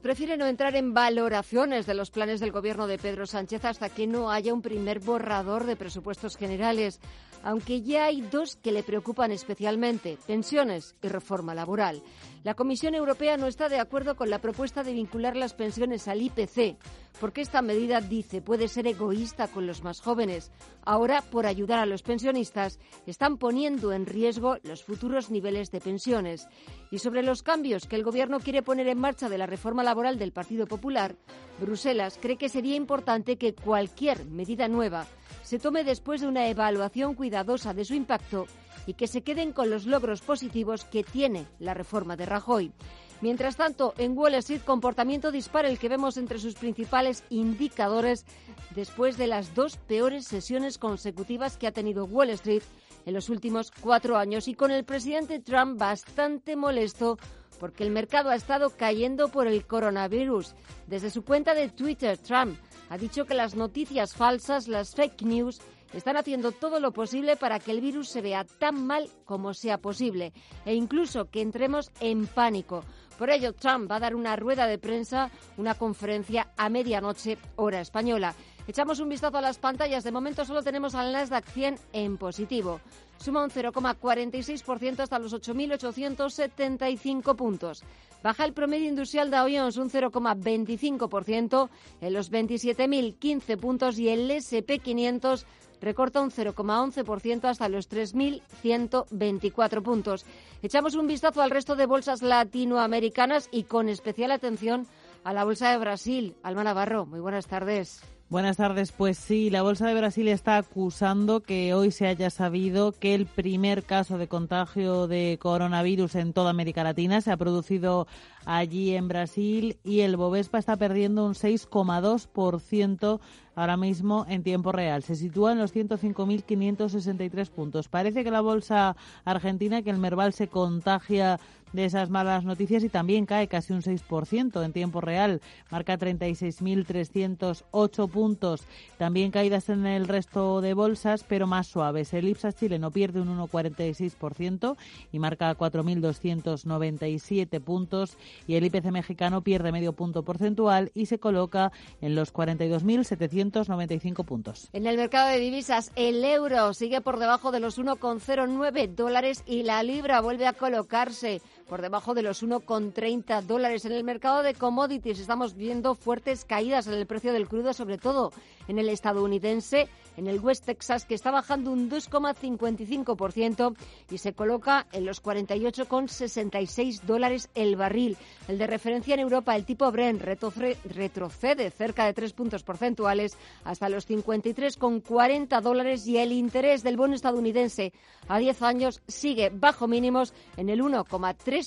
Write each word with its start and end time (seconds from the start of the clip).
Prefiere 0.00 0.36
no 0.36 0.46
entrar 0.46 0.74
en 0.76 0.94
valoraciones 0.94 1.86
de 1.86 1.94
los 1.94 2.10
planes 2.10 2.40
del 2.40 2.52
gobierno 2.52 2.86
de 2.86 2.98
Pedro 2.98 3.26
Sánchez 3.26 3.64
hasta 3.64 3.88
que 3.88 4.06
no 4.06 4.30
haya 4.30 4.54
un 4.54 4.62
primer 4.62 5.00
borrador 5.00 5.64
de 5.64 5.76
presupuestos 5.76 6.36
generales, 6.36 7.00
aunque 7.42 7.82
ya 7.82 8.06
hay 8.06 8.22
dos 8.22 8.56
que 8.56 8.72
le 8.72 8.82
preocupan 8.82 9.32
especialmente, 9.32 10.18
pensiones 10.26 10.94
y 11.02 11.08
reforma 11.08 11.54
laboral. 11.54 12.02
La 12.44 12.54
Comisión 12.54 12.96
Europea 12.96 13.36
no 13.36 13.46
está 13.46 13.68
de 13.68 13.78
acuerdo 13.78 14.16
con 14.16 14.28
la 14.28 14.40
propuesta 14.40 14.82
de 14.82 14.92
vincular 14.92 15.36
las 15.36 15.54
pensiones 15.54 16.08
al 16.08 16.22
IPC, 16.22 16.76
porque 17.20 17.40
esta 17.40 17.62
medida, 17.62 18.00
dice, 18.00 18.42
puede 18.42 18.66
ser 18.66 18.88
egoísta 18.88 19.46
con 19.46 19.64
los 19.64 19.84
más 19.84 20.00
jóvenes. 20.00 20.50
Ahora, 20.84 21.22
por 21.22 21.46
ayudar 21.46 21.78
a 21.78 21.86
los 21.86 22.02
pensionistas, 22.02 22.80
están 23.06 23.38
poniendo 23.38 23.92
en 23.92 24.06
riesgo 24.06 24.56
los 24.64 24.82
futuros 24.82 25.30
niveles 25.30 25.70
de 25.70 25.80
pensiones. 25.80 26.48
Y 26.90 26.98
sobre 26.98 27.22
los 27.22 27.44
cambios 27.44 27.86
que 27.86 27.94
el 27.94 28.02
Gobierno 28.02 28.40
quiere 28.40 28.62
poner 28.62 28.88
en 28.88 28.98
marcha 28.98 29.28
de 29.28 29.38
la 29.38 29.46
reforma 29.46 29.84
laboral 29.84 30.18
del 30.18 30.32
Partido 30.32 30.66
Popular, 30.66 31.14
Bruselas 31.60 32.18
cree 32.20 32.38
que 32.38 32.48
sería 32.48 32.74
importante 32.74 33.36
que 33.36 33.54
cualquier 33.54 34.24
medida 34.24 34.66
nueva 34.66 35.06
se 35.42 35.60
tome 35.60 35.84
después 35.84 36.20
de 36.20 36.26
una 36.26 36.48
evaluación 36.48 37.14
cuidadosa 37.14 37.72
de 37.72 37.84
su 37.84 37.94
impacto 37.94 38.46
y 38.86 38.94
que 38.94 39.06
se 39.06 39.22
queden 39.22 39.52
con 39.52 39.70
los 39.70 39.86
logros 39.86 40.20
positivos 40.20 40.84
que 40.84 41.04
tiene 41.04 41.46
la 41.58 41.74
reforma 41.74 42.16
de 42.16 42.26
Rajoy. 42.26 42.72
Mientras 43.20 43.56
tanto, 43.56 43.94
en 43.98 44.18
Wall 44.18 44.34
Street, 44.34 44.62
comportamiento 44.62 45.30
dispara 45.30 45.68
el 45.68 45.78
que 45.78 45.88
vemos 45.88 46.16
entre 46.16 46.40
sus 46.40 46.54
principales 46.54 47.22
indicadores 47.30 48.26
después 48.70 49.16
de 49.16 49.28
las 49.28 49.54
dos 49.54 49.76
peores 49.76 50.26
sesiones 50.26 50.76
consecutivas 50.76 51.56
que 51.56 51.68
ha 51.68 51.72
tenido 51.72 52.04
Wall 52.04 52.30
Street 52.30 52.62
en 53.06 53.14
los 53.14 53.28
últimos 53.28 53.70
cuatro 53.70 54.16
años 54.16 54.48
y 54.48 54.54
con 54.54 54.72
el 54.72 54.84
presidente 54.84 55.38
Trump 55.38 55.78
bastante 55.78 56.56
molesto 56.56 57.16
porque 57.60 57.84
el 57.84 57.92
mercado 57.92 58.30
ha 58.30 58.34
estado 58.34 58.70
cayendo 58.70 59.28
por 59.28 59.46
el 59.46 59.64
coronavirus. 59.68 60.56
Desde 60.88 61.10
su 61.10 61.22
cuenta 61.22 61.54
de 61.54 61.68
Twitter, 61.68 62.18
Trump 62.18 62.58
ha 62.88 62.98
dicho 62.98 63.24
que 63.24 63.34
las 63.34 63.54
noticias 63.54 64.14
falsas, 64.14 64.66
las 64.66 64.96
fake 64.96 65.22
news, 65.22 65.60
están 65.92 66.16
haciendo 66.16 66.52
todo 66.52 66.80
lo 66.80 66.92
posible 66.92 67.36
para 67.36 67.58
que 67.58 67.70
el 67.70 67.80
virus 67.80 68.08
se 68.08 68.20
vea 68.20 68.44
tan 68.44 68.86
mal 68.86 69.08
como 69.24 69.54
sea 69.54 69.78
posible 69.78 70.32
e 70.64 70.74
incluso 70.74 71.30
que 71.30 71.40
entremos 71.42 71.90
en 72.00 72.26
pánico. 72.26 72.84
Por 73.18 73.30
ello, 73.30 73.52
Trump 73.52 73.90
va 73.90 73.96
a 73.96 74.00
dar 74.00 74.14
una 74.14 74.36
rueda 74.36 74.66
de 74.66 74.78
prensa, 74.78 75.30
una 75.56 75.74
conferencia 75.74 76.48
a 76.56 76.68
medianoche, 76.68 77.38
hora 77.56 77.80
española. 77.80 78.34
Echamos 78.66 79.00
un 79.00 79.08
vistazo 79.08 79.38
a 79.38 79.42
las 79.42 79.58
pantallas. 79.58 80.04
De 80.04 80.12
momento 80.12 80.44
solo 80.44 80.62
tenemos 80.62 80.94
al 80.94 81.12
Nasdaq 81.12 81.44
100 81.46 81.76
en 81.92 82.16
positivo. 82.16 82.80
Suma 83.22 83.44
un 83.44 83.50
0,46% 83.50 85.00
hasta 85.00 85.18
los 85.20 85.32
8.875 85.32 87.36
puntos. 87.36 87.84
Baja 88.20 88.44
el 88.44 88.52
promedio 88.52 88.88
industrial 88.88 89.30
de 89.30 89.38
Jones 89.38 89.76
un 89.76 89.90
0,25% 89.90 91.68
en 92.00 92.12
los 92.12 92.32
27.015 92.32 93.56
puntos 93.58 93.96
y 94.00 94.08
el 94.08 94.28
SP500 94.28 95.44
recorta 95.80 96.20
un 96.20 96.32
0,11% 96.32 97.44
hasta 97.44 97.68
los 97.68 97.88
3.124 97.88 99.82
puntos. 99.82 100.26
Echamos 100.62 100.96
un 100.96 101.06
vistazo 101.06 101.42
al 101.42 101.50
resto 101.50 101.76
de 101.76 101.86
bolsas 101.86 102.22
latinoamericanas 102.22 103.48
y 103.52 103.62
con 103.64 103.88
especial 103.88 104.32
atención 104.32 104.88
a 105.22 105.32
la 105.32 105.44
bolsa 105.44 105.70
de 105.70 105.78
Brasil. 105.78 106.34
Alma 106.42 106.64
Navarro, 106.64 107.06
muy 107.06 107.20
buenas 107.20 107.46
tardes. 107.46 108.02
Buenas 108.32 108.56
tardes. 108.56 108.92
Pues 108.92 109.18
sí, 109.18 109.50
la 109.50 109.60
Bolsa 109.60 109.86
de 109.86 109.94
Brasil 109.94 110.26
está 110.26 110.56
acusando 110.56 111.40
que 111.40 111.74
hoy 111.74 111.90
se 111.90 112.06
haya 112.06 112.30
sabido 112.30 112.92
que 112.92 113.14
el 113.14 113.26
primer 113.26 113.82
caso 113.82 114.16
de 114.16 114.26
contagio 114.26 115.06
de 115.06 115.38
coronavirus 115.38 116.14
en 116.14 116.32
toda 116.32 116.48
América 116.48 116.82
Latina 116.82 117.20
se 117.20 117.30
ha 117.30 117.36
producido 117.36 118.06
allí 118.46 118.96
en 118.96 119.08
Brasil 119.08 119.76
y 119.84 120.00
el 120.00 120.16
Bovespa 120.16 120.58
está 120.58 120.78
perdiendo 120.78 121.26
un 121.26 121.34
6,2% 121.34 123.20
ahora 123.54 123.76
mismo 123.76 124.24
en 124.26 124.42
tiempo 124.42 124.72
real. 124.72 125.02
Se 125.02 125.14
sitúa 125.14 125.52
en 125.52 125.58
los 125.58 125.74
105.563 125.74 127.50
puntos. 127.50 127.88
Parece 127.88 128.24
que 128.24 128.30
la 128.30 128.40
bolsa 128.40 128.96
argentina, 129.26 129.82
que 129.82 129.90
el 129.90 129.98
Merval 129.98 130.32
se 130.32 130.48
contagia 130.48 131.38
de 131.72 131.84
esas 131.84 132.10
malas 132.10 132.44
noticias 132.44 132.84
y 132.84 132.88
también 132.88 133.26
cae 133.26 133.48
casi 133.48 133.72
un 133.72 133.82
6% 133.82 134.64
en 134.64 134.72
tiempo 134.72 135.00
real. 135.00 135.40
Marca 135.70 135.98
36.308 135.98 138.10
puntos. 138.10 138.62
También 138.98 139.30
caídas 139.30 139.68
en 139.68 139.86
el 139.86 140.08
resto 140.08 140.60
de 140.60 140.74
bolsas, 140.74 141.24
pero 141.26 141.46
más 141.46 141.66
suaves. 141.66 142.12
El 142.14 142.28
Ipsas 142.28 142.56
chileno 142.56 142.90
pierde 142.90 143.20
un 143.20 143.28
1,46% 143.38 144.76
y 145.12 145.18
marca 145.18 145.56
4.297 145.56 147.60
puntos 147.60 148.16
y 148.46 148.56
el 148.56 148.64
IPC 148.64 148.92
mexicano 148.92 149.42
pierde 149.42 149.72
medio 149.72 149.92
punto 149.92 150.22
porcentual 150.22 150.90
y 150.94 151.06
se 151.06 151.18
coloca 151.18 151.72
en 152.00 152.14
los 152.14 152.32
42.795 152.32 154.24
puntos. 154.24 154.68
En 154.72 154.86
el 154.86 154.96
mercado 154.96 155.28
de 155.28 155.38
divisas, 155.38 155.90
el 155.96 156.24
euro 156.24 156.72
sigue 156.74 157.00
por 157.00 157.18
debajo 157.18 157.50
de 157.52 157.60
los 157.60 157.78
1,09 157.78 158.94
dólares 158.94 159.42
y 159.46 159.62
la 159.62 159.82
libra 159.82 160.20
vuelve 160.20 160.46
a 160.46 160.52
colocarse 160.52 161.40
por 161.72 161.80
debajo 161.80 162.12
de 162.12 162.20
los 162.20 162.42
1,30 162.42 163.40
dólares. 163.44 163.86
En 163.86 163.92
el 163.92 164.04
mercado 164.04 164.42
de 164.42 164.52
commodities 164.52 165.18
estamos 165.18 165.54
viendo 165.54 165.94
fuertes 165.94 166.44
caídas 166.44 166.86
en 166.86 166.92
el 166.92 167.06
precio 167.06 167.32
del 167.32 167.48
crudo, 167.48 167.72
sobre 167.72 167.96
todo 167.96 168.30
en 168.68 168.78
el 168.78 168.90
estadounidense, 168.90 169.88
en 170.18 170.26
el 170.26 170.38
West 170.40 170.66
Texas, 170.66 171.06
que 171.06 171.14
está 171.14 171.30
bajando 171.30 171.72
un 171.72 171.88
2,55% 171.88 173.74
y 174.10 174.18
se 174.18 174.34
coloca 174.34 174.86
en 174.92 175.06
los 175.06 175.22
48,66 175.22 177.00
dólares 177.04 177.48
el 177.54 177.76
barril. 177.76 178.18
El 178.48 178.58
de 178.58 178.66
referencia 178.66 179.14
en 179.14 179.20
Europa, 179.20 179.56
el 179.56 179.64
tipo 179.64 179.90
Brent, 179.90 180.20
retrocede 180.20 181.70
cerca 181.70 182.04
de 182.04 182.12
3 182.12 182.34
puntos 182.34 182.64
porcentuales 182.64 183.38
hasta 183.64 183.88
los 183.88 184.06
53,40 184.10 185.62
dólares 185.62 186.06
y 186.06 186.18
el 186.18 186.32
interés 186.32 186.82
del 186.82 186.98
bono 186.98 187.14
estadounidense 187.14 187.94
a 188.28 188.38
10 188.38 188.60
años 188.60 189.00
sigue 189.08 189.48
bajo 189.48 189.88
mínimos 189.88 190.34
en 190.58 190.68
el 190.68 190.82
1,3%. 190.82 191.61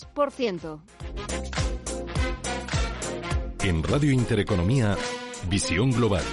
En 3.64 3.84
Radio 3.84 4.12
Intereconomía, 4.12 4.96
Visión 5.50 5.92
Global. 5.92 6.24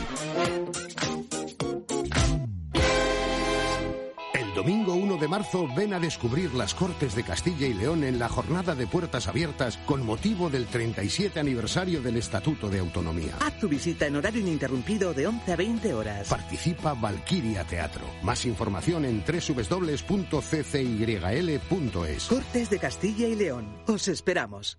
De 5.23 5.29
marzo 5.29 5.69
ven 5.77 5.95
a 5.95 6.01
descubrir 6.01 6.53
las 6.53 6.75
Cortes 6.75 7.15
de 7.15 7.23
Castilla 7.23 7.69
y 7.69 7.75
León 7.75 8.03
en 8.03 8.19
la 8.19 8.29
jornada 8.29 8.75
de 8.75 8.89
puertas 8.89 9.29
abiertas 9.29 9.77
con 9.87 10.05
motivo 10.05 10.51
del 10.51 10.67
37 10.67 11.39
aniversario 11.39 12.03
del 12.03 12.17
Estatuto 12.17 12.69
de 12.69 12.81
Autonomía. 12.81 13.37
Haz 13.39 13.57
tu 13.61 13.69
visita 13.69 14.07
en 14.07 14.17
horario 14.17 14.41
ininterrumpido 14.41 15.15
de 15.15 15.29
11 15.29 15.53
a 15.53 15.57
20 15.57 15.95
horas. 15.95 16.29
Participa 16.29 16.95
Valquiria 16.95 17.63
Teatro. 17.63 18.03
Más 18.23 18.45
información 18.47 19.05
en 19.05 19.23
www.ccyl.es. 19.23 20.03
Cortes 22.25 22.71
de 22.71 22.79
Castilla 22.81 23.29
y 23.29 23.37
León. 23.37 23.77
Os 23.87 24.09
esperamos. 24.09 24.79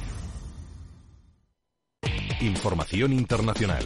Información 2.41 3.13
internacional. 3.13 3.85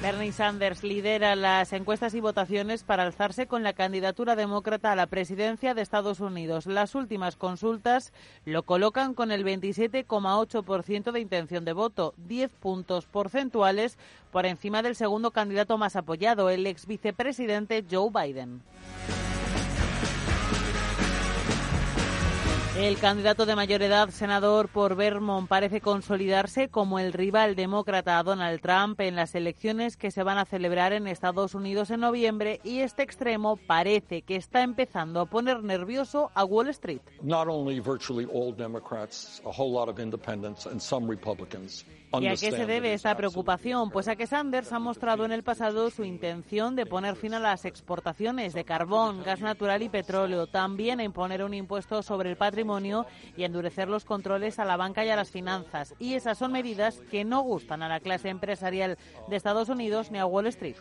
Bernie 0.00 0.32
Sanders 0.32 0.82
lidera 0.82 1.36
las 1.36 1.74
encuestas 1.74 2.14
y 2.14 2.20
votaciones 2.20 2.84
para 2.84 3.02
alzarse 3.02 3.46
con 3.46 3.62
la 3.62 3.74
candidatura 3.74 4.34
demócrata 4.34 4.92
a 4.92 4.96
la 4.96 5.08
presidencia 5.08 5.74
de 5.74 5.82
Estados 5.82 6.20
Unidos. 6.20 6.64
Las 6.64 6.94
últimas 6.94 7.36
consultas 7.36 8.14
lo 8.46 8.62
colocan 8.62 9.12
con 9.12 9.30
el 9.30 9.44
27,8% 9.44 11.12
de 11.12 11.20
intención 11.20 11.66
de 11.66 11.74
voto, 11.74 12.14
10 12.16 12.50
puntos 12.60 13.04
porcentuales 13.04 13.98
por 14.32 14.46
encima 14.46 14.80
del 14.80 14.96
segundo 14.96 15.32
candidato 15.32 15.76
más 15.76 15.96
apoyado, 15.96 16.48
el 16.48 16.66
ex 16.66 16.86
vicepresidente 16.86 17.84
Joe 17.90 18.08
Biden. 18.10 18.62
El 22.76 22.98
candidato 22.98 23.46
de 23.46 23.54
mayor 23.54 23.82
edad, 23.82 24.10
senador 24.10 24.68
por 24.68 24.96
Vermont, 24.96 25.48
parece 25.48 25.80
consolidarse 25.80 26.68
como 26.68 26.98
el 26.98 27.12
rival 27.12 27.54
demócrata 27.54 28.18
a 28.18 28.24
Donald 28.24 28.60
Trump 28.60 29.00
en 29.00 29.14
las 29.14 29.36
elecciones 29.36 29.96
que 29.96 30.10
se 30.10 30.24
van 30.24 30.38
a 30.38 30.44
celebrar 30.44 30.92
en 30.92 31.06
Estados 31.06 31.54
Unidos 31.54 31.90
en 31.90 32.00
noviembre 32.00 32.60
y 32.64 32.80
este 32.80 33.04
extremo 33.04 33.56
parece 33.68 34.22
que 34.22 34.34
está 34.34 34.62
empezando 34.62 35.20
a 35.20 35.26
poner 35.26 35.62
nervioso 35.62 36.32
a 36.34 36.44
Wall 36.44 36.66
Street. 36.66 37.00
¿Y 42.20 42.26
a 42.26 42.36
qué 42.36 42.50
se 42.50 42.66
debe 42.66 42.94
esta 42.94 43.16
preocupación? 43.16 43.90
Pues 43.90 44.08
a 44.08 44.16
que 44.16 44.26
Sanders 44.26 44.72
ha 44.72 44.78
mostrado 44.78 45.24
en 45.24 45.32
el 45.32 45.42
pasado 45.42 45.90
su 45.90 46.04
intención 46.04 46.76
de 46.76 46.86
poner 46.86 47.16
fin 47.16 47.34
a 47.34 47.40
las 47.40 47.64
exportaciones 47.64 48.52
de 48.52 48.64
carbón, 48.64 49.22
gas 49.22 49.40
natural 49.40 49.82
y 49.82 49.88
petróleo, 49.88 50.46
también 50.46 51.00
a 51.00 51.04
imponer 51.04 51.42
un 51.42 51.54
impuesto 51.54 52.02
sobre 52.02 52.30
el 52.30 52.36
patrimonio 52.36 53.06
y 53.36 53.44
endurecer 53.44 53.88
los 53.88 54.04
controles 54.04 54.58
a 54.58 54.64
la 54.64 54.76
banca 54.76 55.04
y 55.04 55.10
a 55.10 55.16
las 55.16 55.30
finanzas. 55.30 55.94
Y 55.98 56.14
esas 56.14 56.38
son 56.38 56.52
medidas 56.52 57.00
que 57.10 57.24
no 57.24 57.42
gustan 57.42 57.82
a 57.82 57.88
la 57.88 58.00
clase 58.00 58.28
empresarial 58.28 58.98
de 59.28 59.36
Estados 59.36 59.68
Unidos 59.68 60.10
ni 60.10 60.18
a 60.18 60.26
Wall 60.26 60.46
Street. 60.48 60.76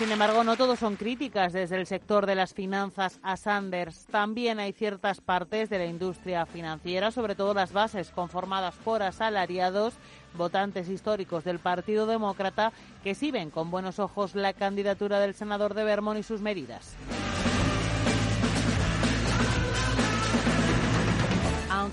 Sin 0.00 0.12
embargo, 0.12 0.44
no 0.44 0.56
todos 0.56 0.78
son 0.78 0.96
críticas 0.96 1.52
desde 1.52 1.76
el 1.76 1.86
sector 1.86 2.24
de 2.24 2.34
las 2.34 2.54
finanzas 2.54 3.20
a 3.22 3.36
Sanders. 3.36 4.06
También 4.06 4.58
hay 4.58 4.72
ciertas 4.72 5.20
partes 5.20 5.68
de 5.68 5.76
la 5.76 5.84
industria 5.84 6.46
financiera, 6.46 7.10
sobre 7.10 7.34
todo 7.34 7.52
las 7.52 7.74
bases 7.74 8.10
conformadas 8.10 8.74
por 8.76 9.02
asalariados, 9.02 9.92
votantes 10.38 10.88
históricos 10.88 11.44
del 11.44 11.58
Partido 11.58 12.06
Demócrata, 12.06 12.72
que 13.04 13.14
sí 13.14 13.30
ven 13.30 13.50
con 13.50 13.70
buenos 13.70 13.98
ojos 13.98 14.34
la 14.34 14.54
candidatura 14.54 15.20
del 15.20 15.34
senador 15.34 15.74
de 15.74 15.84
Vermont 15.84 16.18
y 16.18 16.22
sus 16.22 16.40
medidas. 16.40 16.96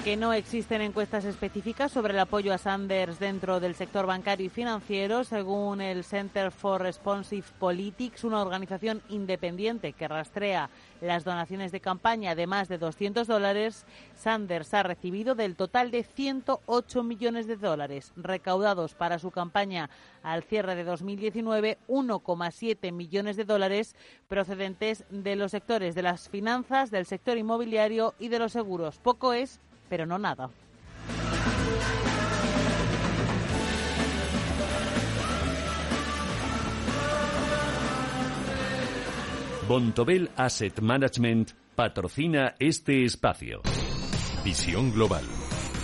Aunque 0.08 0.26
no 0.26 0.32
existen 0.32 0.80
encuestas 0.82 1.26
específicas 1.26 1.92
sobre 1.92 2.14
el 2.14 2.20
apoyo 2.20 2.54
a 2.54 2.58
Sanders 2.58 3.20
dentro 3.20 3.60
del 3.60 3.76
sector 3.76 4.06
bancario 4.06 4.46
y 4.46 4.50
financiero, 4.50 5.26
según 5.26 5.82
el 5.82 6.06
Center 6.06 6.50
for 6.54 6.82
Responsive 6.82 7.46
Politics, 7.60 8.24
una 8.24 8.42
organización 8.42 9.02
independiente 9.10 9.92
que 9.92 10.08
rastrea 10.08 10.70
las 11.02 11.26
donaciones 11.26 11.74
de 11.74 11.82
campaña 11.82 12.36
de 12.36 12.48
más 12.48 12.70
de 12.70 12.78
200 12.78 13.28
dólares, 13.28 13.86
Sanders 14.16 14.74
ha 14.74 14.84
recibido 14.84 15.36
del 15.36 15.58
total 15.58 15.92
de 15.92 16.04
108 16.04 17.04
millones 17.04 17.46
de 17.46 17.58
dólares 17.58 18.14
recaudados 18.16 18.94
para 18.94 19.20
su 19.20 19.32
campaña 19.32 19.90
al 20.24 20.44
cierre 20.44 20.76
de 20.76 20.86
2019, 20.86 21.80
1,7 21.90 22.94
millones 22.94 23.36
de 23.36 23.44
dólares 23.44 23.94
procedentes 24.30 25.04
de 25.10 25.36
los 25.36 25.52
sectores 25.52 25.96
de 25.96 26.04
las 26.04 26.30
finanzas, 26.30 26.92
del 26.92 27.06
sector 27.06 27.38
inmobiliario 27.38 28.16
y 28.20 28.30
de 28.30 28.40
los 28.40 28.54
seguros. 28.54 29.00
Poco 29.00 29.34
es 29.34 29.60
pero 29.90 30.06
no 30.06 30.18
nada. 30.18 30.50
Bontobel 39.68 40.32
Asset 40.38 40.80
Management 40.80 41.52
patrocina 41.76 42.56
este 42.58 43.04
espacio. 43.04 43.62
Visión 44.46 44.94
global. 44.94 45.26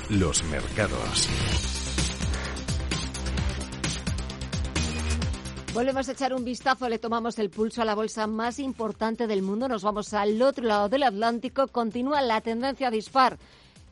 Los 0.10 0.42
mercados. 0.46 1.28
Volvemos 5.74 6.08
a 6.08 6.12
echar 6.12 6.34
un 6.34 6.46
vistazo, 6.46 6.88
le 6.88 6.98
tomamos 6.98 7.40
el 7.40 7.50
pulso 7.50 7.82
a 7.82 7.86
la 7.86 7.96
bolsa 7.96 8.26
más 8.26 8.60
importante 8.60 9.28
del 9.28 9.42
mundo, 9.42 9.68
nos 9.68 9.84
vamos 9.84 10.14
al 10.14 10.40
otro 10.42 10.64
lado 10.66 10.88
del 10.88 11.04
Atlántico, 11.04 11.68
continúa 11.68 12.22
la 12.22 12.42
tendencia 12.42 12.90
dispar 12.90 13.38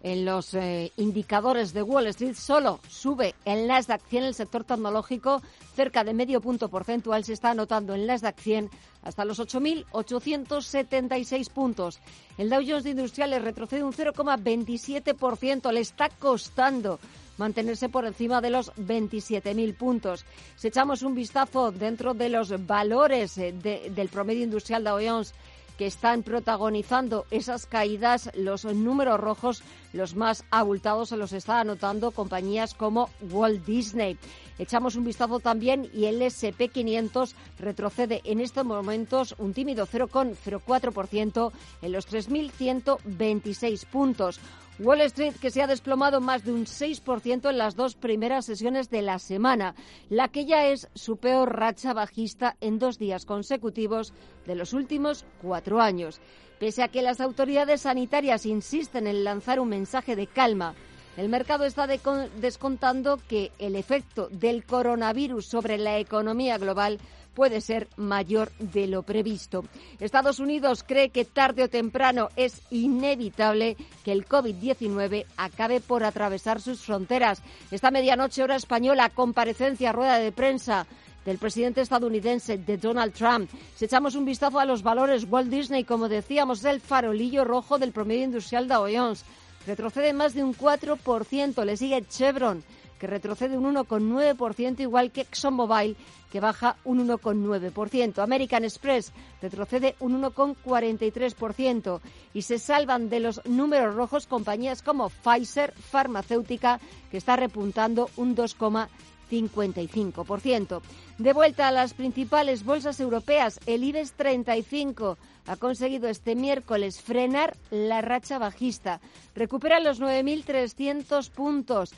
en 0.03 0.25
los 0.25 0.53
eh, 0.53 0.91
indicadores 0.97 1.73
de 1.73 1.83
Wall 1.83 2.07
Street 2.07 2.35
solo 2.35 2.79
sube 2.87 3.35
el 3.45 3.67
Nasdaq 3.67 4.01
100, 4.07 4.23
el 4.23 4.33
sector 4.33 4.63
tecnológico, 4.63 5.41
cerca 5.75 6.03
de 6.03 6.13
medio 6.13 6.41
punto 6.41 6.69
porcentual 6.69 7.23
se 7.23 7.33
está 7.33 7.51
anotando 7.51 7.93
en 7.93 8.07
Nasdaq 8.07 8.39
100 8.39 8.69
hasta 9.03 9.25
los 9.25 9.39
8.876 9.39 11.49
puntos. 11.49 11.99
El 12.37 12.49
Dow 12.49 12.61
Jones 12.65 12.83
de 12.83 12.91
Industriales 12.91 13.43
retrocede 13.43 13.83
un 13.83 13.93
0,27%, 13.93 15.71
le 15.71 15.79
está 15.79 16.09
costando 16.09 16.99
mantenerse 17.37 17.89
por 17.89 18.05
encima 18.05 18.41
de 18.41 18.51
los 18.51 18.71
27.000 18.75 19.75
puntos. 19.75 20.25
Si 20.55 20.67
echamos 20.67 21.01
un 21.01 21.15
vistazo 21.15 21.71
dentro 21.71 22.13
de 22.13 22.29
los 22.29 22.65
valores 22.65 23.37
eh, 23.37 23.53
del 23.53 24.09
promedio 24.09 24.43
industrial 24.43 24.83
Dow 24.83 24.99
Jones, 25.03 25.33
que 25.81 25.87
están 25.87 26.21
protagonizando 26.21 27.25
esas 27.31 27.65
caídas, 27.65 28.29
los 28.35 28.65
números 28.65 29.19
rojos, 29.19 29.63
los 29.93 30.15
más 30.15 30.43
abultados, 30.51 31.09
se 31.09 31.17
los 31.17 31.33
está 31.33 31.59
anotando 31.59 32.11
compañías 32.11 32.75
como 32.75 33.09
Walt 33.31 33.65
Disney. 33.65 34.15
Echamos 34.59 34.95
un 34.95 35.05
vistazo 35.05 35.39
también 35.39 35.89
y 35.91 36.05
el 36.05 36.21
SP500 36.21 37.33
retrocede 37.57 38.21
en 38.25 38.41
estos 38.41 38.63
momentos 38.63 39.33
un 39.39 39.55
tímido 39.55 39.87
0,04% 39.87 41.51
en 41.81 41.91
los 41.91 42.07
3.126 42.07 43.83
puntos. 43.87 44.39
Wall 44.83 45.01
Street, 45.01 45.35
que 45.39 45.51
se 45.51 45.61
ha 45.61 45.67
desplomado 45.67 46.21
más 46.21 46.43
de 46.43 46.51
un 46.51 46.65
6% 46.65 47.49
en 47.49 47.57
las 47.57 47.75
dos 47.75 47.93
primeras 47.93 48.45
sesiones 48.45 48.89
de 48.89 49.03
la 49.03 49.19
semana, 49.19 49.75
la 50.09 50.29
que 50.29 50.45
ya 50.45 50.65
es 50.65 50.89
su 50.95 51.17
peor 51.17 51.55
racha 51.55 51.93
bajista 51.93 52.57
en 52.61 52.79
dos 52.79 52.97
días 52.97 53.25
consecutivos 53.25 54.11
de 54.47 54.55
los 54.55 54.73
últimos 54.73 55.23
cuatro 55.39 55.81
años. 55.81 56.19
Pese 56.59 56.81
a 56.81 56.87
que 56.87 57.03
las 57.03 57.21
autoridades 57.21 57.81
sanitarias 57.81 58.47
insisten 58.47 59.05
en 59.05 59.23
lanzar 59.23 59.59
un 59.59 59.69
mensaje 59.69 60.15
de 60.15 60.25
calma, 60.25 60.73
el 61.17 61.29
mercado 61.29 61.65
está 61.65 61.85
descontando 61.85 63.19
que 63.27 63.51
el 63.59 63.75
efecto 63.75 64.29
del 64.31 64.65
coronavirus 64.65 65.45
sobre 65.45 65.77
la 65.77 65.99
economía 65.99 66.57
global 66.57 66.99
puede 67.33 67.61
ser 67.61 67.87
mayor 67.97 68.51
de 68.59 68.87
lo 68.87 69.03
previsto. 69.03 69.63
Estados 69.99 70.39
Unidos 70.39 70.83
cree 70.87 71.09
que 71.09 71.25
tarde 71.25 71.63
o 71.63 71.69
temprano 71.69 72.29
es 72.35 72.61
inevitable 72.69 73.77
que 74.03 74.11
el 74.11 74.27
COVID-19 74.27 75.25
acabe 75.37 75.79
por 75.79 76.03
atravesar 76.03 76.61
sus 76.61 76.81
fronteras. 76.81 77.41
Esta 77.71 77.91
medianoche 77.91 78.43
hora 78.43 78.55
española, 78.55 79.09
comparecencia, 79.09 79.91
rueda 79.91 80.17
de 80.17 80.31
prensa 80.31 80.87
del 81.25 81.37
presidente 81.37 81.81
estadounidense, 81.81 82.57
de 82.57 82.77
Donald 82.77 83.13
Trump. 83.13 83.49
Si 83.75 83.85
echamos 83.85 84.15
un 84.15 84.25
vistazo 84.25 84.59
a 84.59 84.65
los 84.65 84.81
valores, 84.81 85.27
Walt 85.29 85.49
Disney, 85.49 85.83
como 85.83 86.09
decíamos, 86.09 86.59
es 86.59 86.65
el 86.65 86.81
farolillo 86.81 87.45
rojo 87.45 87.77
del 87.77 87.91
promedio 87.91 88.23
industrial 88.23 88.67
Dow 88.67 88.87
Jones. 88.91 89.23
Retrocede 89.67 90.13
más 90.13 90.33
de 90.33 90.43
un 90.43 90.55
4%, 90.55 91.63
le 91.63 91.77
sigue 91.77 92.03
Chevron 92.07 92.63
que 93.01 93.07
retrocede 93.07 93.57
un 93.57 93.65
1,9%, 93.73 94.79
igual 94.79 95.09
que 95.11 95.21
ExxonMobil, 95.21 95.97
que 96.31 96.39
baja 96.39 96.77
un 96.83 97.07
1,9%. 97.07 98.21
American 98.21 98.63
Express 98.63 99.11
retrocede 99.41 99.95
un 99.99 100.21
1,43% 100.21 101.99
y 102.35 102.43
se 102.43 102.59
salvan 102.59 103.09
de 103.09 103.21
los 103.21 103.41
números 103.45 103.95
rojos 103.95 104.27
compañías 104.27 104.83
como 104.83 105.09
Pfizer, 105.09 105.73
farmacéutica, 105.73 106.79
que 107.09 107.17
está 107.17 107.35
repuntando 107.37 108.07
un 108.17 108.35
2,5%. 108.35 108.87
55%. 109.31 110.81
De 111.17 111.33
vuelta 111.33 111.67
a 111.67 111.71
las 111.71 111.93
principales 111.93 112.65
bolsas 112.65 112.99
europeas, 112.99 113.59
el 113.65 113.83
IBEX 113.83 114.11
35 114.13 115.17
ha 115.47 115.55
conseguido 115.55 116.09
este 116.09 116.35
miércoles 116.35 117.01
frenar 117.01 117.55
la 117.69 118.01
racha 118.01 118.37
bajista. 118.37 118.99
Recupera 119.33 119.79
los 119.79 120.01
9.300 120.01 121.29
puntos 121.31 121.93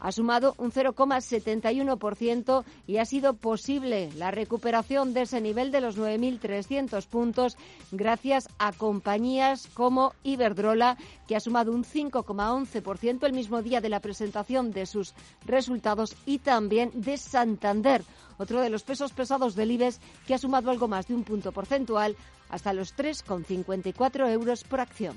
ha 0.00 0.12
sumado 0.12 0.54
un 0.58 0.70
0,71% 0.70 2.64
y 2.86 2.98
ha 2.98 3.04
sido 3.04 3.34
posible 3.34 4.10
la 4.16 4.30
recuperación 4.30 5.14
de 5.14 5.22
ese 5.22 5.40
nivel 5.40 5.72
de 5.72 5.80
los 5.80 5.98
9.300 5.98 7.06
puntos 7.06 7.56
gracias 7.90 8.48
a 8.58 8.72
compañías 8.72 9.68
como 9.74 10.12
Iberdrola, 10.22 10.96
que 11.26 11.36
ha 11.36 11.40
sumado 11.40 11.72
un 11.72 11.84
5,11% 11.84 13.26
el 13.26 13.32
mismo 13.32 13.62
día 13.62 13.80
de 13.80 13.88
la 13.88 14.00
presentación 14.00 14.70
de 14.72 14.86
sus 14.86 15.14
resultados, 15.44 16.16
y 16.26 16.38
también 16.38 16.90
de 16.94 17.16
Santander, 17.16 18.04
otro 18.38 18.60
de 18.60 18.70
los 18.70 18.82
pesos 18.82 19.12
pesados 19.12 19.54
del 19.54 19.72
IBEX, 19.72 20.00
que 20.26 20.34
ha 20.34 20.38
sumado 20.38 20.70
algo 20.70 20.88
más 20.88 21.08
de 21.08 21.14
un 21.14 21.24
punto 21.24 21.52
porcentual 21.52 22.16
hasta 22.48 22.72
los 22.72 22.96
3,54 22.96 24.30
euros 24.30 24.64
por 24.64 24.80
acción. 24.80 25.16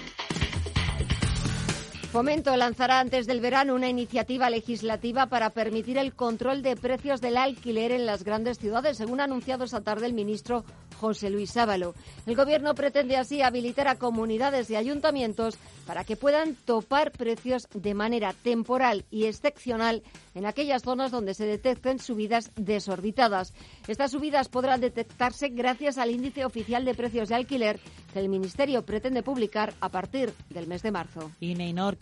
Fomento 2.11 2.53
lanzará 2.57 2.99
antes 2.99 3.25
del 3.25 3.39
verano 3.39 3.73
una 3.73 3.87
iniciativa 3.87 4.49
legislativa 4.49 5.27
para 5.27 5.49
permitir 5.51 5.97
el 5.97 6.13
control 6.13 6.61
de 6.61 6.75
precios 6.75 7.21
del 7.21 7.37
alquiler 7.37 7.93
en 7.93 8.05
las 8.05 8.25
grandes 8.25 8.59
ciudades, 8.59 8.97
según 8.97 9.21
ha 9.21 9.23
anunciado 9.23 9.63
esta 9.63 9.79
tarde 9.79 10.07
el 10.07 10.13
ministro 10.13 10.65
José 10.99 11.29
Luis 11.29 11.51
Sábalo. 11.51 11.95
El 12.25 12.35
Gobierno 12.35 12.75
pretende 12.75 13.15
así 13.15 13.41
habilitar 13.41 13.87
a 13.87 13.95
comunidades 13.95 14.69
y 14.69 14.75
ayuntamientos 14.75 15.57
para 15.87 16.03
que 16.03 16.17
puedan 16.17 16.55
topar 16.55 17.11
precios 17.13 17.69
de 17.73 17.93
manera 17.93 18.33
temporal 18.33 19.05
y 19.09 19.25
excepcional 19.25 20.03
en 20.35 20.45
aquellas 20.45 20.83
zonas 20.83 21.11
donde 21.11 21.33
se 21.33 21.45
detecten 21.45 21.99
subidas 21.99 22.51
desorbitadas. 22.55 23.53
Estas 23.87 24.11
subidas 24.11 24.49
podrán 24.49 24.81
detectarse 24.81 25.49
gracias 25.49 25.97
al 25.97 26.11
índice 26.11 26.45
oficial 26.45 26.85
de 26.85 26.93
precios 26.93 27.29
de 27.29 27.35
alquiler 27.35 27.79
que 28.13 28.19
el 28.19 28.29
Ministerio 28.29 28.85
pretende 28.85 29.23
publicar 29.23 29.73
a 29.79 29.89
partir 29.89 30.33
del 30.49 30.67
mes 30.67 30.83
de 30.83 30.91
marzo. 30.91 31.31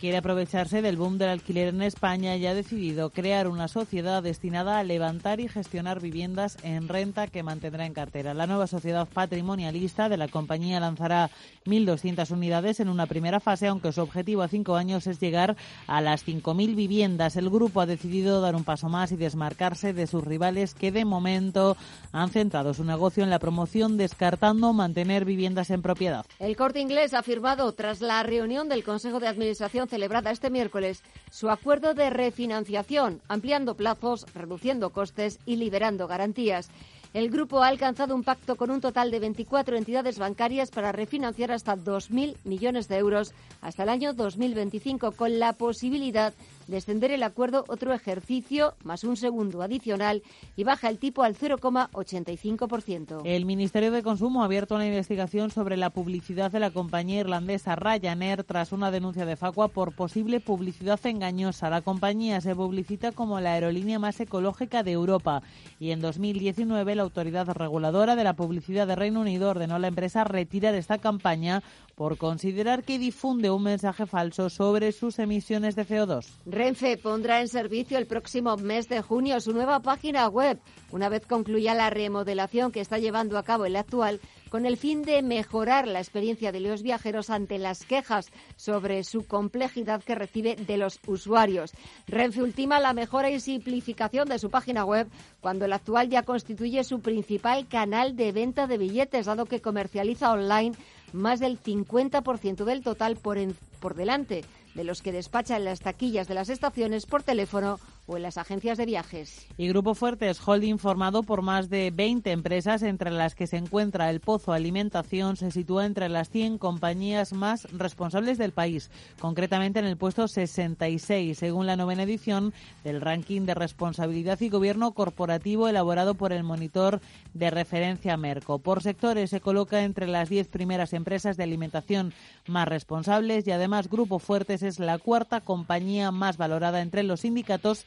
Quiere 0.00 0.16
aprovecharse 0.16 0.80
del 0.80 0.96
boom 0.96 1.18
del 1.18 1.28
alquiler 1.28 1.68
en 1.68 1.82
España 1.82 2.34
y 2.34 2.46
ha 2.46 2.54
decidido 2.54 3.10
crear 3.10 3.46
una 3.46 3.68
sociedad 3.68 4.22
destinada 4.22 4.78
a 4.78 4.82
levantar 4.82 5.40
y 5.40 5.48
gestionar 5.48 6.00
viviendas 6.00 6.56
en 6.62 6.88
renta 6.88 7.26
que 7.26 7.42
mantendrá 7.42 7.84
en 7.84 7.92
cartera. 7.92 8.32
La 8.32 8.46
nueva 8.46 8.66
sociedad 8.66 9.06
patrimonialista 9.06 10.08
de 10.08 10.16
la 10.16 10.28
compañía 10.28 10.80
lanzará 10.80 11.30
1.200 11.66 12.30
unidades 12.30 12.80
en 12.80 12.88
una 12.88 13.04
primera 13.04 13.40
fase, 13.40 13.66
aunque 13.66 13.92
su 13.92 14.00
objetivo 14.00 14.40
a 14.40 14.48
cinco 14.48 14.76
años 14.76 15.06
es 15.06 15.20
llegar 15.20 15.54
a 15.86 16.00
las 16.00 16.26
5.000 16.26 16.74
viviendas. 16.74 17.36
El 17.36 17.50
grupo 17.50 17.82
ha 17.82 17.86
decidido 17.86 18.40
dar 18.40 18.56
un 18.56 18.64
paso 18.64 18.88
más 18.88 19.12
y 19.12 19.16
desmarcarse 19.16 19.92
de 19.92 20.06
sus 20.06 20.24
rivales 20.24 20.72
que 20.72 20.92
de 20.92 21.04
momento 21.04 21.76
han 22.12 22.30
centrado 22.30 22.72
su 22.72 22.84
negocio 22.84 23.22
en 23.22 23.28
la 23.28 23.38
promoción, 23.38 23.98
descartando 23.98 24.72
mantener 24.72 25.26
viviendas 25.26 25.68
en 25.68 25.82
propiedad. 25.82 26.24
El 26.38 26.56
corte 26.56 26.80
inglés 26.80 27.12
ha 27.12 27.22
firmado, 27.22 27.70
tras 27.72 28.00
la 28.00 28.22
reunión 28.22 28.70
del 28.70 28.82
Consejo 28.82 29.20
de 29.20 29.28
Administración 29.28 29.89
celebrada 29.90 30.30
este 30.30 30.48
miércoles, 30.48 31.02
su 31.30 31.50
acuerdo 31.50 31.92
de 31.92 32.08
refinanciación, 32.08 33.20
ampliando 33.28 33.74
plazos, 33.74 34.24
reduciendo 34.34 34.90
costes 34.90 35.38
y 35.44 35.56
liberando 35.56 36.06
garantías. 36.06 36.70
El 37.12 37.28
grupo 37.28 37.62
ha 37.62 37.66
alcanzado 37.66 38.14
un 38.14 38.22
pacto 38.22 38.54
con 38.54 38.70
un 38.70 38.80
total 38.80 39.10
de 39.10 39.18
24 39.18 39.76
entidades 39.76 40.20
bancarias 40.20 40.70
para 40.70 40.92
refinanciar 40.92 41.50
hasta 41.50 41.76
2.000 41.76 42.36
millones 42.44 42.86
de 42.86 42.98
euros 42.98 43.34
hasta 43.60 43.82
el 43.82 43.88
año 43.88 44.14
2025, 44.14 45.10
con 45.12 45.40
la 45.40 45.52
posibilidad 45.52 46.32
de 46.70 46.76
extender 46.76 47.10
el 47.10 47.22
acuerdo 47.22 47.64
otro 47.68 47.92
ejercicio 47.92 48.74
más 48.84 49.04
un 49.04 49.16
segundo 49.16 49.60
adicional 49.62 50.22
y 50.56 50.64
baja 50.64 50.88
el 50.88 50.98
tipo 50.98 51.22
al 51.22 51.36
0,85%. 51.36 53.22
El 53.24 53.44
Ministerio 53.44 53.90
de 53.90 54.02
Consumo 54.02 54.42
ha 54.42 54.46
abierto 54.46 54.76
una 54.76 54.86
investigación 54.86 55.50
sobre 55.50 55.76
la 55.76 55.90
publicidad 55.90 56.50
de 56.50 56.60
la 56.60 56.70
compañía 56.70 57.20
irlandesa 57.20 57.76
Ryanair 57.76 58.44
tras 58.44 58.72
una 58.72 58.90
denuncia 58.90 59.26
de 59.26 59.36
Facua 59.36 59.68
por 59.68 59.92
posible 59.92 60.40
publicidad 60.40 61.00
engañosa. 61.04 61.68
La 61.70 61.82
compañía 61.82 62.40
se 62.40 62.54
publicita 62.54 63.12
como 63.12 63.40
la 63.40 63.52
aerolínea 63.54 63.98
más 63.98 64.20
ecológica 64.20 64.82
de 64.82 64.92
Europa 64.92 65.42
y 65.78 65.90
en 65.90 66.00
2019 66.00 66.94
la 66.94 67.02
autoridad 67.02 67.48
reguladora 67.48 68.16
de 68.16 68.24
la 68.24 68.34
publicidad 68.34 68.86
de 68.86 68.96
Reino 68.96 69.20
Unido 69.20 69.50
ordenó 69.50 69.74
a 69.74 69.78
la 69.80 69.88
empresa 69.88 70.24
retirar 70.24 70.74
esta 70.74 70.98
campaña 70.98 71.62
por 72.00 72.16
considerar 72.16 72.82
que 72.82 72.98
difunde 72.98 73.50
un 73.50 73.62
mensaje 73.62 74.06
falso 74.06 74.48
sobre 74.48 74.90
sus 74.90 75.18
emisiones 75.18 75.76
de 75.76 75.86
CO2. 75.86 76.24
Renfe 76.46 76.96
pondrá 76.96 77.42
en 77.42 77.48
servicio 77.48 77.98
el 77.98 78.06
próximo 78.06 78.56
mes 78.56 78.88
de 78.88 79.02
junio 79.02 79.38
su 79.38 79.52
nueva 79.52 79.80
página 79.80 80.26
web, 80.28 80.58
una 80.92 81.10
vez 81.10 81.26
concluya 81.26 81.74
la 81.74 81.90
remodelación 81.90 82.72
que 82.72 82.80
está 82.80 82.96
llevando 82.96 83.36
a 83.36 83.42
cabo 83.42 83.66
el 83.66 83.76
actual 83.76 84.18
con 84.48 84.64
el 84.66 84.78
fin 84.78 85.02
de 85.02 85.22
mejorar 85.22 85.86
la 85.86 86.00
experiencia 86.00 86.52
de 86.52 86.60
los 86.60 86.82
viajeros 86.82 87.28
ante 87.30 87.58
las 87.58 87.84
quejas 87.84 88.30
sobre 88.56 89.04
su 89.04 89.26
complejidad 89.26 90.02
que 90.02 90.14
recibe 90.14 90.56
de 90.56 90.76
los 90.78 91.00
usuarios. 91.06 91.72
Renfe 92.08 92.42
ultima 92.42 92.80
la 92.80 92.94
mejora 92.94 93.30
y 93.30 93.40
simplificación 93.40 94.26
de 94.28 94.38
su 94.38 94.50
página 94.50 94.84
web 94.84 95.06
cuando 95.40 95.66
el 95.66 95.72
actual 95.72 96.08
ya 96.08 96.22
constituye 96.22 96.82
su 96.82 97.00
principal 97.00 97.68
canal 97.68 98.16
de 98.16 98.32
venta 98.32 98.66
de 98.66 98.78
billetes, 98.78 99.26
dado 99.26 99.44
que 99.46 99.60
comercializa 99.60 100.32
online 100.32 100.74
más 101.12 101.40
del 101.40 101.60
50% 101.62 102.64
del 102.64 102.82
total 102.82 103.16
por, 103.16 103.38
por 103.80 103.94
delante 103.94 104.44
de 104.74 104.84
los 104.84 105.02
que 105.02 105.12
despachan 105.12 105.64
las 105.64 105.80
taquillas 105.80 106.28
de 106.28 106.34
las 106.34 106.48
estaciones 106.48 107.06
por 107.06 107.22
teléfono 107.22 107.78
o 108.10 108.16
en 108.16 108.24
las 108.24 108.38
agencias 108.38 108.76
de 108.76 108.86
viajes. 108.86 109.46
Y 109.56 109.68
Grupo 109.68 109.94
Fuertes 109.94 110.40
Holding, 110.44 110.78
formado 110.78 111.22
por 111.22 111.42
más 111.42 111.70
de 111.70 111.92
20 111.92 112.32
empresas, 112.32 112.82
entre 112.82 113.12
las 113.12 113.36
que 113.36 113.46
se 113.46 113.56
encuentra 113.56 114.10
el 114.10 114.18
Pozo 114.18 114.52
Alimentación, 114.52 115.36
se 115.36 115.52
sitúa 115.52 115.86
entre 115.86 116.08
las 116.08 116.28
100 116.28 116.58
compañías 116.58 117.32
más 117.32 117.70
responsables 117.70 118.36
del 118.36 118.50
país, 118.50 118.90
concretamente 119.20 119.78
en 119.78 119.84
el 119.84 119.96
puesto 119.96 120.26
66, 120.26 121.38
según 121.38 121.66
la 121.66 121.76
novena 121.76 122.02
edición 122.02 122.52
del 122.82 123.00
ranking 123.00 123.42
de 123.42 123.54
responsabilidad 123.54 124.40
y 124.40 124.48
gobierno 124.48 124.90
corporativo 124.90 125.68
elaborado 125.68 126.14
por 126.14 126.32
el 126.32 126.42
monitor 126.42 127.00
de 127.32 127.50
referencia 127.50 128.16
Merco. 128.16 128.58
Por 128.58 128.82
sectores 128.82 129.30
se 129.30 129.40
coloca 129.40 129.84
entre 129.84 130.08
las 130.08 130.28
10 130.28 130.48
primeras 130.48 130.94
empresas 130.94 131.36
de 131.36 131.44
alimentación 131.44 132.12
más 132.48 132.66
responsables 132.66 133.46
y 133.46 133.52
además 133.52 133.88
Grupo 133.88 134.18
Fuertes 134.18 134.64
es 134.64 134.80
la 134.80 134.98
cuarta 134.98 135.40
compañía 135.40 136.10
más 136.10 136.38
valorada 136.38 136.82
entre 136.82 137.04
los 137.04 137.20
sindicatos 137.20 137.86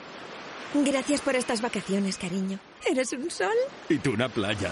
Gracias 0.73 1.21
por 1.21 1.35
estas 1.35 1.61
vacaciones, 1.61 2.17
cariño. 2.17 2.59
¿Eres 2.89 3.11
un 3.13 3.29
sol? 3.29 3.55
Y 3.89 3.97
tú 3.97 4.11
una 4.11 4.29
playa. 4.29 4.71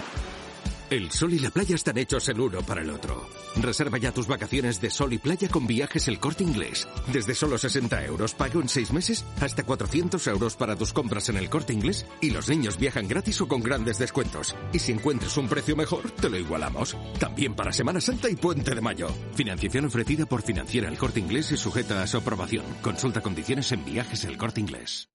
El 0.88 1.12
sol 1.12 1.32
y 1.34 1.38
la 1.38 1.50
playa 1.50 1.76
están 1.76 1.98
hechos 1.98 2.28
el 2.30 2.40
uno 2.40 2.62
para 2.62 2.82
el 2.82 2.90
otro. 2.90 3.28
Reserva 3.54 3.96
ya 3.98 4.10
tus 4.10 4.26
vacaciones 4.26 4.80
de 4.80 4.90
sol 4.90 5.12
y 5.12 5.18
playa 5.18 5.48
con 5.48 5.66
viajes 5.68 6.08
El 6.08 6.18
Corte 6.18 6.42
Inglés. 6.42 6.88
Desde 7.12 7.36
solo 7.36 7.58
60 7.58 8.04
euros, 8.06 8.34
pago 8.34 8.60
en 8.60 8.68
seis 8.68 8.92
meses, 8.92 9.24
hasta 9.40 9.62
400 9.62 10.26
euros 10.26 10.56
para 10.56 10.74
tus 10.74 10.92
compras 10.92 11.28
en 11.28 11.36
El 11.36 11.48
Corte 11.48 11.72
Inglés 11.72 12.06
y 12.20 12.30
los 12.30 12.48
niños 12.48 12.76
viajan 12.76 13.06
gratis 13.06 13.40
o 13.40 13.46
con 13.46 13.62
grandes 13.62 13.98
descuentos. 13.98 14.56
Y 14.72 14.80
si 14.80 14.90
encuentras 14.90 15.36
un 15.36 15.48
precio 15.48 15.76
mejor, 15.76 16.10
te 16.10 16.28
lo 16.28 16.38
igualamos. 16.38 16.96
También 17.20 17.54
para 17.54 17.72
Semana 17.72 18.00
Santa 18.00 18.28
y 18.28 18.34
Puente 18.34 18.74
de 18.74 18.80
Mayo. 18.80 19.10
Financiación 19.34 19.84
ofrecida 19.84 20.26
por 20.26 20.42
Financiera 20.42 20.88
El 20.88 20.98
Corte 20.98 21.20
Inglés 21.20 21.52
y 21.52 21.56
sujeta 21.56 22.02
a 22.02 22.06
su 22.08 22.16
aprobación. 22.16 22.64
Consulta 22.82 23.20
condiciones 23.20 23.70
en 23.70 23.84
viajes 23.84 24.24
El 24.24 24.36
Corte 24.36 24.60
Inglés. 24.60 25.10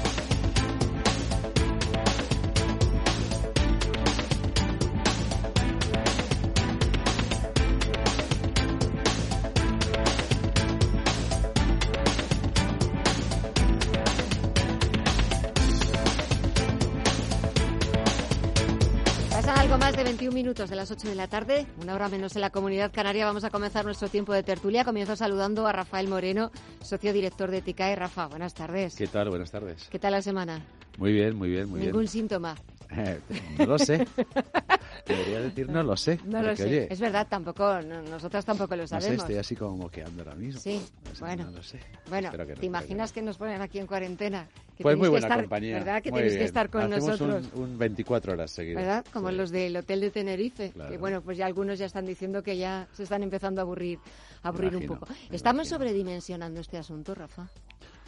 Las 20.81 20.89
8 20.89 21.09
de 21.09 21.15
la 21.15 21.27
tarde, 21.27 21.67
una 21.79 21.93
hora 21.93 22.09
menos 22.09 22.35
en 22.35 22.41
la 22.41 22.49
comunidad 22.49 22.91
canaria. 22.91 23.23
Vamos 23.23 23.43
a 23.43 23.51
comenzar 23.51 23.85
nuestro 23.85 24.09
tiempo 24.09 24.33
de 24.33 24.41
tertulia. 24.41 24.83
Comienzo 24.83 25.15
saludando 25.15 25.67
a 25.67 25.71
Rafael 25.71 26.07
Moreno, 26.07 26.49
socio 26.81 27.13
director 27.13 27.51
de 27.51 27.61
TICAE. 27.61 27.95
Rafa, 27.95 28.25
buenas 28.25 28.55
tardes. 28.55 28.95
¿Qué 28.95 29.05
tal? 29.05 29.29
Buenas 29.29 29.51
tardes. 29.51 29.87
¿Qué 29.91 29.99
tal 29.99 30.13
la 30.13 30.23
semana? 30.23 30.59
Muy 30.97 31.13
bien, 31.13 31.35
muy 31.35 31.49
bien, 31.49 31.69
muy 31.69 31.81
Ningún 31.81 31.99
bien. 32.01 32.07
síntoma. 32.11 32.55
Eh, 32.97 33.21
no 33.57 33.65
lo 33.67 33.79
sé. 33.79 34.05
Debería 35.11 35.41
decir 35.41 35.69
no 35.69 35.83
lo 35.83 35.95
sé. 35.97 36.19
No 36.25 36.41
lo 36.41 36.55
sé. 36.55 36.63
oye, 36.65 36.87
Es 36.91 36.99
verdad, 36.99 37.27
tampoco, 37.29 37.81
no- 37.81 38.01
nosotras 38.03 38.45
tampoco 38.45 38.75
lo 38.75 38.83
no 38.83 38.87
sé, 38.87 38.99
sabemos. 39.01 39.23
estoy 39.23 39.35
así 39.37 39.55
como 39.55 39.77
moqueando 39.77 40.23
ahora 40.23 40.35
mismo. 40.35 40.59
Sí, 40.61 40.81
No 41.05 41.13
sé, 41.15 41.19
bueno. 41.21 41.45
No 41.45 41.51
lo 41.51 41.63
sé. 41.63 41.79
Bueno, 42.09 42.31
que 42.31 42.37
no, 42.37 42.45
¿te 42.55 42.65
imaginas 42.65 43.11
que 43.11 43.21
nos 43.21 43.37
ponen 43.37 43.61
aquí 43.61 43.79
en 43.79 43.87
cuarentena? 43.87 44.47
Que 44.77 44.83
Pues 44.83 44.97
muy 44.97 45.05
que 45.05 45.09
buena 45.11 45.27
estar, 45.27 45.39
compañía. 45.41 45.73
¿Verdad? 45.77 46.01
Que 46.01 46.11
muy 46.11 46.19
tenéis 46.19 46.33
que 46.33 46.37
bien. 46.39 46.45
estar 46.47 46.69
con 46.69 46.81
Hacemos 46.93 47.19
nosotros. 47.19 47.47
Un, 47.53 47.61
un 47.63 47.77
24 47.77 48.33
horas 48.33 48.51
seguidas. 48.51 48.83
¿Verdad? 48.83 49.05
Como 49.13 49.29
Sí. 49.29 49.35
los 49.35 49.51
del 49.51 49.77
hotel 49.77 50.01
de 50.01 50.11
Tenerife, 50.11 50.71
Claro. 50.71 50.91
que 50.91 50.97
bueno, 50.97 51.21
pues 51.21 51.37
ya 51.37 51.45
algunos 51.45 51.77
ya 51.77 51.85
están 51.85 52.05
diciendo 52.05 52.41
que 52.41 52.57
ya 52.57 52.87
se 52.93 53.03
están 53.03 53.21
empezando 53.23 53.61
a 53.61 53.63
aburrir, 53.63 53.99
a 54.43 54.47
aburrir 54.47 54.75
un 54.75 54.85
poco. 54.87 55.07
¿Estamos 55.31 55.67
sobredimensionando 55.67 56.59
este 56.61 56.77
asunto, 56.77 57.13
Rafa? 57.13 57.47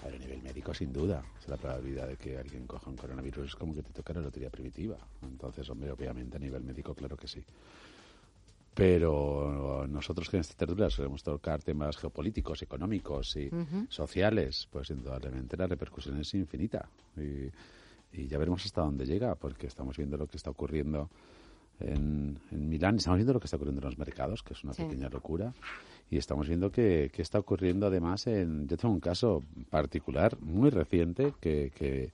A 0.04 0.08
ver, 0.08 0.16
a 0.16 0.20
nivel 0.20 0.42
médico, 0.42 0.74
sin 0.74 0.92
duda. 0.92 1.24
La 1.48 1.56
probabilidad 1.56 2.08
de 2.08 2.18
que 2.18 2.38
alguien 2.38 2.68
coja 2.68 2.90
un 2.90 2.98
coronavirus 2.98 3.48
es 3.48 3.56
como 3.56 3.74
que 3.74 3.84
te 3.84 3.94
toca 3.94 4.14
la 4.14 4.22
lotería 4.22 4.50
primitiva. 4.50 4.98
Entonces, 5.22 5.70
hombre, 5.70 5.92
obviamente 5.92 6.36
a 6.36 6.40
nivel 6.40 6.64
médico, 6.64 6.94
claro 6.94 7.16
que 7.16 7.28
sí. 7.28 7.42
Pero 8.74 9.86
nosotros 9.88 10.30
que 10.30 10.38
en 10.38 10.42
esta 10.42 10.56
tertulia 10.56 10.90
solemos 10.90 11.24
tocar 11.24 11.62
temas 11.62 11.96
geopolíticos, 11.96 12.62
económicos 12.64 13.36
y 13.38 13.50
sociales, 13.88 14.68
pues 14.72 14.90
indudablemente 14.90 15.56
la 15.56 15.68
repercusión 15.68 16.20
es 16.20 16.34
infinita. 16.34 16.90
Y, 17.16 17.52
y 18.20 18.28
ya 18.28 18.38
veremos 18.38 18.66
hasta 18.66 18.82
dónde 18.82 19.06
llega, 19.06 19.36
porque 19.36 19.68
estamos 19.68 19.96
viendo 19.96 20.18
lo 20.18 20.28
que 20.28 20.38
está 20.38 20.50
ocurriendo 20.50 21.10
en, 21.84 22.40
en 22.52 22.70
Milán, 22.70 22.96
estamos 22.96 23.18
viendo 23.18 23.34
lo 23.34 23.40
que 23.40 23.46
está 23.46 23.58
ocurriendo 23.58 23.82
en 23.82 23.86
los 23.86 23.98
mercados, 23.98 24.42
que 24.44 24.54
es 24.54 24.64
una 24.64 24.74
Sí. 24.74 24.84
pequeña 24.84 25.10
locura. 25.10 25.54
Y 26.10 26.18
estamos 26.18 26.48
viendo 26.48 26.72
que, 26.72 27.10
que 27.14 27.22
está 27.22 27.40
ocurriendo 27.40 27.88
además 27.88 28.28
en... 28.28 28.68
Yo 28.68 28.78
tengo 28.78 28.94
un 28.94 29.00
caso 29.00 29.42
particular 29.70 30.38
muy 30.42 30.70
reciente 30.70 31.34
que, 31.40 31.72
que, 31.76 32.12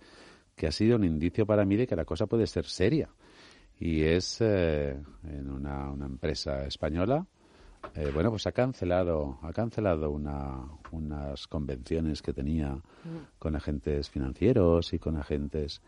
que 0.56 0.68
ha 0.68 0.72
sido 0.72 0.96
un 0.96 1.04
indicio 1.04 1.46
para 1.46 1.66
mí 1.66 1.76
de 1.76 1.86
que 1.88 1.96
la 1.96 2.06
cosa 2.06 2.26
puede 2.28 2.48
ser 2.48 2.66
seria. 2.66 3.10
Y 3.80 4.02
es 4.04 4.38
eh, 4.42 4.98
en 5.24 5.50
una, 5.50 5.90
una 5.92 6.06
empresa 6.06 6.66
española, 6.66 7.26
eh, 7.96 8.12
bueno, 8.14 8.30
pues 8.30 8.46
ha 8.48 8.52
cancelado, 8.52 9.40
ha 9.42 9.52
cancelado 9.54 10.12
una, 10.12 10.66
unas 10.92 11.48
convenciones 11.48 12.22
que 12.22 12.34
tenía 12.34 12.78
con 13.40 13.56
agentes 13.56 14.10
financieros 14.10 14.94
y 14.94 15.00
con 15.00 15.18
agentes... 15.18 15.82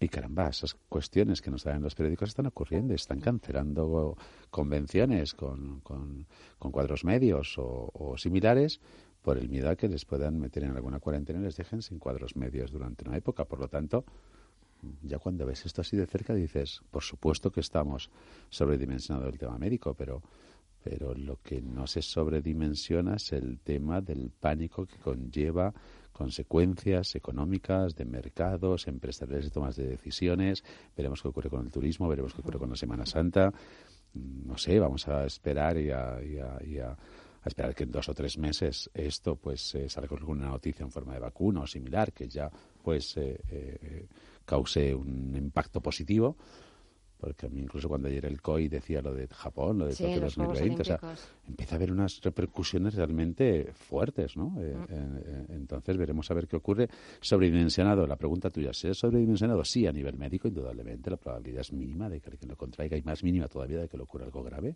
Y 0.00 0.08
caramba, 0.08 0.48
esas 0.48 0.74
cuestiones 0.88 1.42
que 1.42 1.50
nos 1.50 1.64
dan 1.64 1.82
los 1.82 1.94
periódicos 1.94 2.28
están 2.28 2.46
ocurriendo, 2.46 2.94
están 2.94 3.20
cancelando 3.20 4.16
convenciones 4.50 5.34
con, 5.34 5.80
con, 5.80 6.26
cuadros 6.58 7.04
medios 7.04 7.54
o, 7.58 8.14
similares 8.16 8.80
por 9.22 9.38
el 9.38 9.48
miedo 9.48 9.68
a 9.68 9.76
que 9.76 9.88
les 9.88 10.04
puedan 10.04 10.38
meter 10.38 10.62
en 10.62 10.70
alguna 10.70 11.00
cuarentena 11.00 11.40
y 11.40 11.42
les 11.42 11.56
dejen 11.56 11.82
sin 11.82 11.98
cuadros 11.98 12.36
medios 12.36 12.70
durante 12.70 13.08
una 13.08 13.16
época. 13.16 13.44
Por 13.44 13.58
lo 13.58 13.66
tanto, 13.68 14.04
ya 15.02 15.18
cuando 15.18 15.44
ves 15.44 15.66
esto 15.66 15.80
así 15.80 15.96
de 15.96 16.06
cerca 16.06 16.32
dices, 16.32 16.80
por 16.92 17.02
supuesto 17.02 17.50
que 17.50 17.60
estamos 17.60 18.08
sobredimensionando 18.50 19.28
el 19.28 19.36
tema 19.36 19.58
médico, 19.58 19.94
pero, 19.94 20.22
pero 20.84 21.12
lo 21.12 21.40
que 21.42 21.60
no 21.60 21.88
se 21.88 22.02
sobredimensiona 22.02 23.16
es 23.16 23.32
el 23.32 23.58
tema 23.58 24.00
del 24.00 24.30
pánico 24.30 24.86
que 24.86 24.96
conlleva 24.98 25.74
consecuencias 26.18 27.14
económicas, 27.14 27.94
de 27.94 28.04
mercados, 28.04 28.86
empresariales 28.88 29.46
y 29.46 29.50
tomas 29.50 29.76
de 29.76 29.86
decisiones. 29.88 30.64
Veremos 30.96 31.22
qué 31.22 31.28
ocurre 31.28 31.48
con 31.48 31.64
el 31.64 31.70
turismo, 31.70 32.08
veremos 32.08 32.34
qué 32.34 32.40
ocurre 32.40 32.58
con 32.58 32.68
la 32.70 32.76
Semana 32.76 33.06
Santa. 33.06 33.52
No 34.14 34.58
sé, 34.58 34.78
vamos 34.80 35.06
a 35.08 35.24
esperar 35.24 35.78
y 35.78 35.90
a, 35.90 36.20
y 36.22 36.38
a- 36.38 36.58
y 36.66 36.78
a- 36.78 36.96
esperar 37.44 37.74
que 37.74 37.84
en 37.84 37.90
dos 37.90 38.06
o 38.10 38.14
tres 38.14 38.36
meses 38.36 38.90
esto 38.92 39.36
pues 39.36 39.74
eh, 39.74 39.88
salga 39.88 40.08
con 40.08 40.18
alguna 40.18 40.48
noticia 40.48 40.82
en 40.84 40.90
forma 40.90 41.14
de 41.14 41.20
vacuna 41.20 41.60
o 41.62 41.66
similar 41.66 42.12
que 42.12 42.28
ya 42.28 42.50
pues 42.82 43.16
eh, 43.16 43.40
eh, 43.48 44.06
cause 44.44 44.94
un 44.94 45.34
impacto 45.34 45.80
positivo 45.80 46.36
porque 47.18 47.46
a 47.46 47.48
mí 47.48 47.60
incluso 47.60 47.88
cuando 47.88 48.08
ayer 48.08 48.24
el 48.26 48.40
COI 48.40 48.68
decía 48.68 49.02
lo 49.02 49.12
de 49.12 49.26
Japón, 49.28 49.78
lo 49.78 49.86
de 49.86 49.94
Sí, 49.94 50.04
Tokio 50.04 50.20
los 50.20 50.34
Juegos 50.36 50.58
2020, 50.58 50.82
o 50.82 50.84
sea, 50.84 51.00
empieza 51.48 51.74
a 51.74 51.76
haber 51.76 51.92
unas 51.92 52.20
repercusiones 52.22 52.94
realmente 52.94 53.72
fuertes, 53.74 54.36
¿no? 54.36 54.54
Eh, 54.60 54.74
Mm. 54.76 54.84
eh, 54.88 55.44
entonces 55.50 55.96
veremos 55.96 56.30
a 56.30 56.34
ver 56.34 56.46
qué 56.46 56.56
ocurre. 56.56 56.88
Sobredimensionado, 57.20 58.06
la 58.06 58.16
pregunta 58.16 58.50
tuya, 58.50 58.72
¿si 58.72 58.88
es 58.88 58.98
sobredimensionado? 58.98 59.64
Sí, 59.64 59.86
a 59.86 59.92
nivel 59.92 60.16
médico, 60.16 60.48
indudablemente, 60.48 61.10
la 61.10 61.16
probabilidad 61.16 61.60
es 61.62 61.72
mínima 61.72 62.08
de 62.08 62.20
que 62.20 62.30
alguien 62.30 62.48
lo 62.50 62.56
contraiga 62.56 62.96
y 62.96 63.02
más 63.02 63.22
mínima 63.24 63.48
todavía 63.48 63.80
de 63.80 63.88
que 63.88 63.96
le 63.96 64.04
ocurra 64.04 64.24
algo 64.24 64.42
grave. 64.42 64.74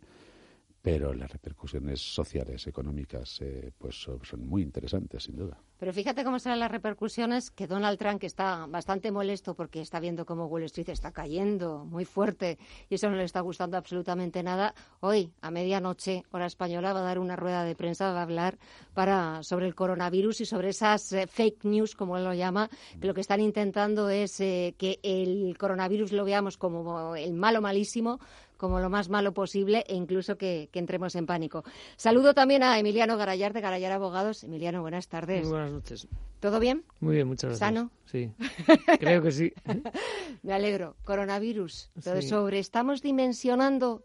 Pero 0.82 1.14
las 1.14 1.30
repercusiones 1.30 2.00
sociales, 2.00 2.66
económicas, 2.66 3.40
eh, 3.40 3.70
pues 3.78 3.94
son, 3.94 4.20
muy 4.44 4.62
interesantes, 4.62 5.22
sin 5.22 5.36
duda. 5.36 5.56
Pero 5.78 5.92
fíjate 5.92 6.24
cómo 6.24 6.40
serán 6.40 6.58
las 6.58 6.72
repercusiones 6.72 7.52
que 7.52 7.68
Donald 7.68 7.98
Trump, 7.98 8.20
que 8.20 8.26
está 8.26 8.66
bastante 8.66 9.12
molesto 9.12 9.54
porque 9.54 9.80
está 9.80 10.00
viendo 10.00 10.26
cómo 10.26 10.46
Wall 10.46 10.64
Street 10.64 10.88
está 10.88 11.12
cayendo 11.12 11.84
muy 11.84 12.04
fuerte 12.04 12.58
y 12.88 12.96
eso 12.96 13.08
no 13.10 13.16
le 13.16 13.24
está 13.24 13.40
gustando 13.40 13.76
absolutamente 13.76 14.42
nada, 14.42 14.74
hoy 15.00 15.32
a 15.40 15.52
medianoche, 15.52 16.24
hora 16.32 16.46
española, 16.46 16.92
va 16.92 17.00
a 17.00 17.04
dar 17.04 17.18
una 17.20 17.36
rueda 17.36 17.64
de 17.64 17.76
prensa, 17.76 18.12
va 18.12 18.20
a 18.20 18.22
hablar 18.22 18.58
para, 18.92 19.42
sobre 19.44 19.66
el 19.66 19.76
coronavirus 19.76 20.40
y 20.40 20.46
sobre 20.46 20.70
esas 20.70 21.12
eh, 21.12 21.26
fake 21.28 21.64
news, 21.64 21.94
como 21.94 22.16
él 22.16 22.24
lo 22.24 22.34
llama, 22.34 22.68
que 23.00 23.06
lo 23.06 23.14
que 23.14 23.20
están 23.20 23.40
intentando 23.40 24.08
es 24.08 24.40
eh, 24.40 24.74
que 24.78 24.98
el 25.02 25.56
coronavirus 25.58 26.12
lo 26.12 26.24
veamos 26.24 26.58
como 26.58 27.14
el 27.14 27.34
malo 27.34 27.60
malísimo, 27.60 28.18
como 28.62 28.78
lo 28.78 28.88
más 28.88 29.08
malo 29.08 29.34
posible 29.34 29.84
e 29.88 29.96
incluso 29.96 30.38
que, 30.38 30.70
entremos 30.72 31.16
en 31.16 31.26
pánico. 31.26 31.64
Saludo 31.96 32.32
también 32.32 32.62
a 32.62 32.78
Emiliano 32.78 33.16
Garayar 33.16 33.52
de 33.52 33.60
Garayar 33.60 33.90
Abogados. 33.90 34.44
Emiliano, 34.44 34.82
buenas 34.82 35.08
tardes. 35.08 35.42
Muy 35.42 35.50
buenas 35.50 35.72
noches. 35.72 36.06
¿Todo 36.38 36.60
bien? 36.60 36.84
Muy 37.00 37.16
bien, 37.16 37.26
muchas 37.26 37.50
gracias. 37.50 37.58
¿Sano? 37.58 37.90
Sí, 38.04 38.30
creo 39.00 39.20
que 39.20 39.32
sí. 39.32 39.52
Me 40.44 40.52
alegro. 40.52 40.94
Coronavirus. 41.02 41.90
Sobre 42.00 42.22
sobre, 42.22 42.60
¿estamos 42.60 43.02
dimensionando? 43.02 44.04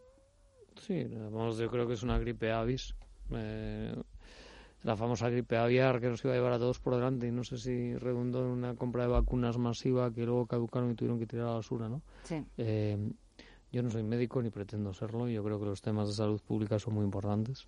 Sí, 0.81 1.05
vamos, 1.05 1.59
yo 1.59 1.69
creo 1.69 1.87
que 1.87 1.93
es 1.93 2.01
una 2.01 2.17
gripe 2.17 2.51
avis. 2.51 2.95
Eh, 3.29 3.95
la 4.81 4.95
famosa 4.95 5.29
gripe 5.29 5.55
aviar 5.55 6.01
que 6.01 6.09
nos 6.09 6.23
iba 6.23 6.33
a 6.33 6.35
llevar 6.35 6.53
a 6.53 6.57
todos 6.57 6.79
por 6.79 6.95
delante 6.95 7.27
y 7.27 7.31
no 7.31 7.43
sé 7.43 7.59
si 7.59 7.95
redundó 7.95 8.39
en 8.39 8.47
una 8.47 8.73
compra 8.73 9.03
de 9.03 9.09
vacunas 9.09 9.59
masiva 9.59 10.11
que 10.11 10.25
luego 10.25 10.47
caducaron 10.47 10.89
y 10.89 10.95
tuvieron 10.95 11.19
que 11.19 11.27
tirar 11.27 11.45
a 11.45 11.49
la 11.49 11.55
basura, 11.57 11.89
¿no? 11.89 12.01
Sí. 12.23 12.43
Eh, 12.57 12.97
yo 13.71 13.83
no 13.83 13.89
soy 13.89 14.03
médico 14.03 14.41
ni 14.41 14.49
pretendo 14.49 14.93
serlo. 14.93 15.27
Yo 15.27 15.43
creo 15.43 15.59
que 15.59 15.65
los 15.65 15.81
temas 15.81 16.07
de 16.07 16.15
salud 16.15 16.41
pública 16.41 16.79
son 16.79 16.95
muy 16.95 17.05
importantes 17.05 17.67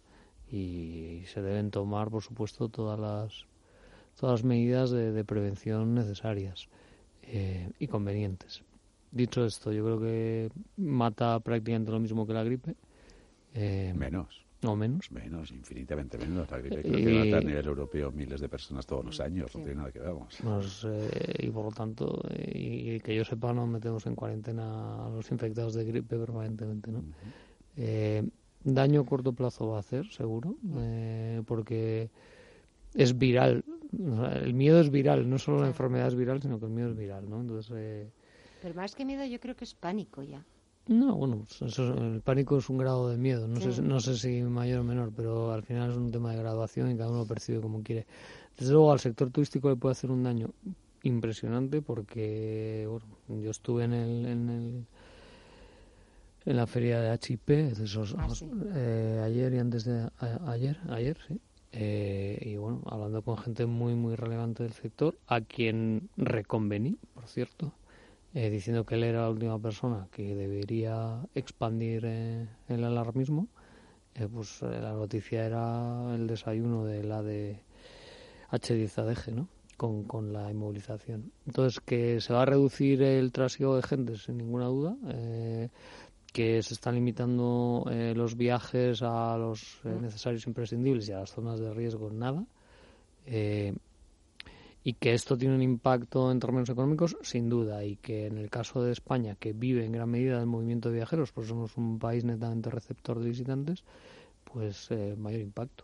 y 0.52 1.24
se 1.26 1.42
deben 1.42 1.72
tomar, 1.72 2.10
por 2.10 2.24
supuesto, 2.24 2.70
todas 2.70 3.00
las 3.00 3.46
todas 4.20 4.42
las 4.42 4.44
medidas 4.44 4.92
de, 4.92 5.24
prevención 5.24 5.96
necesarias 5.96 6.68
eh, 7.24 7.72
y 7.80 7.88
convenientes. 7.88 8.64
Dicho 9.12 9.46
esto, 9.46 9.72
yo 9.72 9.86
creo 9.86 10.00
que 10.00 10.50
mata 10.76 11.40
prácticamente 11.40 11.92
lo 11.92 12.00
mismo 12.00 12.28
que 12.28 12.34
la 12.34 12.44
gripe. 12.44 12.76
Eh, 13.54 13.94
menos. 13.96 14.49
O 14.64 14.76
menos. 14.76 15.10
Menos, 15.12 15.52
infinitamente 15.52 16.18
menos. 16.18 16.52
La 16.52 16.58
gripe 16.60 16.84
que 16.84 17.14
mata 17.14 17.38
a 17.38 17.42
nivel 17.42 17.66
europeo 17.66 18.12
miles 18.12 18.42
de 18.42 18.50
personas 18.50 18.86
todos 18.86 19.06
los 19.06 19.20
años, 19.22 19.56
no 19.56 19.64
tiene 19.64 19.76
nada 19.76 19.92
que 19.92 20.00
ver. 20.00 20.14
Pues, 20.44 20.86
eh, 20.86 21.48
y 21.48 21.50
por 21.50 21.66
lo 21.66 21.72
tanto, 21.72 22.22
eh, 22.30 22.98
y 22.98 23.00
que 23.00 23.16
yo 23.16 23.24
sepa, 23.24 23.54
no 23.54 23.66
metemos 23.68 24.06
en 24.06 24.16
cuarentena 24.16 25.06
a 25.06 25.10
los 25.10 25.32
infectados 25.32 25.76
de 25.76 25.86
gripe 25.86 26.18
permanentemente, 26.18 26.92
¿no? 26.92 27.04
Eh, 27.78 28.28
daño 28.62 29.02
a 29.02 29.06
corto 29.06 29.32
plazo 29.32 29.70
va 29.70 29.78
a 29.78 29.80
hacer, 29.80 30.06
seguro, 30.08 30.58
porque 31.46 32.10
es 32.96 33.18
viral. 33.18 33.64
el 34.44 34.54
miedo 34.54 34.82
es 34.82 34.92
viral, 34.92 35.30
no 35.30 35.40
solo 35.40 35.62
la 35.62 35.68
enfermedad 35.68 36.10
es 36.10 36.16
viral, 36.16 36.42
sino 36.42 36.60
que 36.60 36.66
el 36.66 36.72
miedo 36.72 36.90
es 36.90 36.98
viral, 36.98 37.30
¿no? 37.30 37.40
Entonces... 37.40 38.10
Pero 38.62 38.76
más 38.76 38.94
que 38.94 39.06
miedo, 39.06 39.24
yo 39.24 39.40
creo 39.40 39.56
que 39.56 39.64
es 39.64 39.74
pánico 39.74 40.22
ya. 40.22 40.44
No, 40.90 41.16
bueno, 41.16 41.46
pues 41.60 41.78
el 41.78 42.20
pánico 42.22 42.58
es 42.58 42.68
un 42.68 42.80
grado 42.80 43.10
de 43.10 43.18
miedo, 43.18 43.48
no, 43.48 43.62
sé, 43.62 43.80
no 43.80 44.00
sé 44.00 44.18
si 44.18 44.42
mayor 44.42 44.80
o 44.80 44.84
menor, 44.84 45.12
pero 45.16 45.52
al 45.52 45.62
final 45.62 45.92
es 45.92 45.98
un 45.98 46.12
tema 46.12 46.32
de 46.32 46.40
graduación 46.40 46.90
y 46.90 46.98
cada 46.98 47.12
uno 47.12 47.20
lo 47.20 47.26
percibe 47.28 47.62
como 47.62 47.84
quiere. 47.84 48.08
Desde 48.58 48.74
luego 48.74 48.92
al 48.92 49.00
sector 49.00 49.30
turístico 49.30 49.70
le 49.70 49.76
puede 49.76 49.92
hacer 49.92 50.10
un 50.10 50.24
daño 50.24 50.50
impresionante 51.04 51.84
porque 51.84 52.88
bueno, 52.90 53.44
yo 53.44 53.52
estuve 53.52 53.84
en 53.84 53.94
el, 53.94 54.26
en 54.26 54.50
el 54.50 54.86
en 56.46 56.58
la 56.58 56.66
feria 56.66 57.02
de 57.02 57.20
HIP 57.22 57.50
esos, 57.50 58.16
ah, 58.18 58.28
eh, 58.74 59.22
ayer 59.24 59.54
y 59.54 59.60
antes 59.60 59.84
de 59.84 60.10
ayer 60.48 60.80
ayer 60.90 61.18
sí. 61.28 61.40
Eh, 61.72 62.42
y 62.42 62.56
bueno 62.56 62.82
hablando 62.88 63.22
con 63.22 63.38
gente 63.38 63.68
muy 63.68 63.94
muy 63.94 64.16
relevante 64.16 64.64
del 64.64 64.74
sector 64.74 65.16
a 65.28 65.42
quien 65.42 66.10
reconvení 66.18 66.98
por 67.14 67.28
cierto 67.28 67.74
eh, 68.36 68.50
diciendo 68.50 68.86
que 68.86 68.96
él 68.96 69.04
era 69.04 69.22
la 69.22 69.30
última 69.30 69.58
persona 69.60 70.08
que 70.12 70.36
debería 70.36 71.26
expandir 71.34 72.04
eh, 72.06 72.48
el 72.68 72.84
alarmismo, 72.84 73.48
eh, 74.14 74.28
pues 74.32 74.62
la 74.62 74.94
noticia 74.94 75.46
era 75.46 76.14
el 76.14 76.28
desayuno 76.28 76.86
de 76.86 77.04
la 77.04 77.24
de 77.24 77.64
H10ADG, 78.52 79.34
¿no? 79.34 79.48
Con, 79.78 80.04
con 80.04 80.32
la 80.34 80.52
inmovilización. 80.52 81.32
Entonces, 81.48 81.80
que 81.80 82.22
se 82.22 82.34
va 82.34 82.44
a 82.44 82.46
reducir 82.46 83.02
el 83.02 83.32
trasiego 83.32 83.78
de 83.78 83.82
gente, 83.82 84.18
sin 84.18 84.38
ninguna 84.38 84.66
duda, 84.66 84.98
que 86.34 86.62
se 86.62 86.74
están 86.74 86.96
limitando 86.96 87.86
los 88.14 88.36
viajes 88.36 89.02
a 89.02 89.38
los 89.38 89.80
necesarios 89.86 90.46
imprescindibles 90.48 91.08
y 91.08 91.14
a 91.14 91.20
las 91.20 91.32
zonas 91.32 91.62
de 91.62 91.74
riesgo, 91.74 92.12
nada 92.12 92.44
y 94.84 94.94
que 94.94 95.14
esto 95.14 95.38
tiene 95.38 95.56
un 95.56 95.62
impacto 95.62 96.32
en 96.32 96.40
términos 96.40 96.70
económicos, 96.70 97.18
sin 97.22 97.50
duda, 97.50 97.84
y 97.84 97.98
que 97.98 98.28
en 98.28 98.38
el 98.38 98.50
caso 98.50 98.82
de 98.82 98.92
España, 98.92 99.36
que 99.36 99.54
vive 99.54 99.86
en 99.86 99.92
gran 99.92 100.10
medida 100.10 100.38
del 100.38 100.48
movimiento 100.48 100.90
de 100.90 100.96
viajeros, 100.96 101.32
pues 101.32 101.48
somos 101.48 101.76
un 101.78 102.00
país 102.00 102.24
netamente 102.24 102.70
receptor 102.70 103.20
de 103.20 103.30
visitantes, 103.30 103.84
pues 104.46 104.90
eh, 104.92 105.16
mayor 105.18 105.42
impacto. 105.42 105.84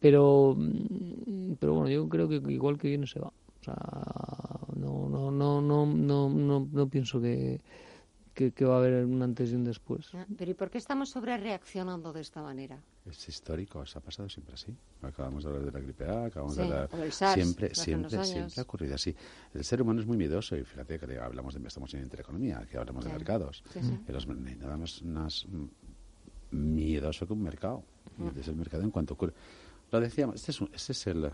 Pero, 0.00 0.56
mm, 0.56 1.54
pero 1.60 1.74
bueno, 1.74 1.90
yo 1.90 2.08
creo 2.08 2.28
que 2.28 2.40
igual 2.50 2.78
que 2.78 2.88
viene 2.88 3.06
se 3.06 3.20
va. 3.20 3.28
O 3.28 3.62
sea, 3.62 3.76
no, 4.76 5.08
no, 5.08 5.30
no, 5.30 5.60
no, 5.60 5.86
no, 5.86 6.30
no, 6.30 6.68
no 6.72 6.88
pienso 6.88 7.20
que, 7.20 7.60
que, 8.34 8.64
va 8.64 8.76
a 8.76 8.78
haber 8.78 9.04
un 9.04 9.22
antes 9.22 9.50
y 9.50 9.54
un 9.54 9.64
después. 9.64 10.08
Ah, 10.14 10.26
pero 10.36 10.50
¿y 10.50 10.54
por 10.54 10.70
qué 10.70 10.78
estamos 10.78 11.10
sobre 11.10 11.36
reaccionando 11.36 12.12
de 12.12 12.20
esta 12.20 12.42
manera? 12.42 12.82
Es 13.06 13.28
histórico, 13.28 13.84
se 13.86 13.98
ha 13.98 14.00
pasado 14.00 14.28
siempre 14.28 14.54
así. 14.54 14.74
Acabamos 15.02 15.44
de 15.44 15.50
hablar 15.50 15.64
de 15.64 15.72
la 15.72 15.80
gripe 15.80 16.04
A, 16.04 16.26
acabamos 16.26 16.56
de 16.56 16.62
hablar... 16.62 16.88
siempre, 17.10 17.74
siempre, 17.74 18.24
siempre 18.24 18.54
ha 18.56 18.62
ocurrido 18.62 18.94
así. 18.94 19.14
El 19.54 19.64
ser 19.64 19.82
humano 19.82 20.00
es 20.00 20.06
muy 20.06 20.16
miedoso 20.16 20.56
y 20.56 20.64
fíjate 20.64 20.98
que 20.98 21.18
hablamos 21.18 21.54
de 21.54 21.66
estamos 21.66 21.92
en 21.94 22.02
intereconomía, 22.02 22.66
que 22.70 22.78
hablamos 22.78 23.04
de 23.04 23.12
mercados. 23.12 23.62
nada 24.58 24.76
más, 24.76 25.02
más 25.02 25.46
miedoso 26.50 27.26
que 27.26 27.32
un 27.32 27.42
mercado. 27.42 27.84
Mm. 28.16 28.38
Es 28.38 28.48
el 28.48 28.56
mercado 28.56 28.82
en 28.82 28.90
cuanto 28.90 29.14
ocurre. 29.14 29.34
Lo 29.90 30.00
decíamos, 30.00 30.36
este 30.36 30.52
es, 30.52 30.60
este 30.72 30.92
es 30.92 31.06
el 31.06 31.30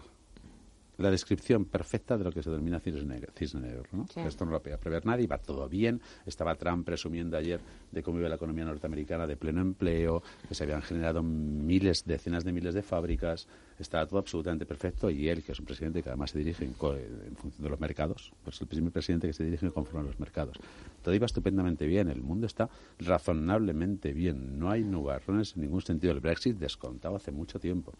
la 0.98 1.10
descripción 1.10 1.66
perfecta 1.66 2.16
de 2.16 2.24
lo 2.24 2.32
que 2.32 2.42
se 2.42 2.50
denomina 2.50 2.80
cisne 2.80 3.20
negro. 3.60 3.82
¿no? 3.92 4.06
Esto 4.26 4.44
no 4.44 4.52
lo 4.52 4.62
podía 4.62 4.78
prever 4.78 5.04
nadie, 5.04 5.26
va 5.26 5.38
todo 5.38 5.68
bien. 5.68 6.00
Estaba 6.24 6.54
Trump 6.54 6.86
presumiendo 6.86 7.36
ayer 7.36 7.60
de 7.92 8.02
cómo 8.02 8.18
iba 8.18 8.28
la 8.28 8.36
economía 8.36 8.64
norteamericana 8.64 9.26
de 9.26 9.36
pleno 9.36 9.60
empleo, 9.60 10.22
que 10.48 10.54
se 10.54 10.64
habían 10.64 10.82
generado 10.82 11.22
miles, 11.22 12.04
decenas 12.04 12.44
de 12.44 12.52
miles 12.52 12.74
de 12.74 12.82
fábricas. 12.82 13.46
Estaba 13.78 14.06
todo 14.06 14.18
absolutamente 14.18 14.64
perfecto 14.64 15.10
y 15.10 15.28
él, 15.28 15.42
que 15.42 15.52
es 15.52 15.60
un 15.60 15.66
presidente 15.66 16.02
que 16.02 16.08
además 16.08 16.30
se 16.30 16.38
dirige 16.38 16.64
en, 16.64 16.74
función 16.74 17.62
de 17.62 17.68
los 17.68 17.78
mercados, 17.78 18.32
pues 18.42 18.60
el 18.60 18.66
primer 18.66 18.90
presidente 18.90 19.26
que 19.26 19.34
se 19.34 19.44
dirige 19.44 19.70
conforme 19.70 20.00
a 20.00 20.04
los 20.04 20.18
mercados. 20.18 20.56
Todo 21.02 21.14
iba 21.14 21.26
estupendamente 21.26 21.86
bien, 21.86 22.08
el 22.08 22.22
mundo 22.22 22.46
está 22.46 22.70
razonablemente 22.98 24.12
bien, 24.12 24.58
no 24.58 24.70
hay 24.70 24.82
nubarrones 24.82 25.54
en 25.56 25.62
ningún 25.62 25.82
sentido. 25.82 26.12
El 26.12 26.20
Brexit 26.20 26.56
descontado 26.56 27.16
hace 27.16 27.32
mucho 27.32 27.60
tiempo. 27.60 27.92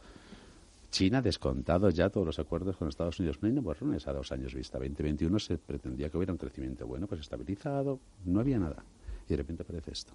China 0.96 1.20
descontado 1.20 1.90
ya 1.90 2.08
todos 2.08 2.26
los 2.26 2.38
acuerdos 2.38 2.78
con 2.78 2.88
Estados 2.88 3.20
Unidos. 3.20 3.36
No 3.42 3.48
hay 3.48 3.54
borrones 3.58 4.08
a 4.08 4.14
dos 4.14 4.32
años 4.32 4.54
vista. 4.54 4.78
2021 4.78 5.38
se 5.38 5.58
pretendía 5.58 6.08
que 6.08 6.16
hubiera 6.16 6.32
un 6.32 6.38
crecimiento 6.38 6.86
bueno, 6.86 7.06
pues 7.06 7.20
estabilizado, 7.20 8.00
no 8.24 8.40
había 8.40 8.58
nada. 8.58 8.82
Y 9.26 9.28
de 9.28 9.36
repente 9.36 9.62
aparece 9.62 9.90
esto. 9.92 10.14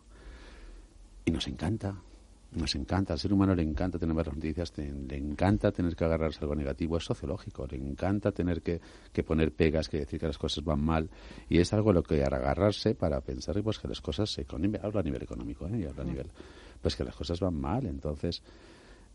Y 1.24 1.30
nos 1.30 1.48
encanta, 1.48 1.96
nos 2.54 2.74
encanta, 2.74 3.14
al 3.14 3.20
ser 3.20 3.32
humano 3.32 3.54
le 3.54 3.62
encanta 3.62 4.00
tener 4.00 4.16
malas 4.16 4.34
noticias, 4.34 4.74
le 4.76 5.18
encanta 5.18 5.72
tener 5.72 5.96
que 5.96 6.04
agarrarse 6.04 6.40
algo 6.42 6.56
negativo, 6.56 6.98
es 6.98 7.04
sociológico, 7.04 7.68
le 7.68 7.78
encanta 7.78 8.32
tener 8.32 8.64
que, 8.64 8.82
que, 9.14 9.22
poner 9.22 9.52
pegas, 9.52 9.88
que 9.88 10.00
decir 10.00 10.20
que 10.20 10.26
las 10.26 10.40
cosas 10.40 10.64
van 10.64 10.84
mal, 10.84 11.12
y 11.48 11.60
es 11.60 11.72
algo 11.74 11.92
a 11.92 11.94
lo 11.94 12.02
que 12.02 12.24
agarrarse 12.24 12.96
para 12.96 13.22
pensar 13.22 13.62
pues, 13.62 13.78
que 13.78 13.88
las 13.88 14.02
cosas, 14.02 14.32
se, 14.32 14.48
hablo 14.82 15.00
a 15.00 15.04
nivel 15.04 15.22
económico, 15.22 15.68
¿eh? 15.68 15.78
y 15.78 15.86
hablo 15.86 16.02
a 16.02 16.06
nivel, 16.06 16.32
pues 16.82 16.96
que 16.96 17.04
las 17.04 17.16
cosas 17.16 17.40
van 17.40 17.54
mal, 17.54 17.86
entonces 17.86 18.42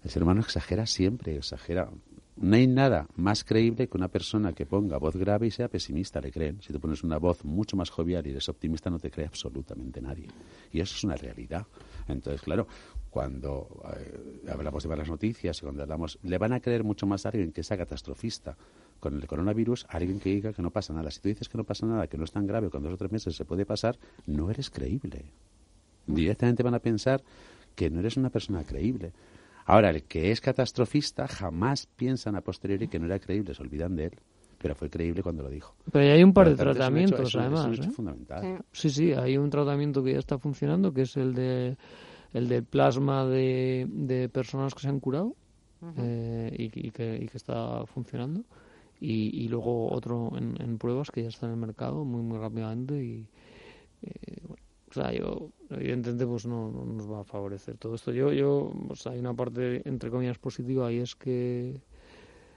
el 0.07 0.11
ser 0.11 0.23
exagera 0.39 0.87
siempre, 0.87 1.37
exagera. 1.37 1.91
No 2.37 2.55
hay 2.55 2.69
nada 2.69 3.09
más 3.17 3.43
creíble 3.43 3.89
que 3.89 3.97
una 3.97 4.07
persona 4.07 4.53
que 4.53 4.65
ponga 4.65 4.99
voz 4.99 5.17
grave 5.17 5.49
y 5.49 5.51
sea 5.51 5.69
pesimista, 5.69 6.21
le 6.21 6.31
creen. 6.31 6.61
Si 6.63 6.73
te 6.73 6.79
pones 6.79 7.03
una 7.03 7.19
voz 7.19 7.45
mucho 7.45 7.77
más 7.77 7.91
jovial 7.91 8.25
y 8.27 8.31
eres 8.31 8.49
optimista, 8.49 8.89
no 8.89 9.01
te 9.01 9.11
cree 9.11 9.27
absolutamente 9.27 10.01
nadie. 10.01 10.29
Y 10.71 10.81
eso 10.81 10.95
es 10.95 11.03
una 11.03 11.17
realidad. 11.17 11.67
Entonces, 12.07 12.41
claro, 12.43 12.69
cuando 13.11 13.83
eh, 13.97 14.49
hablamos 14.49 14.85
de 14.85 14.89
malas 14.89 15.09
noticias 15.09 15.59
y 15.59 15.63
cuando 15.63 15.83
hablamos, 15.83 16.21
le 16.23 16.39
van 16.39 16.53
a 16.53 16.61
creer 16.61 16.85
mucho 16.85 17.07
más 17.07 17.27
a 17.27 17.31
alguien 17.31 17.51
que 17.51 17.65
sea 17.65 17.77
catastrofista 17.77 18.57
con 19.01 19.15
el 19.15 19.27
coronavirus, 19.27 19.87
a 19.89 19.97
alguien 19.97 20.21
que 20.21 20.31
diga 20.31 20.53
que 20.53 20.63
no 20.63 20.71
pasa 20.71 20.93
nada. 20.93 21.11
Si 21.11 21.21
tú 21.21 21.29
dices 21.31 21.49
que 21.49 21.59
no 21.59 21.65
pasa 21.65 21.85
nada, 21.85 22.07
que 22.07 22.17
no 22.17 22.23
es 22.23 22.31
tan 22.31 22.47
grave, 22.47 22.71
con 22.71 22.83
dos 22.85 22.93
o 22.93 22.97
tres 22.97 23.11
meses 23.11 23.35
se 23.35 23.45
puede 23.45 23.67
pasar, 23.67 23.99
no 24.27 24.51
eres 24.51 24.71
creíble. 24.71 25.25
Directamente 26.07 26.63
van 26.63 26.75
a 26.75 26.79
pensar 26.79 27.25
que 27.75 27.91
no 27.91 27.99
eres 27.99 28.17
una 28.17 28.31
persona 28.31 28.63
creíble. 28.63 29.13
Ahora, 29.67 29.91
el 29.91 30.05
que 30.05 30.31
es 30.31 30.41
catastrofista 30.41 31.27
jamás 31.27 31.87
piensan 31.87 32.37
a 32.37 32.41
posteriori 32.41 32.89
que 32.89 32.99
no 32.99 33.07
era 33.07 33.19
creíble, 33.19 33.53
se 33.53 33.63
olvidan 33.63 33.97
de 33.97 34.07
él. 34.07 34.13
Pero 34.59 34.75
fue 34.75 34.89
creíble 34.89 35.23
cuando 35.23 35.43
lo 35.43 35.51
dijo. 35.51 35.75
Pero 35.93 36.15
hay 36.15 36.23
un 36.23 36.33
par 36.33 36.49
de 36.49 36.57
tratamientos, 36.57 37.35
además. 37.37 37.79
Es 37.79 37.87
¿eh? 37.87 37.91
fundamental. 37.91 38.65
Sí, 38.73 38.89
sí, 38.89 39.13
hay 39.13 39.37
un 39.37 39.51
tratamiento 39.51 40.03
que 40.03 40.13
ya 40.13 40.19
está 40.19 40.39
funcionando, 40.39 40.95
que 40.95 41.03
es 41.03 41.17
el 41.17 41.35
de 41.35 41.77
el 42.33 42.49
del 42.49 42.65
plasma 42.65 43.27
de, 43.27 43.87
de 43.89 44.29
personas 44.29 44.75
que 44.75 44.81
se 44.81 44.89
han 44.89 45.01
curado 45.01 45.37
eh, 45.97 46.55
y, 46.59 46.69
que, 46.69 47.17
y, 47.17 47.29
que, 47.29 47.37
está 47.37 47.85
funcionando. 47.87 48.45
Y, 49.01 49.45
y 49.45 49.49
luego 49.49 49.93
otro 49.93 50.33
en, 50.37 50.61
en, 50.61 50.79
pruebas 50.79 51.11
que 51.11 51.23
ya 51.23 51.29
está 51.29 51.47
en 51.47 51.53
el 51.53 51.59
mercado 51.59 52.05
muy, 52.05 52.23
muy 52.23 52.39
rápidamente. 52.39 53.03
Y 53.03 53.27
eh, 54.03 54.37
bueno, 54.43 54.63
sea, 54.95 55.13
yo, 55.13 55.51
evidentemente, 55.71 56.27
pues 56.27 56.47
no, 56.47 56.71
nos 56.71 57.11
va 57.11 57.21
a 57.21 57.25
favorecer 57.25 57.77
todo 57.77 57.95
esto. 57.95 58.13
Yo, 58.13 58.33
yo, 58.33 58.73
hay 59.07 59.19
una 59.19 59.35
parte, 59.35 59.87
entre 59.89 60.11
comillas, 60.11 60.39
positiva 60.39 60.93
y 60.93 60.99
es 60.99 61.15
que 61.17 61.81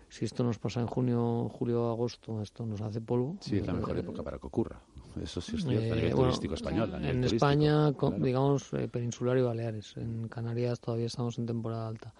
si 0.10 0.26
esto 0.26 0.44
nos 0.44 0.58
pasa 0.60 0.82
en 0.82 0.88
junio, 0.88 1.50
julio, 1.50 1.90
agosto, 1.90 2.42
esto 2.42 2.66
nos 2.66 2.82
hace 2.82 3.02
polvo. 3.02 3.38
Sí, 3.42 3.58
es 3.58 3.68
la 3.68 3.74
mejor 3.74 3.98
eh, 3.98 4.02
época 4.02 4.24
para 4.24 4.38
que 4.40 4.48
ocurra. 4.48 4.80
Eso 5.22 5.42
sí 5.42 5.56
es 5.56 5.64
cierto, 5.66 5.92
a 5.92 5.96
nivel 5.96 6.00
Eh, 6.00 6.14
bueno, 6.14 6.24
turístico 6.26 6.54
español. 6.54 6.94
a 6.94 7.00
nivel 7.00 7.16
En 7.16 7.22
turístico, 7.22 7.36
España, 7.36 7.94
claro. 7.94 8.16
digamos, 8.20 8.74
eh, 8.74 8.88
peninsular 8.88 9.38
y 9.38 9.42
Baleares. 9.42 9.98
En 9.98 10.28
Canarias 10.28 10.80
todavía 10.80 11.08
estamos 11.08 11.38
en 11.40 11.46
temporada 11.46 11.88
alta, 11.88 12.14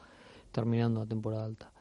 terminando 0.52 1.00
la 1.02 1.06
temporada 1.06 1.46
alta. 1.46 1.72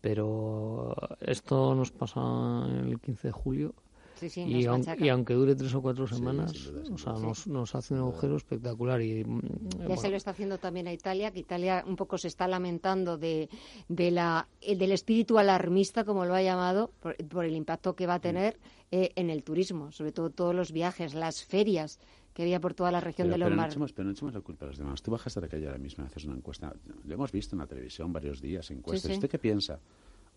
Pero 0.00 0.94
esto 1.20 1.74
nos 1.74 1.92
pasa 1.92 2.66
el 2.84 2.98
15 3.00 3.28
de 3.28 3.32
julio. 3.32 3.74
Sí, 4.22 4.30
sí, 4.30 4.40
y, 4.42 4.64
aun- 4.66 4.84
y 5.04 5.08
aunque 5.08 5.34
dure 5.34 5.54
tres 5.56 5.74
o 5.74 5.82
cuatro 5.82 6.06
Sí, 6.06 6.14
semanas, 6.14 6.52
sin 6.52 6.94
o 6.94 6.98
sea, 6.98 7.12
nos, 7.14 7.46
nos 7.48 7.74
hace 7.74 7.94
un 7.94 8.00
agujero 8.00 8.36
espectacular. 8.36 9.02
Y, 9.02 9.24
mm, 9.24 9.40
Ya 9.80 9.86
bueno, 9.86 9.96
se 9.96 10.10
lo 10.10 10.16
está 10.16 10.30
haciendo 10.30 10.58
también 10.58 10.86
a 10.86 10.92
Italia, 10.92 11.30
que 11.32 11.40
Italia 11.40 11.84
un 11.86 11.96
poco 11.96 12.18
se 12.18 12.28
está 12.28 12.46
lamentando 12.46 13.18
de, 13.18 13.48
de 13.88 14.10
la, 14.10 14.46
eh, 14.60 14.76
del 14.76 14.92
espíritu 14.92 15.38
alarmista, 15.38 16.04
como 16.04 16.24
lo 16.24 16.34
ha 16.34 16.42
llamado, 16.42 16.92
por, 17.00 17.16
por 17.28 17.44
el 17.44 17.54
impacto 17.56 17.94
que 17.96 18.06
va 18.06 18.14
a 18.14 18.20
tener 18.20 18.58
eh, 18.90 19.10
en 19.16 19.28
el 19.30 19.42
turismo, 19.42 19.90
sobre 19.90 20.12
todo 20.12 20.30
todos 20.30 20.54
los 20.54 20.70
viajes, 20.72 21.14
las 21.14 21.44
ferias 21.44 21.98
que 22.34 22.42
había 22.42 22.60
por 22.60 22.72
toda 22.74 22.90
la 22.90 23.00
región 23.00 23.26
Pero, 23.28 23.32
de 23.34 23.38
los 23.40 23.46
pero 23.46 23.56
no 23.56 23.66
echemos, 23.66 23.92
pero 23.92 24.06
no 24.06 24.12
echemos 24.12 24.32
la 24.34 24.40
culpa 24.40 24.64
a 24.64 24.68
los 24.68 24.78
demás. 24.78 25.02
Tú 25.02 25.10
bajas 25.10 25.34
de 25.34 25.40
la 25.42 25.48
calle 25.48 25.66
ahora 25.66 25.78
mismo 25.78 26.04
y 26.04 26.06
haces 26.06 26.24
una 26.24 26.34
encuesta. 26.36 26.74
Lo 27.04 27.12
hemos 27.14 27.30
visto 27.32 27.54
en 27.54 27.60
la 27.60 27.66
televisión 27.66 28.10
varios 28.12 28.40
días, 28.40 28.70
encuestas. 28.70 29.08
sí. 29.10 29.14
¿Usted 29.14 29.28
qué 29.28 29.38
piensa? 29.38 29.80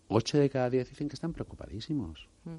Ocho 0.08 0.38
de 0.38 0.50
cada 0.50 0.68
diez 0.70 0.88
dicen 0.90 1.08
que 1.08 1.14
están 1.14 1.32
preocupadísimos. 1.32 2.28
Mm. 2.44 2.50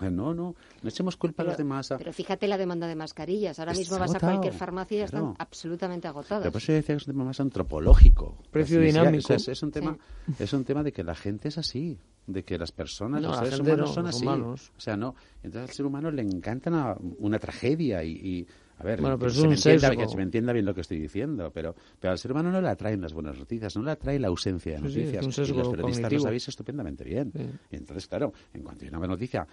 Eh, 0.00 0.10
No, 0.10 0.32
no, 0.34 0.54
no 0.82 0.88
echemos 0.88 1.16
culpa 1.16 1.42
a 1.42 1.46
los 1.46 1.56
demás. 1.56 1.92
Pero 1.96 2.12
fíjate 2.12 2.46
la 2.48 2.56
demanda 2.58 2.86
de 2.86 2.94
mascarillas. 2.94 3.58
Ahora 3.58 3.72
Está 3.72 3.80
mismo 3.80 3.98
vas 3.98 4.14
a 4.14 4.20
cualquier 4.20 4.52
farmacia 4.54 4.96
y 4.96 5.00
ya 5.00 5.06
claro. 5.06 5.30
están 5.32 5.36
absolutamente 5.46 6.08
agotadas. 6.08 6.42
Pero 6.42 6.52
por 6.52 6.62
eso 6.62 6.72
yo 6.72 6.76
decía 6.76 6.94
que 6.94 7.02
es 7.02 7.06
un 7.08 7.14
tema 7.14 7.24
más 7.24 7.40
antropológico. 7.40 8.36
Precio 8.50 8.80
dinámico. 8.80 9.18
o 9.18 9.26
sea, 9.26 9.36
es, 9.36 9.48
es 9.48 9.62
un 9.62 9.70
tema, 9.70 9.96
es 10.38 10.52
un 10.52 10.64
tema 10.64 10.82
de 10.82 10.92
que 10.92 11.02
la 11.04 11.14
gente 11.14 11.48
es 11.48 11.58
así, 11.58 11.98
de 12.26 12.44
que 12.44 12.58
las 12.58 12.72
personas, 12.72 13.20
No, 13.22 13.28
los 13.28 13.38
seres 13.38 13.60
humanos 13.60 13.88
no, 13.88 13.94
son 13.94 14.06
así. 14.06 14.22
humanos. 14.24 14.72
O 14.76 14.80
sea, 14.80 14.96
no. 14.96 15.14
Entonces 15.42 15.70
al 15.70 15.74
ser 15.76 15.86
humano 15.86 16.10
le 16.10 16.22
encanta 16.22 16.70
una, 16.70 16.96
una 17.18 17.38
tragedia 17.38 18.02
y, 18.04 18.10
y, 18.12 18.46
a 18.78 18.84
ver, 18.84 19.00
Bueno, 19.00 19.16
que 19.16 19.20
pero 19.20 19.30
es 19.32 19.36
se, 19.36 19.42
un 19.42 19.48
me 19.48 19.54
entienda, 19.56 19.88
sesgo. 19.88 20.02
que 20.02 20.08
se 20.08 20.16
me 20.16 20.22
entienda 20.22 20.52
bien 20.52 20.64
lo 20.64 20.74
que 20.74 20.82
estoy 20.82 21.00
diciendo, 21.00 21.50
pero, 21.52 21.74
pero 21.98 22.12
al 22.12 22.18
ser 22.18 22.30
humano 22.30 22.52
no 22.52 22.60
le 22.60 22.68
atraen 22.68 23.00
las 23.00 23.12
buenas 23.12 23.36
noticias, 23.36 23.74
no 23.76 23.82
le 23.82 23.90
atrae 23.90 24.18
la 24.20 24.28
ausencia 24.28 24.72
de 24.80 24.88
Sí, 24.88 24.94
sí, 24.94 25.00
es 25.00 25.06
noticias. 25.14 25.38
un 25.38 25.44
y 25.44 25.58
los 25.58 25.68
periodistas 25.68 25.80
cognitivo. 26.02 26.18
lo 26.18 26.22
sabéis 26.22 26.48
estupendamente 26.48 27.02
bien. 27.04 27.32
Y 27.72 27.76
entonces, 27.76 28.06
claro, 28.06 28.32
en 28.54 28.62
cuanto 28.62 28.84
hay 28.84 28.88
una 28.90 28.98
buena 28.98 29.14
noticia, 29.14 29.46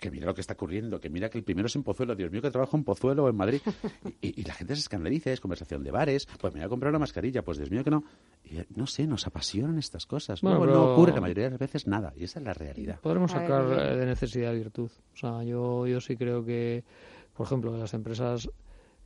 que 0.00 0.10
mira 0.10 0.26
lo 0.26 0.34
que 0.34 0.40
está 0.40 0.54
ocurriendo, 0.54 0.98
que 0.98 1.10
mira 1.10 1.28
que 1.28 1.36
el 1.38 1.44
primero 1.44 1.66
es 1.66 1.76
en 1.76 1.82
Pozuelo, 1.82 2.16
Dios 2.16 2.32
mío, 2.32 2.40
que 2.40 2.50
trabajo 2.50 2.76
en 2.76 2.84
Pozuelo 2.84 3.24
o 3.24 3.28
en 3.28 3.36
Madrid. 3.36 3.60
Y, 4.22 4.42
la 4.44 4.54
gente 4.54 4.74
se 4.74 4.80
escandaliza, 4.80 5.30
es 5.30 5.40
conversación 5.40 5.84
de 5.84 5.90
bares, 5.90 6.26
pues 6.40 6.54
me 6.54 6.60
voy 6.60 6.66
a 6.66 6.68
comprar 6.68 6.90
una 6.90 6.98
mascarilla, 6.98 7.42
pues 7.42 7.58
Dios 7.58 7.70
mío 7.70 7.84
que 7.84 7.90
no. 7.90 8.02
Y, 8.44 8.58
no 8.74 8.86
sé, 8.86 9.06
nos 9.06 9.26
apasionan 9.26 9.78
estas 9.78 10.06
cosas. 10.06 10.40
Bueno, 10.40 10.58
Luego 10.58 10.72
pero- 10.72 10.86
no 10.86 10.92
ocurre 10.94 11.12
la 11.12 11.20
mayoría 11.20 11.44
de 11.44 11.50
las 11.50 11.60
veces 11.60 11.86
nada, 11.86 12.12
y 12.16 12.24
esa 12.24 12.38
es 12.40 12.44
la 12.46 12.54
realidad. 12.54 12.98
Podremos 13.00 13.32
ver, 13.32 13.42
sacar 13.42 13.64
eh, 13.78 13.96
de 13.96 14.06
necesidad 14.06 14.52
virtud. 14.54 14.90
O 15.14 15.16
sea, 15.16 15.44
yo, 15.44 15.86
yo 15.86 16.00
sí 16.00 16.16
creo 16.16 16.44
que, 16.44 16.82
por 17.36 17.46
ejemplo, 17.46 17.76
las 17.76 17.92
empresas, 17.92 18.48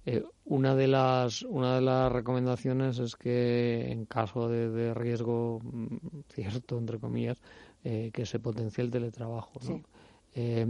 eh, 0.06 0.22
una 0.44 0.76
de 0.76 0.86
las 0.86 1.42
una 1.42 1.74
de 1.74 1.80
las 1.80 2.12
recomendaciones 2.12 2.98
es 3.00 3.16
que 3.16 3.90
en 3.90 4.04
caso 4.06 4.48
de, 4.48 4.70
de 4.70 4.94
riesgo 4.94 5.60
mm, 5.60 5.96
cierto, 6.32 6.78
entre 6.78 6.98
comillas, 7.00 7.40
eh, 7.82 8.10
que 8.12 8.26
se 8.26 8.38
potencie 8.38 8.84
el 8.84 8.90
teletrabajo. 8.90 9.52
¿no? 9.62 9.76
Sí. 9.76 9.82
Eh, 10.34 10.66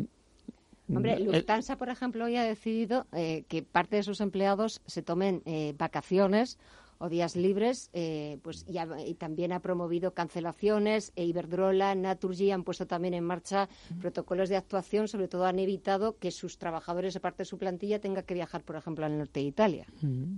Hombre, 0.89 1.19
Lufthansa, 1.19 1.77
por 1.79 1.89
ejemplo, 1.89 2.27
hoy 2.27 2.37
ha 2.37 2.45
decidido 2.45 3.07
eh, 3.13 3.45
que 3.49 3.63
parte 3.63 3.97
de 3.97 4.03
sus 4.03 4.21
empleados 4.21 4.83
se 4.85 5.03
tomen 5.03 5.41
eh, 5.47 5.75
vacaciones 5.79 6.59
o 6.99 7.09
días 7.09 7.37
libres, 7.37 7.89
eh, 7.95 8.39
pues 8.43 8.67
y, 8.69 8.77
ha- 8.79 9.01
y 9.05 9.15
también 9.15 9.53
ha 9.53 9.61
promovido 9.61 10.13
cancelaciones. 10.13 11.13
E 11.17 11.25
Iberdrola, 11.25 11.95
Naturgy 11.95 12.51
han 12.51 12.65
puesto 12.65 12.87
también 12.87 13.15
en 13.15 13.25
marcha 13.25 13.69
protocolos 13.99 14.51
de 14.51 14.57
actuación, 14.57 15.09
sobre 15.09 15.27
todo 15.27 15.47
han 15.47 15.59
evitado 15.59 16.19
que 16.19 16.31
sus 16.31 16.59
trabajadores, 16.59 17.17
aparte 17.17 17.39
de 17.39 17.45
su 17.47 17.57
plantilla, 17.59 17.99
tengan 17.99 18.23
que 18.25 18.35
viajar, 18.35 18.63
por 18.63 18.77
ejemplo, 18.77 19.07
al 19.07 19.17
norte 19.17 19.41
de 19.41 19.47
Italia. 19.47 19.87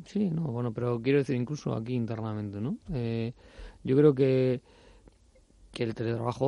Sí, 0.07 0.31
no, 0.31 0.43
bueno, 0.43 0.73
pero 0.73 1.03
quiero 1.03 1.19
decir 1.19 1.35
incluso 1.37 1.75
aquí 1.75 1.95
internamente, 1.95 2.61
¿no? 2.61 2.79
Eh, 2.93 3.33
yo 3.83 3.97
creo 3.97 4.15
que 4.15 4.61
que 5.77 5.83
el 5.85 5.95
teletrabajo 5.95 6.47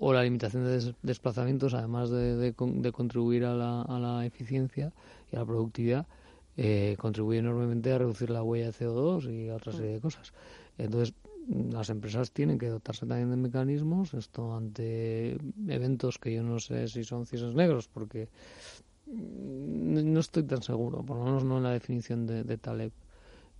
o, 0.00 0.12
la 0.12 0.24
limitación 0.24 0.64
de 0.64 0.70
des- 0.72 0.94
desplazamientos, 1.02 1.72
además 1.72 2.10
de, 2.10 2.34
de 2.36 2.52
con- 2.52 2.82
de 2.82 2.90
contribuir 2.90 3.44
a 3.44 3.54
la, 3.54 3.82
a 3.82 4.00
la 4.00 4.26
eficiencia 4.26 4.92
y 5.30 5.36
a 5.36 5.38
la 5.38 5.46
productividad, 5.46 6.06
eh, 6.56 6.96
contribuye 6.98 7.38
enormemente 7.38 7.92
a 7.92 7.98
reducir 7.98 8.30
la 8.30 8.42
huella 8.42 8.66
de 8.66 8.72
CO2 8.72 9.26
y 9.32 9.50
a 9.50 9.54
otra 9.54 9.72
serie 9.72 9.92
de 9.92 10.00
cosas. 10.00 10.32
Entonces, 10.78 11.14
las 11.70 11.90
empresas 11.90 12.32
tienen 12.32 12.58
que 12.58 12.68
dotarse 12.68 13.06
también 13.06 13.30
de 13.30 13.36
mecanismos, 13.36 14.14
esto 14.14 14.56
ante 14.56 15.38
eventos 15.68 16.18
que 16.18 16.34
yo 16.34 16.42
no 16.42 16.58
sé 16.58 16.88
si 16.88 17.04
son 17.04 17.26
cisnes 17.26 17.54
negros, 17.54 17.86
porque 17.86 18.28
no 19.06 20.18
estoy 20.18 20.42
tan 20.42 20.62
seguro, 20.62 21.04
por 21.04 21.18
lo 21.18 21.24
menos 21.24 21.44
no 21.44 21.58
en 21.58 21.62
la 21.62 21.70
definición 21.70 22.26
de, 22.26 22.42
de 22.42 22.58
Taleb. 22.58 22.90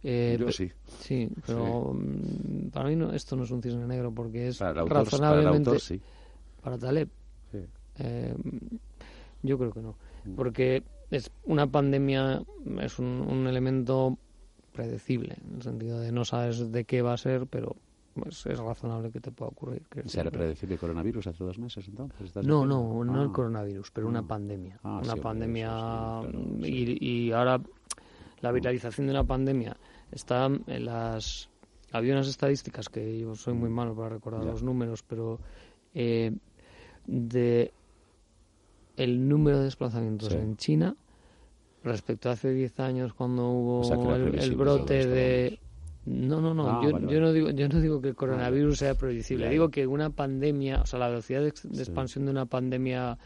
Eh, 0.07 0.37
Yo 0.39 0.53
sí. 0.53 0.71
Sí, 1.01 1.29
pero 1.47 1.93
mm, 1.95 2.69
para 2.71 2.89
mí 2.91 2.97
no, 2.97 3.11
esto 3.13 3.37
no 3.37 3.45
es 3.45 3.51
un 3.51 3.63
cisne 3.63 3.87
negro 3.87 4.13
porque 4.13 4.49
es 4.49 4.59
Para 4.59 4.73
el 4.73 4.79
autor- 4.81 4.89
para 4.89 5.01
el 5.01 5.07
razonablemente... 5.07 5.71
autor, 5.71 5.81
sí. 5.81 6.01
Para 6.63 6.79
Taleb. 6.79 7.09
Sí. 7.51 7.59
Eh, 7.99 8.35
yo 9.43 9.59
creo 9.59 9.73
que 9.73 9.81
no. 9.81 9.97
Porque 10.37 10.83
es 11.11 11.31
una 11.45 11.67
pandemia 11.67 12.43
es 12.81 12.99
un, 12.99 13.07
un 13.07 13.47
elemento 13.47 14.19
predecible, 14.73 15.37
en 15.49 15.57
el 15.57 15.63
sentido 15.63 16.01
de 16.01 16.11
no 16.13 16.25
sabes 16.25 16.71
de 16.73 16.85
qué 16.85 17.01
va 17.03 17.13
a 17.15 17.17
ser, 17.17 17.47
pero 17.47 17.77
pues, 18.15 18.45
es 18.47 18.59
razonable 18.59 19.11
que 19.11 19.21
te 19.21 19.31
pueda 19.31 19.51
ocurrir. 19.51 19.83
Quiero 19.89 20.09
¿Se 20.09 20.19
era 20.21 20.31
decir, 20.31 20.39
predecible 20.39 20.75
el 20.75 20.81
coronavirus 20.81 21.27
hace 21.29 21.45
dos 21.45 21.59
meses 21.59 21.87
entonces? 21.89 22.21
¿Estás 22.23 22.45
no, 22.47 22.67
no, 22.67 23.05
no 23.05 23.23
el 23.23 23.29
Ah. 23.29 23.33
coronavirus, 23.33 23.91
pero 23.91 24.09
una 24.09 24.21
Ah. 24.21 24.27
pandemia. 24.27 24.79
Ah, 24.83 25.01
una 25.03 25.17
pandemia 25.17 25.67
eso 25.69 26.23
sí, 26.27 26.33
claro, 26.33 26.45
sí. 26.63 26.97
y, 27.01 27.09
y 27.29 27.33
ahora 27.33 27.61
la 28.41 28.53
viralización 28.53 29.07
de 29.07 29.13
una 29.13 29.25
pandemia 29.25 29.77
está 30.13 30.47
en 30.67 30.85
las 30.85 31.49
había 31.93 32.15
unas 32.15 32.27
estadísticas 32.29 32.89
que 32.89 33.19
yo 33.21 33.35
soy 33.37 33.55
muy 33.55 33.71
malo 33.71 33.95
para 33.95 34.09
recordar 34.09 34.45
Ya. 34.45 34.51
los 34.51 34.63
números, 34.63 35.03
pero 35.07 35.39
eh, 35.95 36.33
de 37.07 37.73
el 38.97 39.29
número 39.29 39.59
de 39.59 39.65
desplazamientos 39.65 40.29
Sí. 40.33 40.37
en 40.39 40.57
China 40.57 40.97
respecto 41.83 42.29
a 42.31 42.33
hace 42.33 42.51
10 42.53 42.79
años 42.81 43.13
cuando 43.15 43.49
hubo 43.51 43.81
O 43.81 43.85
sea, 43.85 43.97
el, 43.97 44.23
el 44.25 44.31
previsible 44.31 44.57
brote 44.57 45.07
de 45.07 45.59
no, 46.07 46.41
no, 46.41 46.53
no. 46.53 46.69
Ah, 46.69 46.81
yo, 46.85 46.93
vale, 46.93 47.11
yo 47.13 47.19
no 47.21 47.33
digo, 47.33 47.51
yo 47.51 47.67
no 47.69 47.81
digo 47.81 48.01
que 48.03 48.09
el 48.09 48.15
coronavirus 48.15 48.79
sea 48.79 48.95
predecible. 48.95 49.47
Ya, 49.47 49.51
Digo 49.51 49.71
que 49.71 49.87
una 49.87 50.11
pandemia, 50.11 50.83
o 50.83 50.87
sea, 50.87 50.99
la 50.99 51.09
velocidad 51.09 51.41
de, 51.41 51.49
ex- 51.49 51.63
de 51.67 51.77
Sí. 51.77 51.81
expansión 51.81 52.27
de 52.27 52.31
una 52.31 52.45
pandemia 52.45 53.17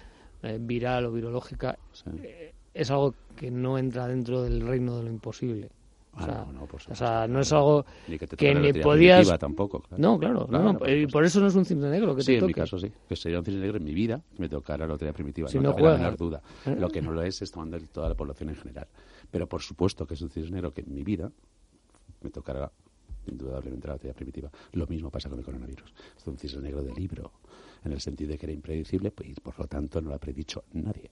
eh, 0.43 0.59
viral 0.61 1.07
o 1.07 1.13
virológica 1.13 1.77
Sí. 1.93 2.05
eh, 2.23 2.53
es 2.75 2.91
algo 2.93 3.15
que 3.35 3.51
no 3.51 3.79
entra 3.79 4.07
dentro 4.07 4.43
del 4.43 4.61
reino 4.61 4.97
de 4.97 5.03
lo 5.05 5.11
imposible. 5.11 5.71
O 6.19 6.25
sea, 6.25 6.45
no, 6.47 6.53
no, 6.53 6.67
por 6.67 6.77
o 6.77 6.79
supuesto, 6.81 6.95
sea, 6.95 7.27
no 7.29 7.41
es 7.41 7.53
algo 7.53 7.85
Ni 8.09 8.19
que 8.19 8.27
te 8.27 8.37
que 8.37 8.53
toque 8.55 8.81
podías... 8.81 9.39
tampoco, 9.39 9.81
claro. 9.81 10.03
No, 10.03 10.19
claro, 10.19 10.47
Claro, 10.47 10.65
no, 10.73 10.79
por 10.79 10.91
y 10.91 11.07
por 11.07 11.25
eso 11.25 11.41
no 11.41 11.47
es 11.47 11.55
un 11.55 11.65
cisne 11.65 11.89
negro 11.91 12.15
que 12.17 12.23
Sí, 12.23 12.33
te 12.33 12.39
en 12.39 12.47
mi 12.47 12.53
toque. 12.53 12.61
caso 12.63 12.79
sí. 12.79 12.91
Que 13.09 13.17
sería 13.17 13.39
un 13.39 13.45
cisne 13.45 13.61
negro 13.61 13.79
en 13.79 13.85
mi 13.85 13.95
vida 13.95 14.21
que 14.35 14.43
me 14.43 14.49
tocara 14.49 14.87
la 14.87 14.93
lotería 14.93 15.13
primitiva. 15.13 15.49
Si 15.49 15.59
no 15.59 15.75
cabe 15.75 15.89
la 15.91 15.97
menor 15.99 16.17
duda. 16.17 16.43
¿Eh? 16.67 16.77
Lo 16.79 16.89
que 16.89 17.01
no 17.03 17.13
lo 17.13 17.23
es 17.23 17.41
es 17.43 17.51
tomando 17.51 17.79
toda 17.93 18.09
la 18.09 18.15
población 18.15 18.49
en 18.51 18.57
general. 18.57 18.87
Pero 19.31 19.47
por 19.47 19.63
supuesto 19.63 20.07
que 20.07 20.15
es 20.15 20.23
un 20.23 20.31
cisne 20.31 20.51
negro 20.57 20.73
que 20.73 20.81
en 20.83 20.95
mi 20.95 21.03
vida 21.05 21.31
me 22.23 22.31
tocará 22.31 22.71
indudablemente 23.27 23.87
la 23.87 23.95
lotería 23.95 24.15
primitiva. 24.15 24.51
Lo 24.73 24.87
mismo 24.87 25.11
pasa 25.11 25.29
con 25.29 25.39
el 25.39 25.45
coronavirus. 25.45 25.93
Es 26.17 26.27
un 26.27 26.39
cisne 26.39 26.63
negro 26.63 26.83
de 26.83 26.93
libro, 26.95 27.31
en 27.85 27.93
el 27.93 28.01
sentido 28.01 28.31
de 28.31 28.39
que 28.39 28.47
era 28.47 28.53
impredecible 28.53 29.11
pues, 29.11 29.29
y 29.29 29.35
por 29.35 29.59
lo 29.59 29.67
tanto 29.67 30.01
no 30.01 30.09
lo 30.11 30.15
ha 30.15 30.19
predicho 30.19 30.65
nadie. 30.73 31.11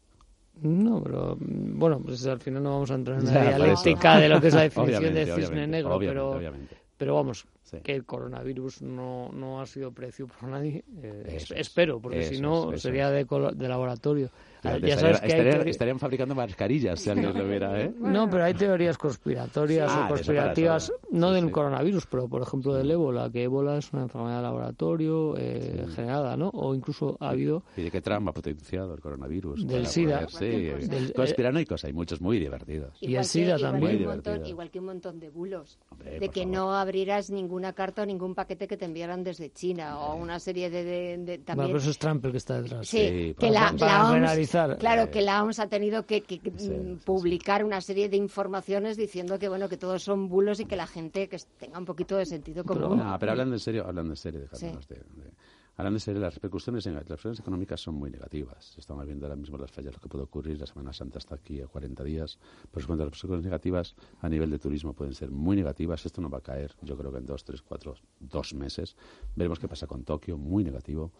No, 0.62 1.02
pero 1.02 1.36
mm, 1.38 1.78
bueno, 1.78 2.00
pues 2.00 2.26
al 2.26 2.40
final 2.40 2.62
no 2.62 2.70
vamos 2.70 2.90
a 2.90 2.94
entrar 2.94 3.18
en 3.18 3.26
la 3.26 3.56
dialéctica 3.56 4.18
de 4.18 4.28
lo 4.28 4.40
que 4.40 4.48
es 4.48 4.54
la 4.54 4.62
definición 4.70 5.14
de 5.14 5.26
cisne 5.26 5.36
obviamente, 5.36 5.66
negro, 5.66 5.94
obviamente, 5.94 6.14
pero, 6.14 6.30
obviamente. 6.30 6.76
pero 6.96 7.14
vamos, 7.14 7.46
Sí. 7.66 7.78
que 7.82 7.92
el 7.94 8.04
coronavirus 8.04 8.80
no, 8.82 9.28
no 9.32 9.60
ha 9.60 9.66
sido 9.66 9.90
precio 9.92 10.26
por 10.28 10.48
nadie. 10.48 10.84
eh, 11.02 11.24
es- 11.26 11.50
es, 11.50 11.50
espero, 11.52 12.00
porque 12.00 12.22
si 12.22 12.40
no 12.40 12.72
es, 12.72 12.80
sería 12.82 13.10
de, 13.10 13.24
de 13.24 13.68
laboratorio. 13.68 14.30
Ya 14.62 14.72
estaría- 14.74 14.96
sabes 14.98 15.20
que 15.20 15.26
estarían, 15.28 15.68
estarían 15.68 15.98
fabricando 15.98 16.34
mascarillas 16.34 16.98
si 17.00 17.10
alguien 17.10 17.36
lo 17.36 17.46
viera, 17.46 17.80
¿eh? 17.80 17.92
No, 18.00 18.28
pero 18.30 18.44
hay 18.44 18.54
teorías 18.54 18.96
conspiratorias. 18.98 19.90
Ah, 19.92 20.06
o 20.06 20.08
conspirativas, 20.14 20.92
no 21.10 21.28
Sí, 21.28 21.34
del 21.36 21.44
sí. 21.46 21.50
coronavirus, 21.50 22.06
pero 22.06 22.28
por 22.28 22.42
ejemplo 22.42 22.74
del 22.74 22.90
ébola, 22.90 23.30
que 23.30 23.44
ébola 23.44 23.78
es 23.78 23.92
una 23.92 24.02
enfermedad 24.02 24.36
de 24.38 24.42
laboratorio 24.42 25.34
eh, 25.36 25.86
generada, 25.94 26.36
¿no? 26.36 26.48
O 26.50 26.74
incluso 26.74 27.16
ha 27.20 27.30
habido 27.30 27.62
¿Y 27.76 27.82
de 27.82 27.90
qué 27.90 28.00
trama 28.00 28.30
ha 28.30 28.34
potenciado 28.34 28.94
el 28.94 29.00
coronavirus? 29.00 29.66
Del 29.66 29.86
SIDA. 29.86 30.26
poder- 30.26 30.80
sí, 30.80 30.86
Del- 30.88 31.12
conspiranoicos 31.12 31.84
hay 31.84 31.92
muchos 31.92 32.20
muy 32.20 32.38
divertidos. 32.38 32.96
Y 33.00 33.14
el 33.16 33.24
SIDA 33.24 33.56
que, 33.56 33.60
igual 33.62 33.72
también. 33.72 33.98
que 33.98 34.02
un 34.04 34.08
montón, 34.10 34.46
igual 34.46 34.70
que 34.70 34.78
un 34.80 34.84
montón 34.86 35.20
de 35.20 35.30
bulos. 35.30 35.78
Hombre, 35.90 36.18
de 36.18 36.28
que 36.28 36.42
favor. 36.42 36.56
no 36.56 36.74
abrieras 36.76 37.30
ninguna 37.56 37.72
carta 37.72 38.02
o 38.02 38.06
ningún 38.06 38.34
paquete 38.34 38.68
que 38.68 38.76
te 38.76 38.84
enviaran 38.84 39.24
desde 39.24 39.50
China 39.50 39.98
o 39.98 40.14
una 40.16 40.38
serie 40.38 40.68
de, 40.68 40.84
de- 40.84 41.16
de- 41.16 41.24
Bueno, 41.38 41.44
también 41.44 41.68
pero 41.68 41.78
eso 41.78 41.90
es 41.90 41.98
Trump 41.98 42.24
el 42.26 42.32
que 42.32 42.36
está 42.38 42.60
detrás. 42.60 42.86
Sí, 42.86 42.98
Sí, 42.98 43.34
que 43.38 43.48
para- 43.48 43.72
la, 43.72 43.78
para 43.78 43.92
la 43.92 44.10
OMS, 44.10 44.76
claro, 44.78 45.02
Eh, 45.04 45.10
que 45.10 45.22
la 45.22 45.42
OMS 45.42 45.58
ha 45.62 45.66
tenido 45.68 46.04
que, 46.04 46.20
que- 46.22 46.36
sí, 46.36 46.50
mm, 46.50 46.98
sí, 46.98 47.00
publicar 47.04 47.64
una 47.64 47.80
serie 47.80 48.08
de 48.10 48.16
informaciones 48.18 48.96
diciendo 48.98 49.38
que 49.38 49.48
bueno 49.48 49.68
que 49.70 49.78
todos 49.78 50.02
son 50.02 50.28
bulos 50.28 50.60
y 50.60 50.66
que 50.66 50.76
la 50.76 50.86
gente 50.86 51.28
que 51.28 51.38
tenga 51.58 51.78
un 51.78 51.86
poquito 51.86 52.16
de 52.18 52.26
sentido 52.26 52.62
común. 52.64 52.98
No, 52.98 53.16
pero 53.18 53.32
hablando 53.32 53.54
en 53.54 53.60
serio, 53.60 53.86
hablando 53.86 54.12
en 54.12 54.16
serio, 54.16 54.40
dejándonos 54.40 54.86
de, 54.88 54.96
de- 54.96 55.32
Ahora 55.78 55.90
de 55.90 56.00
ser 56.00 56.16
las 56.16 56.34
repercusiones, 56.34 56.86
las 56.86 56.94
repercusiones 56.94 57.38
económicas 57.38 57.82
son 57.82 57.96
muy 57.96 58.10
negativas. 58.10 58.74
Estamos 58.78 59.04
viendo 59.04 59.26
ahora 59.26 59.36
mismo 59.36 59.58
las 59.58 59.70
fallas, 59.70 59.92
lo 59.92 60.00
que 60.00 60.08
puede 60.08 60.24
ocurrir. 60.24 60.58
La 60.58 60.66
Semana 60.66 60.94
Santa 60.94 61.18
está 61.18 61.34
aquí 61.34 61.60
a 61.60 61.66
40 61.66 62.02
días. 62.02 62.38
Por 62.70 62.82
supuesto, 62.82 63.04
las 63.04 63.12
repercusiones 63.12 63.44
negativas 63.44 63.94
a 64.22 64.28
nivel 64.30 64.50
de 64.50 64.58
turismo 64.58 64.94
pueden 64.94 65.12
ser 65.12 65.30
muy 65.30 65.54
negativas. 65.54 66.06
Esto 66.06 66.22
no 66.22 66.30
va 66.30 66.38
a 66.38 66.40
caer, 66.40 66.74
yo 66.80 66.96
creo 66.96 67.12
que 67.12 67.18
en 67.18 67.26
dos, 67.26 67.44
tres, 67.44 67.60
cuatro, 67.60 67.94
dos 68.18 68.54
meses. 68.54 68.96
Veremos 69.34 69.58
qué 69.58 69.68
pasa 69.68 69.86
con 69.86 70.02
Tokio, 70.02 70.38
muy 70.38 70.64
negativo 70.64 71.12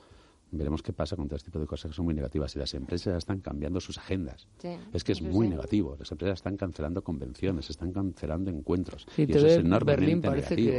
veremos 0.51 0.83
qué 0.83 0.93
pasa 0.93 1.17
con 1.17 1.27
todo 1.27 1.37
este 1.37 1.51
tipo 1.51 1.59
de 1.59 1.67
cosas 1.67 1.91
que 1.91 1.97
son 1.97 2.05
muy 2.05 2.15
negativas. 2.15 2.55
Y 2.57 2.59
las 2.59 2.73
empresas 2.75 3.17
están 3.17 3.41
cambiando 3.41 3.81
sus 3.81 3.99
agendas. 3.99 4.47
es 4.93 5.05
que 5.05 5.13
es 5.13 5.23
muy 5.23 5.49
negativo. 5.49 5.97
Las 5.99 6.11
empresas 6.13 6.39
están 6.39 6.57
cancelando 6.57 7.03
convenciones, 7.03 7.71
están 7.71 7.93
cancelando 7.93 8.51
encuentros. 8.51 9.07
y 9.17 9.31
eso 9.31 9.47
es 9.47 9.59
enormemente 9.59 10.31
negativo. 10.31 10.73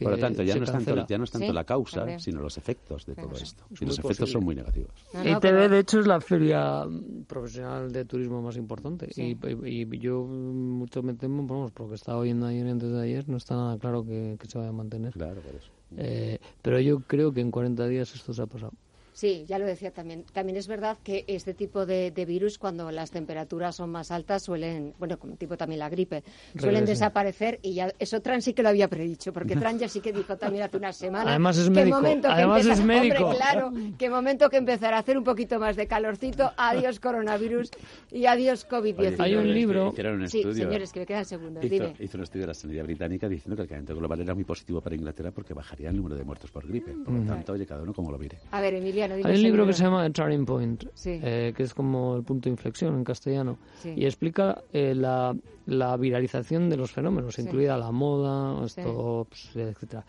Por 0.00 0.12
lo 0.12 0.18
tanto, 0.18 0.42
ya 0.42 0.56
no, 0.56 0.64
es 0.64 0.72
tanto, 0.72 1.06
ya 1.06 1.18
no 1.18 1.24
es 1.24 1.30
tanto 1.30 1.52
la 1.52 1.64
causa, 1.64 2.18
sino 2.18 2.40
los 2.40 2.58
efectos 2.58 3.06
de 3.06 3.14
todo 3.14 3.32
esto. 3.32 3.64
y 3.80 3.84
los 3.84 3.98
efectos 3.98 4.30
son 4.30 4.44
muy 4.44 4.54
negativos. 4.54 4.92
y 5.24 5.34
TV, 5.40 5.68
de 5.68 5.78
hecho, 5.80 6.00
es 6.00 6.06
la 6.06 6.20
feria 6.20 6.84
profesional 7.26 7.92
de 7.92 8.04
turismo 8.04 8.42
más 8.42 8.56
importante. 8.56 9.08
Y, 9.16 9.98
yo 9.98 10.24
mucho 10.24 11.02
me 11.02 11.14
temo, 11.14 11.46
vamos, 11.46 11.72
porque 11.72 11.94
estaba 11.94 12.18
oyendo 12.18 12.46
ayer 12.46 12.66
y 12.66 12.70
antes 12.70 12.90
de 12.90 13.00
ayer, 13.00 13.28
no 13.28 13.36
está 13.36 13.54
nada 13.54 13.78
claro 13.78 14.04
que, 14.04 14.36
se 14.46 14.58
vaya 14.58 14.70
a 14.70 14.72
mantener. 14.72 15.12
Claro, 15.12 15.40
por 15.40 15.54
eso. 15.54 15.70
Eh, 15.96 16.38
pero 16.62 16.80
yo 16.80 17.00
creo 17.00 17.32
que 17.32 17.40
en 17.40 17.50
40 17.50 17.86
días 17.86 18.14
esto 18.14 18.34
se 18.34 18.42
ha 18.42 18.46
pasado. 18.46 18.72
Sí, 19.14 19.44
ya 19.46 19.60
lo 19.60 19.64
decía 19.64 19.92
también. 19.92 20.24
También 20.32 20.58
es 20.58 20.66
verdad 20.66 20.98
que 21.04 21.24
este 21.28 21.54
tipo 21.54 21.86
de, 21.86 22.10
virus, 22.26 22.58
cuando 22.58 22.90
las 22.90 23.12
temperaturas 23.12 23.76
son 23.76 23.90
más 23.90 24.10
altas, 24.10 24.42
suelen, 24.42 24.92
bueno, 24.98 25.20
como 25.20 25.36
tipo 25.36 25.56
también 25.56 25.78
la 25.78 25.88
gripe, 25.88 26.24
suelen 26.58 26.84
desaparecer 26.84 27.60
y 27.62 27.74
ya 27.74 27.94
eso 28.00 28.20
Tran 28.20 28.42
sí 28.42 28.54
que 28.54 28.64
lo 28.64 28.70
había 28.70 28.88
predicho, 28.88 29.32
porque 29.32 29.54
Tran 29.56 29.78
ya 29.78 29.88
sí 29.88 30.00
que 30.00 30.12
dijo 30.12 30.36
también 30.36 30.64
hace 30.64 30.76
una 30.76 30.92
semana. 30.92 31.30
Además 31.30 31.56
es 31.58 31.70
médico. 31.70 32.02
Además 32.24 32.66
es 32.66 32.84
médico. 32.84 33.30
claro, 33.36 33.72
que 33.96 34.10
momento 34.10 34.50
que 34.50 34.56
empezará 34.56 34.96
a 34.96 35.00
hacer 35.00 35.16
un 35.16 35.24
poquito 35.24 35.60
más 35.60 35.76
de 35.76 35.86
calorcito. 35.86 36.50
Adiós 36.56 36.98
coronavirus 36.98 37.70
y 38.10 38.26
adiós 38.26 38.68
COVID-19. 38.68 39.20
Hay 39.20 39.36
un 39.36 39.54
libro. 39.54 39.94
Un 39.96 40.28
sí, 40.28 40.42
señores, 40.42 40.92
que 40.92 41.00
me 41.00 41.06
quedan 41.06 41.24
segundos. 41.24 41.64
Hizo, 41.64 41.92
hizo, 42.00 42.18
un 42.18 42.24
estudio 42.24 42.42
de 42.42 42.48
la 42.48 42.54
sanidad 42.54 42.82
británica 42.82 43.28
diciendo 43.28 43.54
que 43.54 43.62
el 43.62 43.68
calentamiento 43.68 44.00
global 44.00 44.20
era 44.20 44.34
muy 44.34 44.44
positivo 44.44 44.80
para 44.80 44.96
Inglaterra 44.96 45.30
porque 45.30 45.54
bajaría 45.54 45.90
el 45.90 45.96
número 45.96 46.16
de 46.16 46.24
muertos 46.24 46.50
por 46.50 46.66
gripe. 46.66 46.92
Por 47.04 47.14
lo 47.14 47.24
tanto, 47.24 47.52
oye, 47.52 47.64
cada 47.64 47.82
uno 47.82 47.94
como 47.94 48.10
lo 48.10 48.18
mire. 48.18 48.38
A 48.50 48.60
ver, 48.60 48.74
Emilia 48.74 49.03
hay 49.12 49.36
un 49.36 49.42
libro 49.42 49.66
que 49.66 49.72
se 49.72 49.84
llama 49.84 50.08
Turning 50.10 50.44
Point, 50.44 50.84
eh, 51.04 51.52
que 51.56 51.62
es 51.62 51.74
como 51.74 52.16
el 52.16 52.22
punto 52.22 52.44
de 52.44 52.50
inflexión 52.50 52.94
en 52.94 53.04
castellano, 53.04 53.58
y 53.84 54.04
explica 54.04 54.62
eh, 54.72 54.94
la, 54.94 55.34
la, 55.66 55.96
viralización 55.96 56.68
de 56.70 56.76
los 56.76 56.92
fenómenos, 56.92 57.38
incluida 57.38 57.76
la 57.76 57.90
moda, 57.90 58.64
esto, 58.64 59.26
etcétera. 59.54 60.04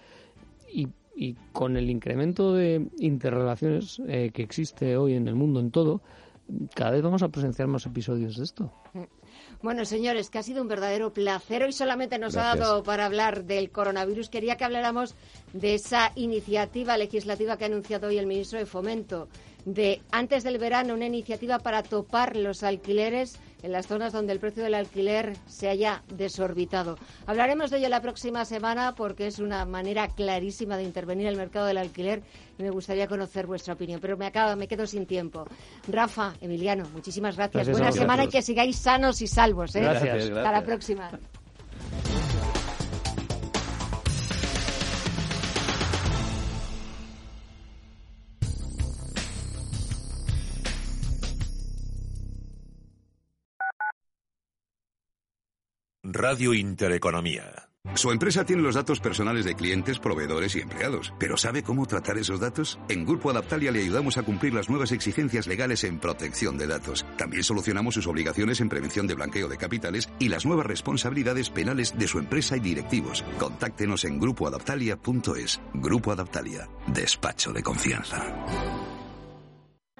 Y, 0.71 0.87
y, 1.15 1.35
con 1.51 1.77
el 1.77 1.89
incremento 1.89 2.53
de 2.53 2.87
interrelaciones 2.99 4.01
eh, 4.07 4.31
que 4.33 4.43
existe 4.43 4.97
hoy 4.97 5.13
en 5.13 5.27
el 5.27 5.35
mundo, 5.35 5.59
en 5.59 5.71
todo, 5.71 6.01
cada 6.73 6.91
vez 6.91 7.01
vamos 7.01 7.23
a 7.23 7.29
presenciar 7.29 7.67
más 7.67 7.85
episodios 7.85 8.37
de 8.37 8.43
esto. 8.43 8.71
Bueno, 9.61 9.85
señores, 9.85 10.29
que 10.29 10.37
ha 10.37 10.43
sido 10.43 10.61
un 10.61 10.67
verdadero 10.67 11.13
placer. 11.13 11.63
Hoy 11.63 11.71
solamente 11.71 12.19
nos 12.19 12.35
ha 12.35 12.55
dado 12.55 12.83
para 12.83 13.05
hablar 13.05 13.45
del 13.45 13.71
coronavirus. 13.71 14.29
Quería 14.29 14.57
que 14.57 14.63
habláramos 14.63 15.15
de 15.53 15.75
esa 15.75 16.11
iniciativa 16.15 16.97
legislativa 16.97 17.57
que 17.57 17.63
ha 17.63 17.67
anunciado 17.67 18.07
hoy 18.07 18.17
el 18.17 18.27
ministro 18.27 18.59
de 18.59 18.65
Fomento, 18.65 19.27
de 19.65 20.01
antes 20.11 20.43
del 20.43 20.59
verano 20.59 20.93
una 20.93 21.07
iniciativa 21.07 21.59
para 21.59 21.83
topar 21.83 22.35
los 22.35 22.63
alquileres 22.63 23.39
en 23.65 23.71
las 23.71 23.87
zonas 23.87 24.13
donde 24.13 24.31
el 24.31 24.39
precio 24.39 24.63
del 24.63 24.75
alquiler 24.75 25.33
se 25.47 25.67
haya 25.67 26.03
desorbitado. 26.13 26.99
Hablaremos 27.25 27.71
de 27.71 27.79
ello 27.79 27.89
la 27.89 27.99
próxima 27.99 28.45
semana 28.45 28.93
porque 28.93 29.25
es 29.25 29.39
una 29.39 29.65
manera 29.65 30.07
clarísima 30.07 30.77
de 30.77 30.83
intervenir 30.83 31.25
en 31.25 31.31
el 31.31 31.37
mercado 31.37 31.65
del 31.65 31.79
alquiler 31.79 32.21
y 32.59 32.63
me 32.63 32.69
gustaría 32.69 33.07
conocer 33.07 33.47
vuestra 33.47 33.73
opinión. 33.73 33.99
Pero 33.99 34.17
me 34.17 34.27
acaba, 34.27 34.55
me 34.55 34.67
quedo 34.67 34.85
sin 34.85 35.07
tiempo. 35.07 35.45
Rafa, 35.87 36.33
Emiliano, 36.41 36.87
muchísimas 36.93 37.37
gracias. 37.37 37.71
Buena 37.71 37.91
semana 37.91 38.25
y 38.25 38.27
que 38.27 38.43
sigáis 38.43 38.75
sanos 38.75 39.19
y 39.23 39.27
salvos. 39.27 39.75
¿eh? 39.75 39.81
Gracias. 39.81 40.25
Hasta 40.25 40.51
la 40.51 40.63
próxima. 40.63 41.09
Radio 56.17 56.53
Intereconomía. 56.53 57.67
Su 57.95 58.09
empresa 58.11 58.45
tiene 58.45 58.61
los 58.61 58.75
datos 58.75 59.01
personales 59.01 59.43
de 59.43 59.53
clientes, 59.53 59.99
proveedores 59.99 60.55
y 60.55 60.61
empleados. 60.61 61.13
¿Pero 61.19 61.35
sabe 61.35 61.61
cómo 61.61 61.85
tratar 61.85 62.17
esos 62.17 62.39
datos? 62.39 62.79
En 62.87 63.05
Grupo 63.05 63.31
Adaptalia 63.31 63.69
le 63.69 63.81
ayudamos 63.81 64.17
a 64.17 64.23
cumplir 64.23 64.53
las 64.53 64.69
nuevas 64.69 64.93
exigencias 64.93 65.45
legales 65.45 65.83
en 65.83 65.99
protección 65.99 66.57
de 66.57 66.67
datos. 66.67 67.05
También 67.17 67.43
solucionamos 67.43 67.95
sus 67.95 68.07
obligaciones 68.07 68.61
en 68.61 68.69
prevención 68.69 69.07
de 69.07 69.15
blanqueo 69.15 69.49
de 69.49 69.57
capitales 69.57 70.09
y 70.17 70.29
las 70.29 70.45
nuevas 70.45 70.67
responsabilidades 70.67 71.49
penales 71.49 71.97
de 71.97 72.07
su 72.07 72.17
empresa 72.17 72.55
y 72.55 72.61
directivos. 72.61 73.25
Contáctenos 73.37 74.05
en 74.05 74.17
grupoadaptalia.es. 74.17 75.59
Grupo 75.73 76.13
Adaptalia. 76.13 76.69
Despacho 76.87 77.51
de 77.51 77.61
confianza. 77.61 78.23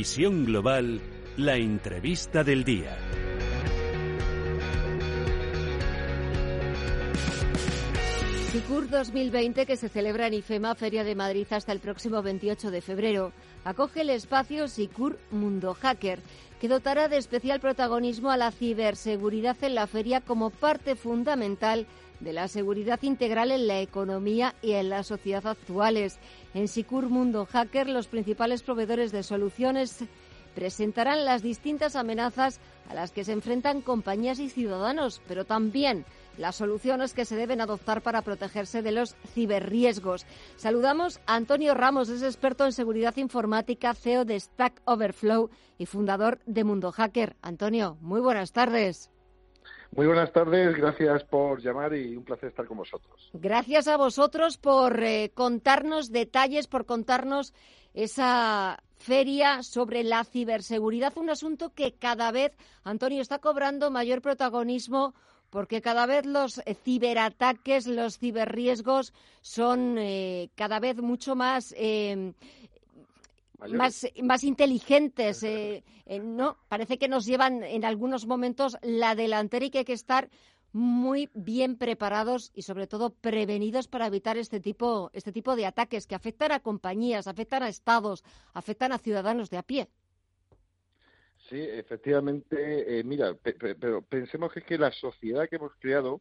Visión 0.00 0.46
Global, 0.46 0.98
la 1.36 1.56
entrevista 1.56 2.42
del 2.42 2.64
día. 2.64 2.96
SICUR 8.50 8.88
2020, 8.88 9.66
que 9.66 9.76
se 9.76 9.90
celebra 9.90 10.28
en 10.28 10.32
IFEMA, 10.32 10.74
Feria 10.74 11.04
de 11.04 11.14
Madrid, 11.14 11.46
hasta 11.50 11.72
el 11.72 11.80
próximo 11.80 12.22
28 12.22 12.70
de 12.70 12.80
febrero, 12.80 13.32
acoge 13.62 14.00
el 14.00 14.08
espacio 14.08 14.68
SICUR 14.68 15.18
Mundo 15.30 15.74
Hacker, 15.74 16.20
que 16.62 16.68
dotará 16.68 17.08
de 17.08 17.18
especial 17.18 17.60
protagonismo 17.60 18.30
a 18.30 18.38
la 18.38 18.52
ciberseguridad 18.52 19.62
en 19.62 19.74
la 19.74 19.86
feria 19.86 20.22
como 20.22 20.48
parte 20.48 20.96
fundamental 20.96 21.86
de 22.20 22.32
la 22.32 22.48
seguridad 22.48 23.02
integral 23.02 23.50
en 23.50 23.66
la 23.66 23.80
economía 23.80 24.54
y 24.62 24.72
en 24.72 24.88
la 24.88 25.02
sociedad 25.02 25.46
actuales. 25.46 26.18
En 26.52 26.66
Sicur 26.66 27.08
Mundo 27.08 27.46
Hacker, 27.46 27.88
los 27.88 28.08
principales 28.08 28.62
proveedores 28.62 29.12
de 29.12 29.22
soluciones 29.22 30.04
presentarán 30.54 31.24
las 31.24 31.42
distintas 31.42 31.94
amenazas 31.94 32.60
a 32.88 32.94
las 32.94 33.12
que 33.12 33.24
se 33.24 33.32
enfrentan 33.32 33.82
compañías 33.82 34.40
y 34.40 34.48
ciudadanos, 34.48 35.22
pero 35.28 35.44
también 35.44 36.04
las 36.38 36.56
soluciones 36.56 37.14
que 37.14 37.24
se 37.24 37.36
deben 37.36 37.60
adoptar 37.60 38.02
para 38.02 38.22
protegerse 38.22 38.82
de 38.82 38.92
los 38.92 39.14
ciberriesgos. 39.32 40.26
Saludamos 40.56 41.20
a 41.26 41.36
Antonio 41.36 41.74
Ramos, 41.74 42.08
es 42.08 42.22
experto 42.22 42.64
en 42.64 42.72
seguridad 42.72 43.16
informática, 43.16 43.94
CEO 43.94 44.24
de 44.24 44.40
Stack 44.40 44.82
Overflow 44.86 45.50
y 45.78 45.86
fundador 45.86 46.40
de 46.46 46.64
Mundo 46.64 46.90
Hacker. 46.90 47.36
Antonio, 47.42 47.96
muy 48.00 48.20
buenas 48.20 48.52
tardes. 48.52 49.10
Muy 49.96 50.06
buenas 50.06 50.32
tardes, 50.32 50.76
gracias 50.76 51.24
por 51.24 51.60
llamar 51.60 51.94
y 51.94 52.16
un 52.16 52.24
placer 52.24 52.50
estar 52.50 52.66
con 52.66 52.78
vosotros. 52.78 53.28
Gracias 53.32 53.88
a 53.88 53.96
vosotros 53.96 54.56
por 54.56 55.02
eh, 55.02 55.32
contarnos 55.34 56.12
detalles, 56.12 56.68
por 56.68 56.86
contarnos 56.86 57.52
esa 57.92 58.82
feria 58.98 59.62
sobre 59.62 60.04
la 60.04 60.24
ciberseguridad, 60.24 61.16
un 61.18 61.30
asunto 61.30 61.70
que 61.74 61.94
cada 61.94 62.30
vez, 62.30 62.52
Antonio, 62.84 63.20
está 63.20 63.38
cobrando 63.38 63.90
mayor 63.90 64.22
protagonismo 64.22 65.14
porque 65.50 65.82
cada 65.82 66.06
vez 66.06 66.24
los 66.24 66.62
ciberataques, 66.84 67.88
los 67.88 68.18
ciberriesgos 68.18 69.12
son 69.40 69.96
eh, 69.98 70.50
cada 70.54 70.78
vez 70.78 70.98
mucho 70.98 71.34
más 71.34 71.74
eh, 71.76 72.34
más, 73.68 74.06
más 74.22 74.44
inteligentes, 74.44 75.44
¿no? 76.22 76.56
Parece 76.68 76.98
que 76.98 77.08
nos 77.08 77.26
llevan 77.26 77.62
en 77.62 77.84
algunos 77.84 78.26
momentos 78.26 78.76
la 78.82 79.14
delantera 79.14 79.64
y 79.64 79.70
que 79.70 79.78
hay 79.78 79.84
que 79.84 79.92
estar 79.92 80.30
muy 80.72 81.28
bien 81.34 81.76
preparados 81.76 82.52
y 82.54 82.62
sobre 82.62 82.86
todo 82.86 83.10
prevenidos 83.10 83.88
para 83.88 84.06
evitar 84.06 84.36
este 84.36 84.60
tipo, 84.60 85.10
este 85.12 85.32
tipo 85.32 85.56
de 85.56 85.66
ataques 85.66 86.06
que 86.06 86.14
afectan 86.14 86.52
a 86.52 86.60
compañías, 86.60 87.26
afectan 87.26 87.62
a 87.62 87.68
estados, 87.68 88.24
afectan 88.54 88.92
a 88.92 88.98
ciudadanos 88.98 89.50
de 89.50 89.58
a 89.58 89.62
pie. 89.62 89.88
Sí, 91.48 91.58
efectivamente, 91.58 93.00
eh, 93.00 93.02
mira, 93.02 93.34
pero 93.42 94.02
pensemos 94.02 94.52
que, 94.52 94.60
es 94.60 94.66
que 94.66 94.78
la 94.78 94.92
sociedad 94.92 95.48
que 95.48 95.56
hemos 95.56 95.72
creado 95.80 96.20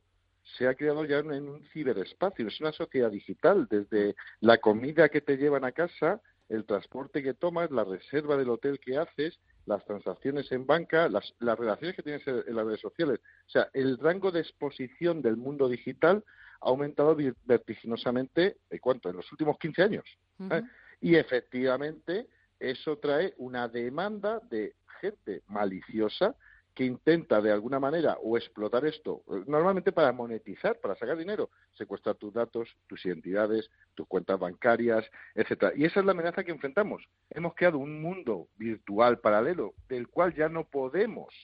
se 0.57 0.67
ha 0.67 0.73
creado 0.73 1.05
ya 1.05 1.19
en 1.19 1.47
un 1.47 1.63
ciberespacio, 1.71 2.47
es 2.47 2.59
una 2.59 2.71
sociedad 2.71 3.11
digital, 3.11 3.67
desde 3.69 4.15
la 4.39 4.57
comida 4.57 5.09
que 5.09 5.21
te 5.21 5.37
llevan 5.37 5.65
a 5.65 5.71
casa, 5.71 6.21
el 6.49 6.65
transporte 6.65 7.23
que 7.23 7.33
tomas, 7.33 7.71
la 7.71 7.83
reserva 7.83 8.35
del 8.35 8.49
hotel 8.49 8.79
que 8.79 8.97
haces, 8.97 9.39
las 9.65 9.85
transacciones 9.85 10.51
en 10.51 10.65
banca, 10.65 11.07
las, 11.07 11.33
relaciones 11.39 11.95
que 11.95 12.03
tienes 12.03 12.27
en, 12.27 12.55
las 12.55 12.65
redes 12.65 12.81
sociales. 12.81 13.19
O 13.47 13.49
sea, 13.49 13.69
el 13.73 13.97
rango 13.99 14.31
de 14.31 14.41
exposición 14.41 15.21
del 15.21 15.37
mundo 15.37 15.69
digital 15.69 16.23
ha 16.61 16.69
aumentado 16.69 17.15
vertiginosamente, 17.45 18.57
¿en 18.69 18.79
cuánto? 18.79 19.09
En 19.09 19.17
los 19.17 19.31
últimos 19.31 19.57
15 19.59 19.83
años. 19.83 20.05
¿eh? 20.51 20.63
Y 21.01 21.15
efectivamente 21.15 22.27
eso 22.59 22.97
trae 22.97 23.33
una 23.37 23.67
demanda 23.67 24.41
de 24.49 24.75
gente 24.99 25.43
maliciosa 25.47 26.35
que 26.79 26.85
intenta 26.85 27.41
de 27.41 27.51
alguna 27.51 27.77
manera 27.77 28.17
o 28.23 28.37
explotar 28.37 28.85
esto, 28.85 29.21
normalmente 29.47 29.91
para 29.91 30.13
monetizar, 30.13 30.79
para 30.79 30.95
sacar 30.95 31.17
dinero, 31.17 31.49
secuestrar 31.73 32.15
tus 32.15 32.33
datos, 32.33 32.73
tus 32.87 33.05
identidades, 33.05 33.69
tus 33.95 34.07
cuentas 34.07 34.39
bancarias, 34.39 35.03
etcétera. 35.35 35.73
Y 35.75 35.83
esa 35.83 35.99
es 35.99 36.05
la 36.05 36.13
amenaza 36.13 36.45
que 36.45 36.53
enfrentamos. 36.53 37.03
Hemos 37.31 37.53
creado 37.53 37.79
un 37.79 38.01
mundo 38.01 38.47
virtual 38.55 39.19
paralelo 39.19 39.73
del 39.89 40.07
cual 40.07 40.33
ya 40.33 40.47
no 40.47 40.69
podemos, 40.69 41.35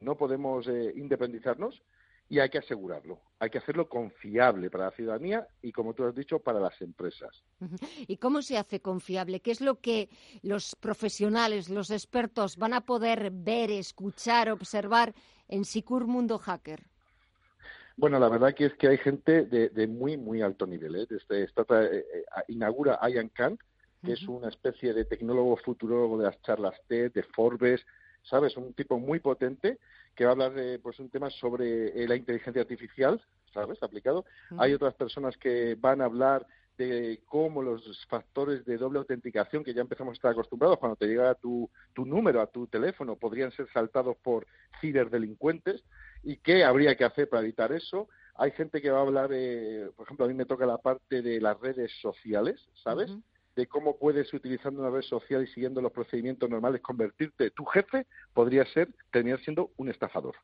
no 0.00 0.16
podemos 0.16 0.66
eh, 0.66 0.94
independizarnos 0.96 1.82
y 2.30 2.38
hay 2.38 2.48
que 2.48 2.58
asegurarlo. 2.58 3.20
Hay 3.40 3.50
que 3.50 3.58
hacerlo 3.58 3.88
confiable 3.88 4.70
para 4.70 4.84
la 4.86 4.90
ciudadanía 4.92 5.48
y, 5.60 5.72
como 5.72 5.94
tú 5.94 6.04
has 6.04 6.14
dicho, 6.14 6.38
para 6.38 6.60
las 6.60 6.80
empresas. 6.80 7.42
¿Y 8.06 8.18
cómo 8.18 8.40
se 8.40 8.56
hace 8.56 8.80
confiable? 8.80 9.40
¿Qué 9.40 9.50
es 9.50 9.60
lo 9.60 9.80
que 9.80 10.08
los 10.42 10.76
profesionales, 10.76 11.68
los 11.68 11.90
expertos 11.90 12.56
van 12.56 12.72
a 12.72 12.82
poder 12.82 13.32
ver, 13.32 13.72
escuchar, 13.72 14.48
observar 14.48 15.12
en 15.48 15.64
Sicur 15.64 16.06
Mundo 16.06 16.38
Hacker? 16.38 16.84
Bueno, 17.96 18.20
la 18.20 18.28
verdad 18.28 18.54
que 18.54 18.66
es 18.66 18.74
que 18.74 18.86
hay 18.86 18.98
gente 18.98 19.44
de, 19.44 19.86
muy, 19.88 20.16
muy 20.16 20.40
alto 20.40 20.66
nivel. 20.68 20.94
¿eh? 20.94 21.06
Desde 21.10 21.42
esta, 21.42 21.62
eh, 21.82 21.98
eh, 21.98 22.24
inaugura 22.46 23.00
Ian 23.10 23.30
Kant, 23.30 23.60
que 24.04 24.12
es 24.12 24.22
una 24.28 24.48
especie 24.48 24.94
de 24.94 25.04
tecnólogo 25.04 25.56
futurólogo 25.56 26.16
de 26.16 26.26
las 26.26 26.40
charlas 26.42 26.80
TED, 26.86 27.12
de 27.12 27.24
Forbes, 27.24 27.84
¿sabes? 28.22 28.56
Un 28.56 28.72
tipo 28.74 28.98
muy 28.98 29.20
potente 29.20 29.78
que 30.14 30.24
va 30.24 30.30
a 30.30 30.32
hablar 30.32 30.54
de 30.54 30.78
pues, 30.78 30.98
un 30.98 31.10
tema 31.10 31.30
sobre 31.30 32.02
eh, 32.02 32.08
la 32.08 32.16
inteligencia 32.16 32.62
artificial, 32.62 33.20
¿sabes? 33.52 33.82
Aplicado. 33.82 34.24
Hay 34.58 34.74
otras 34.74 34.94
personas 34.94 35.36
que 35.36 35.76
van 35.78 36.00
a 36.00 36.04
hablar 36.04 36.46
de 36.76 37.20
cómo 37.26 37.62
los 37.62 38.06
factores 38.06 38.64
de 38.64 38.78
doble 38.78 39.00
autenticación 39.00 39.62
que 39.62 39.74
ya 39.74 39.82
empezamos 39.82 40.12
a 40.12 40.14
estar 40.14 40.30
acostumbrados 40.30 40.78
cuando 40.78 40.96
te 40.96 41.06
llega 41.06 41.34
tu, 41.34 41.68
tu 41.92 42.06
número 42.06 42.40
a 42.40 42.46
tu 42.46 42.66
teléfono 42.68 43.16
podrían 43.16 43.52
ser 43.52 43.68
saltados 43.70 44.16
por 44.22 44.46
ciberdelincuentes 44.80 45.84
y 46.22 46.38
qué 46.38 46.64
habría 46.64 46.96
que 46.96 47.04
hacer 47.04 47.28
para 47.28 47.42
evitar 47.42 47.72
eso. 47.72 48.08
Hay 48.34 48.52
gente 48.52 48.80
que 48.80 48.90
va 48.90 48.98
a 48.98 49.02
hablar, 49.02 49.28
por 49.94 50.06
ejemplo, 50.06 50.24
a 50.24 50.28
mí 50.28 50.34
me 50.34 50.46
toca 50.46 50.64
la 50.64 50.78
parte 50.78 51.20
de 51.20 51.40
las 51.40 51.60
redes 51.60 51.92
sociales, 52.00 52.58
¿sabes? 52.82 53.10
De 53.56 53.66
cómo 53.66 53.96
puedes, 53.98 54.32
utilizando 54.32 54.80
una 54.80 54.90
red 54.90 55.02
social 55.02 55.42
y 55.42 55.46
siguiendo 55.48 55.80
los 55.80 55.92
procedimientos 55.92 56.48
normales, 56.48 56.80
convertirte, 56.80 57.50
tu 57.50 57.64
jefe 57.64 58.06
podría 58.32 58.64
ser, 58.66 58.88
terminar 59.10 59.40
siendo 59.40 59.70
un 59.76 59.88
estafador. 59.88 60.36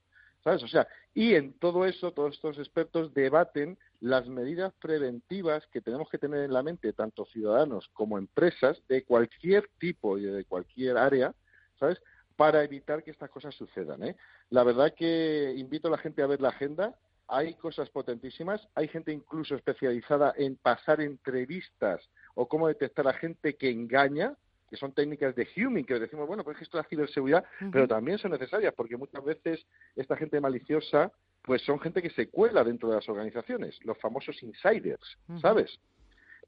¿Sabes? 0.42 0.62
O 0.62 0.68
sea, 0.68 0.86
y 1.12 1.34
en 1.34 1.54
todo 1.54 1.86
eso, 1.86 2.12
todos 2.12 2.34
estos 2.34 2.58
expertos 2.58 3.12
debaten 3.14 3.76
las 4.00 4.28
medidas 4.28 4.72
preventivas 4.80 5.66
que 5.72 5.80
tenemos 5.80 6.08
que 6.08 6.18
tener 6.18 6.44
en 6.44 6.52
la 6.52 6.62
mente, 6.62 6.92
tanto 6.92 7.24
ciudadanos 7.26 7.88
como 7.92 8.16
empresas, 8.16 8.80
de 8.88 9.02
cualquier 9.02 9.68
tipo 9.78 10.18
y 10.18 10.22
de 10.22 10.44
cualquier 10.44 10.98
área, 10.98 11.34
¿sabes? 11.80 12.00
Para 12.36 12.62
evitar 12.62 13.02
que 13.02 13.10
estas 13.10 13.30
cosas 13.30 13.56
sucedan. 13.56 14.04
¿eh? 14.04 14.16
La 14.50 14.62
verdad 14.62 14.94
que 14.94 15.52
invito 15.56 15.88
a 15.88 15.90
la 15.90 15.98
gente 15.98 16.22
a 16.22 16.26
ver 16.26 16.40
la 16.40 16.50
agenda. 16.50 16.94
Hay 17.26 17.54
cosas 17.54 17.90
potentísimas. 17.90 18.68
Hay 18.76 18.86
gente 18.86 19.12
incluso 19.12 19.56
especializada 19.56 20.32
en 20.36 20.54
pasar 20.56 21.00
entrevistas 21.00 22.00
o 22.36 22.46
cómo 22.46 22.68
detectar 22.68 23.08
a 23.08 23.14
gente 23.14 23.56
que 23.56 23.70
engaña, 23.70 24.34
que 24.70 24.76
son 24.76 24.92
técnicas 24.92 25.34
de 25.34 25.48
huming, 25.56 25.84
que 25.84 25.98
decimos, 25.98 26.26
bueno, 26.28 26.44
pues 26.44 26.60
esto 26.60 26.78
es 26.78 26.84
la 26.84 26.88
ciberseguridad, 26.88 27.44
pero 27.72 27.88
también 27.88 28.18
son 28.18 28.30
necesarias, 28.30 28.74
porque 28.76 28.96
muchas 28.96 29.24
veces 29.24 29.66
esta 29.96 30.16
gente 30.16 30.40
maliciosa, 30.40 31.10
pues 31.42 31.62
son 31.62 31.80
gente 31.80 32.02
que 32.02 32.10
se 32.10 32.28
cuela 32.28 32.62
dentro 32.62 32.90
de 32.90 32.96
las 32.96 33.08
organizaciones, 33.08 33.78
los 33.84 33.98
famosos 33.98 34.40
insiders, 34.42 35.18
¿sabes? 35.40 35.80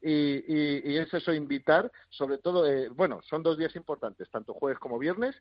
Y, 0.02 0.96
es 0.96 1.12
eso, 1.12 1.32
invitar, 1.32 1.90
sobre 2.10 2.38
todo, 2.38 2.66
eh, 2.70 2.88
bueno, 2.90 3.20
son 3.22 3.42
dos 3.42 3.56
días 3.56 3.74
importantes, 3.74 4.30
tanto 4.30 4.54
jueves 4.54 4.78
como 4.78 4.98
viernes. 4.98 5.34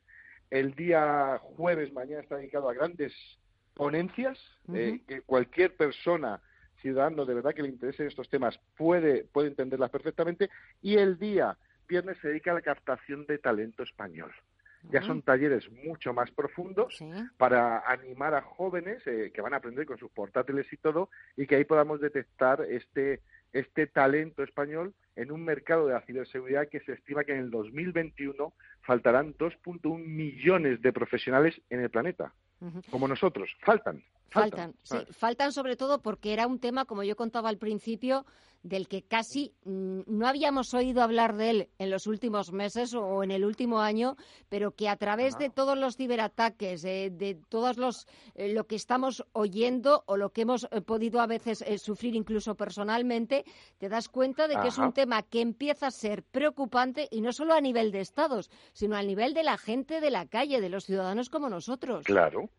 El 0.50 0.74
día 0.74 1.38
jueves, 1.56 1.92
mañana, 1.92 2.22
está 2.22 2.36
dedicado 2.36 2.68
a 2.68 2.74
grandes 2.74 3.12
ponencias, 3.74 4.38
eh, 4.72 5.00
que 5.06 5.20
cualquier 5.22 5.76
persona 5.76 6.40
ciudadano 6.80 7.24
de 7.24 7.34
verdad 7.34 7.54
que 7.54 7.62
le 7.62 7.68
interesen 7.68 8.06
estos 8.06 8.28
temas 8.28 8.58
puede, 8.76 9.24
puede 9.24 9.48
entenderlas 9.48 9.90
perfectamente 9.90 10.50
y 10.82 10.96
el 10.96 11.18
día 11.18 11.56
viernes 11.88 12.18
se 12.20 12.28
dedica 12.28 12.50
a 12.50 12.54
la 12.54 12.62
captación 12.62 13.26
de 13.26 13.38
talento 13.38 13.82
español. 13.82 14.32
Ya 14.90 15.02
son 15.02 15.22
talleres 15.22 15.68
mucho 15.84 16.14
más 16.14 16.30
profundos 16.30 16.96
para 17.36 17.80
animar 17.80 18.34
a 18.34 18.42
jóvenes 18.42 19.04
eh, 19.06 19.32
que 19.34 19.40
van 19.40 19.52
a 19.52 19.56
aprender 19.56 19.84
con 19.84 19.98
sus 19.98 20.10
portátiles 20.10 20.72
y 20.72 20.76
todo 20.76 21.10
y 21.36 21.46
que 21.46 21.56
ahí 21.56 21.64
podamos 21.64 22.00
detectar 22.00 22.62
este, 22.62 23.20
este 23.52 23.86
talento 23.86 24.42
español 24.42 24.94
en 25.16 25.32
un 25.32 25.44
mercado 25.44 25.86
de 25.86 25.94
la 25.94 26.00
ciberseguridad 26.02 26.68
que 26.68 26.80
se 26.80 26.92
estima 26.92 27.24
que 27.24 27.32
en 27.32 27.40
el 27.40 27.50
2021 27.50 28.52
faltarán 28.82 29.34
2.1 29.34 29.98
millones 29.98 30.80
de 30.80 30.92
profesionales 30.92 31.60
en 31.70 31.80
el 31.80 31.90
planeta, 31.90 32.32
como 32.90 33.08
nosotros. 33.08 33.50
Faltan. 33.60 34.02
Faltan, 34.28 34.74
sí, 34.82 34.96
faltan 35.10 35.52
sobre 35.52 35.76
todo 35.76 36.00
porque 36.00 36.32
era 36.32 36.46
un 36.46 36.58
tema, 36.58 36.84
como 36.84 37.02
yo 37.02 37.16
contaba 37.16 37.48
al 37.48 37.58
principio, 37.58 38.26
del 38.62 38.88
que 38.88 39.02
casi 39.02 39.54
no 39.64 40.26
habíamos 40.26 40.74
oído 40.74 41.02
hablar 41.02 41.36
de 41.36 41.50
él 41.50 41.68
en 41.78 41.90
los 41.90 42.06
últimos 42.06 42.52
meses 42.52 42.94
o 42.94 43.22
en 43.22 43.30
el 43.30 43.44
último 43.44 43.80
año, 43.80 44.16
pero 44.48 44.72
que 44.72 44.88
a 44.88 44.96
través 44.96 45.38
de 45.38 45.48
todos 45.48 45.78
los 45.78 45.96
ciberataques, 45.96 46.84
eh, 46.84 47.10
de 47.12 47.38
todos 47.48 47.76
los 47.76 48.06
eh, 48.34 48.52
lo 48.52 48.66
que 48.66 48.76
estamos 48.76 49.24
oyendo 49.32 50.02
o 50.06 50.16
lo 50.16 50.30
que 50.30 50.42
hemos 50.42 50.66
eh, 50.70 50.80
podido 50.80 51.20
a 51.20 51.26
veces 51.26 51.64
sufrir 51.80 52.14
incluso 52.14 52.56
personalmente, 52.56 53.44
te 53.78 53.88
das 53.88 54.08
cuenta 54.08 54.48
de 54.48 54.56
que 54.60 54.68
es 54.68 54.78
un 54.78 54.92
tema 54.92 55.22
que 55.22 55.40
empieza 55.40 55.86
a 55.86 55.90
ser 55.90 56.22
preocupante 56.24 57.08
y 57.10 57.20
no 57.20 57.32
solo 57.32 57.54
a 57.54 57.60
nivel 57.60 57.92
de 57.92 58.00
estados, 58.00 58.50
sino 58.72 58.96
a 58.96 59.02
nivel 59.02 59.34
de 59.34 59.44
la 59.44 59.56
gente 59.56 60.00
de 60.00 60.10
la 60.10 60.26
calle, 60.26 60.60
de 60.60 60.68
los 60.68 60.84
ciudadanos 60.84 61.30
como 61.30 61.48
nosotros. 61.48 62.04
Claro. 62.04 62.50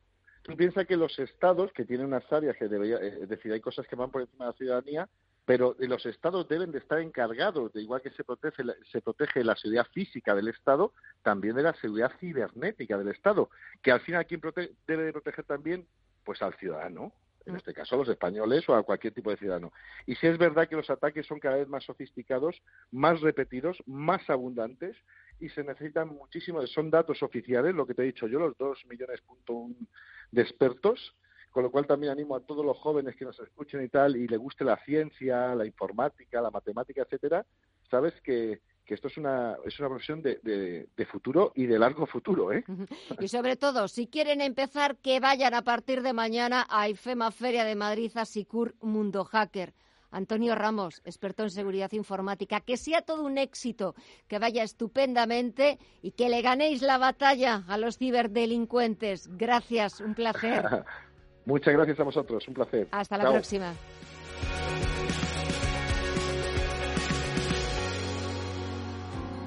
Tú 0.43 0.55
piensas 0.55 0.87
que 0.87 0.97
los 0.97 1.17
estados, 1.19 1.71
que 1.73 1.85
tienen 1.85 2.07
unas 2.07 2.31
áreas 2.31 2.55
que 2.57 2.67
debería, 2.67 2.97
es 2.97 3.29
decir, 3.29 3.51
hay 3.51 3.59
cosas 3.59 3.85
que 3.87 3.95
van 3.95 4.09
por 4.09 4.21
encima 4.21 4.45
de 4.45 4.51
la 4.51 4.57
ciudadanía, 4.57 5.09
pero 5.45 5.75
los 5.79 6.05
estados 6.05 6.47
deben 6.47 6.71
de 6.71 6.77
estar 6.77 6.99
encargados, 6.99 7.73
de 7.73 7.81
igual 7.81 8.01
que 8.01 8.11
se 8.11 8.23
protege, 8.23 8.63
se 8.91 9.01
protege 9.01 9.43
la 9.43 9.55
seguridad 9.55 9.87
física 9.91 10.35
del 10.35 10.47
Estado, 10.47 10.93
también 11.23 11.55
de 11.55 11.63
la 11.63 11.73
seguridad 11.73 12.11
cibernética 12.19 12.97
del 12.97 13.07
Estado, 13.07 13.49
que 13.81 13.91
al 13.91 13.99
final, 14.01 14.27
¿quién 14.27 14.41
debe 14.87 15.03
de 15.05 15.11
proteger 15.11 15.45
también? 15.45 15.87
Pues 16.23 16.41
al 16.41 16.53
ciudadano. 16.55 17.11
en 17.45 17.55
este 17.55 17.73
caso 17.73 17.95
a 17.95 17.97
los 17.97 18.09
españoles 18.09 18.67
o 18.69 18.75
a 18.75 18.83
cualquier 18.83 19.13
tipo 19.13 19.31
de 19.31 19.37
ciudadano. 19.37 19.73
Y 20.05 20.15
si 20.15 20.27
es 20.27 20.37
verdad 20.37 20.67
que 20.67 20.75
los 20.75 20.89
ataques 20.89 21.25
son 21.25 21.39
cada 21.39 21.57
vez 21.57 21.67
más 21.67 21.83
sofisticados, 21.83 22.61
más 22.91 23.19
repetidos, 23.21 23.81
más 23.85 24.29
abundantes 24.29 24.95
y 25.39 25.49
se 25.49 25.63
necesitan 25.63 26.09
muchísimo, 26.09 26.65
son 26.67 26.89
datos 26.89 27.21
oficiales, 27.23 27.73
lo 27.73 27.85
que 27.85 27.93
te 27.93 28.03
he 28.03 28.05
dicho 28.05 28.27
yo, 28.27 28.39
los 28.39 28.57
dos 28.57 28.79
millones 28.87 29.21
punto 29.21 29.53
un 29.53 29.87
de 30.31 30.41
expertos, 30.41 31.15
con 31.51 31.63
lo 31.63 31.71
cual 31.71 31.87
también 31.87 32.11
animo 32.11 32.35
a 32.35 32.41
todos 32.41 32.65
los 32.65 32.77
jóvenes 32.77 33.15
que 33.15 33.25
nos 33.25 33.39
escuchen 33.39 33.83
y 33.83 33.89
tal, 33.89 34.15
y 34.15 34.27
le 34.27 34.37
guste 34.37 34.63
la 34.63 34.77
ciencia, 34.83 35.55
la 35.55 35.65
informática, 35.65 36.41
la 36.41 36.51
matemática, 36.51 37.01
etcétera, 37.01 37.45
sabes 37.89 38.13
que, 38.21 38.61
que 38.85 38.93
esto 38.93 39.07
es 39.07 39.17
una, 39.17 39.57
es 39.65 39.79
una 39.79 39.89
profesión 39.89 40.21
de, 40.21 40.39
de, 40.95 41.05
futuro 41.05 41.51
y 41.55 41.65
de 41.65 41.79
largo 41.79 42.05
futuro. 42.05 42.51
¿eh? 42.51 42.63
Y 43.19 43.27
sobre 43.27 43.55
todo, 43.55 43.87
si 43.87 44.07
quieren 44.07 44.41
empezar, 44.41 44.97
que 44.97 45.19
vayan 45.19 45.53
a 45.53 45.63
partir 45.63 46.01
de 46.01 46.13
mañana 46.13 46.65
a 46.69 46.89
IFEMA 46.89 47.31
Feria 47.31 47.65
de 47.65 47.75
Madrid 47.75 48.11
a 48.15 48.25
Sicur 48.25 48.75
Mundo 48.81 49.25
Hacker. 49.25 49.73
Antonio 50.11 50.55
Ramos, 50.55 51.01
experto 51.05 51.43
en 51.43 51.51
seguridad 51.51 51.91
informática, 51.91 52.61
que 52.61 52.77
sea 52.77 53.01
todo 53.01 53.23
un 53.23 53.37
éxito, 53.37 53.95
que 54.27 54.39
vaya 54.39 54.63
estupendamente 54.63 55.79
y 56.01 56.11
que 56.11 56.29
le 56.29 56.41
ganéis 56.41 56.81
la 56.81 56.97
batalla 56.97 57.63
a 57.67 57.77
los 57.77 57.97
ciberdelincuentes. 57.97 59.29
Gracias, 59.37 59.99
un 60.01 60.15
placer. 60.15 60.65
Muchas 61.45 61.73
gracias 61.73 61.99
a 61.99 62.03
vosotros, 62.03 62.47
un 62.47 62.53
placer. 62.53 62.87
Hasta 62.91 63.17
la 63.17 63.31
próxima. 63.31 63.73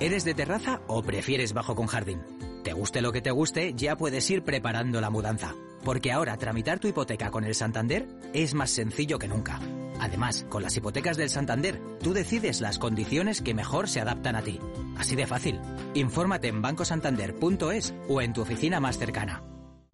¿Eres 0.01 0.25
de 0.25 0.35
terraza 0.35 0.81
o 0.89 1.01
prefieres 1.03 1.53
bajo 1.53 1.77
con 1.77 1.87
jardín? 1.87 2.21
Te 2.65 2.73
guste 2.73 3.03
lo 3.03 3.13
que 3.13 3.21
te 3.21 3.31
guste, 3.31 3.73
ya 3.75 3.97
puedes 3.97 4.29
ir 4.31 4.43
preparando 4.43 5.01
la 5.01 5.11
mudanza. 5.11 5.55
Porque 5.85 6.11
ahora 6.11 6.37
tramitar 6.37 6.81
tu 6.81 6.89
hipoteca 6.89 7.31
con 7.31 7.45
el 7.45 7.55
Santander 7.55 8.09
es 8.33 8.55
más 8.55 8.71
sencillo 8.71 9.19
que 9.19 9.29
nunca. 9.29 9.61
Además, 10.03 10.45
con 10.49 10.65
las 10.65 10.77
hipotecas 10.77 11.17
del 11.17 11.31
Santander, 11.31 11.81
tú 12.03 12.13
decides 12.13 12.61
las 12.61 12.81
condiciones 12.81 13.41
que 13.41 13.55
mejor 13.55 13.89
se 13.89 14.01
adaptan 14.01 14.35
a 14.35 14.43
ti. 14.43 14.59
Así 14.99 15.15
de 15.15 15.29
fácil. 15.29 15.61
Infórmate 15.95 16.49
en 16.49 16.61
bancosantander.es 16.61 17.95
o 18.09 18.21
en 18.21 18.33
tu 18.33 18.43
oficina 18.43 18.81
más 18.81 18.99
cercana. 18.99 19.45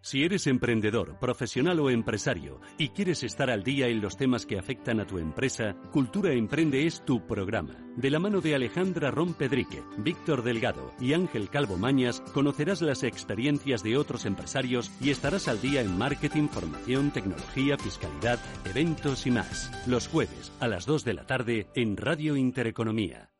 Si 0.01 0.22
eres 0.22 0.46
emprendedor, 0.46 1.18
profesional 1.18 1.80
o 1.80 1.90
empresario 1.90 2.61
y 2.78 2.90
quieres 2.90 3.24
estar 3.24 3.51
al 3.51 3.64
día 3.64 3.88
en 3.88 4.01
los 4.01 4.16
temas 4.16 4.46
que 4.46 4.57
afectan 4.57 5.01
a 5.01 5.07
tu 5.07 5.18
empresa, 5.18 5.74
Cultura 5.90 6.32
Emprende 6.32 6.86
es 6.86 7.05
tu 7.05 7.26
programa. 7.26 7.74
De 7.96 8.09
la 8.09 8.20
mano 8.20 8.40
de 8.40 8.55
Alejandra 8.55 9.11
Rompedrique, 9.11 9.82
Víctor 9.99 10.44
Delgado 10.44 10.92
y 11.01 11.14
Ángel 11.14 11.51
Calvo 11.51 11.76
Mañas, 11.76 12.22
conocerás 12.32 12.80
las 12.80 13.03
experiencias 13.03 13.82
de 13.82 13.96
otros 13.96 14.24
empresarios 14.24 14.92
y 15.01 15.11
estarás 15.11 15.49
al 15.49 15.61
día 15.61 15.80
en 15.80 15.99
marketing, 15.99 16.46
formación, 16.46 17.11
tecnología, 17.11 17.76
fiscalidad, 17.76 18.38
eventos 18.64 19.26
y 19.26 19.32
más. 19.32 19.70
Los 19.86 20.07
jueves 20.07 20.53
a 20.61 20.68
las 20.68 20.86
2 20.86 21.05
de 21.05 21.14
la 21.14 21.26
tarde 21.26 21.66
en 21.74 21.96
Radio 21.96 22.36
Intereconomía. 22.36 23.32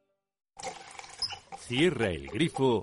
Cierra 1.61 2.11
el 2.11 2.26
grifo 2.28 2.82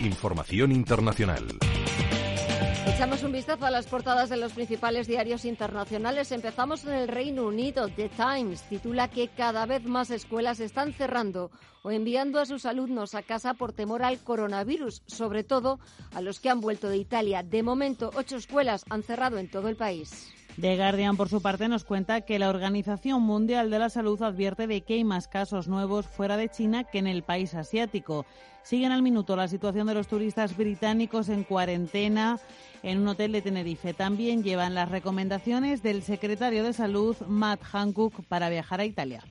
Información 0.00 0.72
internacional. 0.72 1.46
Echamos 2.86 3.22
un 3.22 3.32
vistazo 3.32 3.66
a 3.66 3.70
las 3.70 3.86
portadas 3.86 4.30
de 4.30 4.38
los 4.38 4.52
principales 4.52 5.06
diarios 5.06 5.44
internacionales. 5.44 6.32
Empezamos 6.32 6.84
en 6.84 6.94
el 6.94 7.08
Reino 7.08 7.46
Unido. 7.46 7.86
The 7.88 8.08
Times 8.08 8.62
titula 8.62 9.08
que 9.08 9.28
cada 9.28 9.66
vez 9.66 9.84
más 9.84 10.10
escuelas 10.10 10.58
están 10.60 10.94
cerrando 10.94 11.50
o 11.82 11.90
enviando 11.90 12.40
a 12.40 12.46
sus 12.46 12.64
alumnos 12.64 13.14
a 13.14 13.22
casa 13.22 13.52
por 13.52 13.74
temor 13.74 14.02
al 14.02 14.18
coronavirus, 14.18 15.02
sobre 15.06 15.44
todo 15.44 15.78
a 16.14 16.22
los 16.22 16.40
que 16.40 16.48
han 16.48 16.62
vuelto 16.62 16.88
de 16.88 16.96
Italia. 16.96 17.42
De 17.42 17.62
momento, 17.62 18.10
ocho 18.14 18.36
escuelas 18.36 18.86
han 18.88 19.02
cerrado 19.02 19.36
en 19.36 19.50
todo 19.50 19.68
el 19.68 19.76
país. 19.76 20.32
The 20.60 20.76
Guardian, 20.76 21.16
por 21.16 21.28
su 21.28 21.40
parte, 21.40 21.68
nos 21.68 21.84
cuenta 21.84 22.20
que 22.20 22.38
la 22.38 22.50
Organización 22.50 23.22
Mundial 23.22 23.70
de 23.70 23.78
la 23.78 23.88
Salud 23.88 24.20
advierte 24.22 24.66
de 24.66 24.82
que 24.82 24.94
hay 24.94 25.04
más 25.04 25.26
casos 25.26 25.68
nuevos 25.68 26.06
fuera 26.06 26.36
de 26.36 26.48
China 26.50 26.84
que 26.84 26.98
en 26.98 27.06
el 27.06 27.22
país 27.22 27.54
asiático. 27.54 28.26
Siguen 28.62 28.92
al 28.92 29.02
minuto 29.02 29.36
la 29.36 29.48
situación 29.48 29.86
de 29.86 29.94
los 29.94 30.06
turistas 30.06 30.56
británicos 30.56 31.30
en 31.30 31.44
cuarentena 31.44 32.38
en 32.82 32.98
un 32.98 33.08
hotel 33.08 33.32
de 33.32 33.42
Tenerife. 33.42 33.94
También 33.94 34.42
llevan 34.42 34.74
las 34.74 34.90
recomendaciones 34.90 35.82
del 35.82 36.02
secretario 36.02 36.62
de 36.62 36.74
Salud, 36.74 37.16
Matt 37.26 37.62
Hancock, 37.62 38.22
para 38.28 38.50
viajar 38.50 38.80
a 38.80 38.84
Italia. 38.84 39.24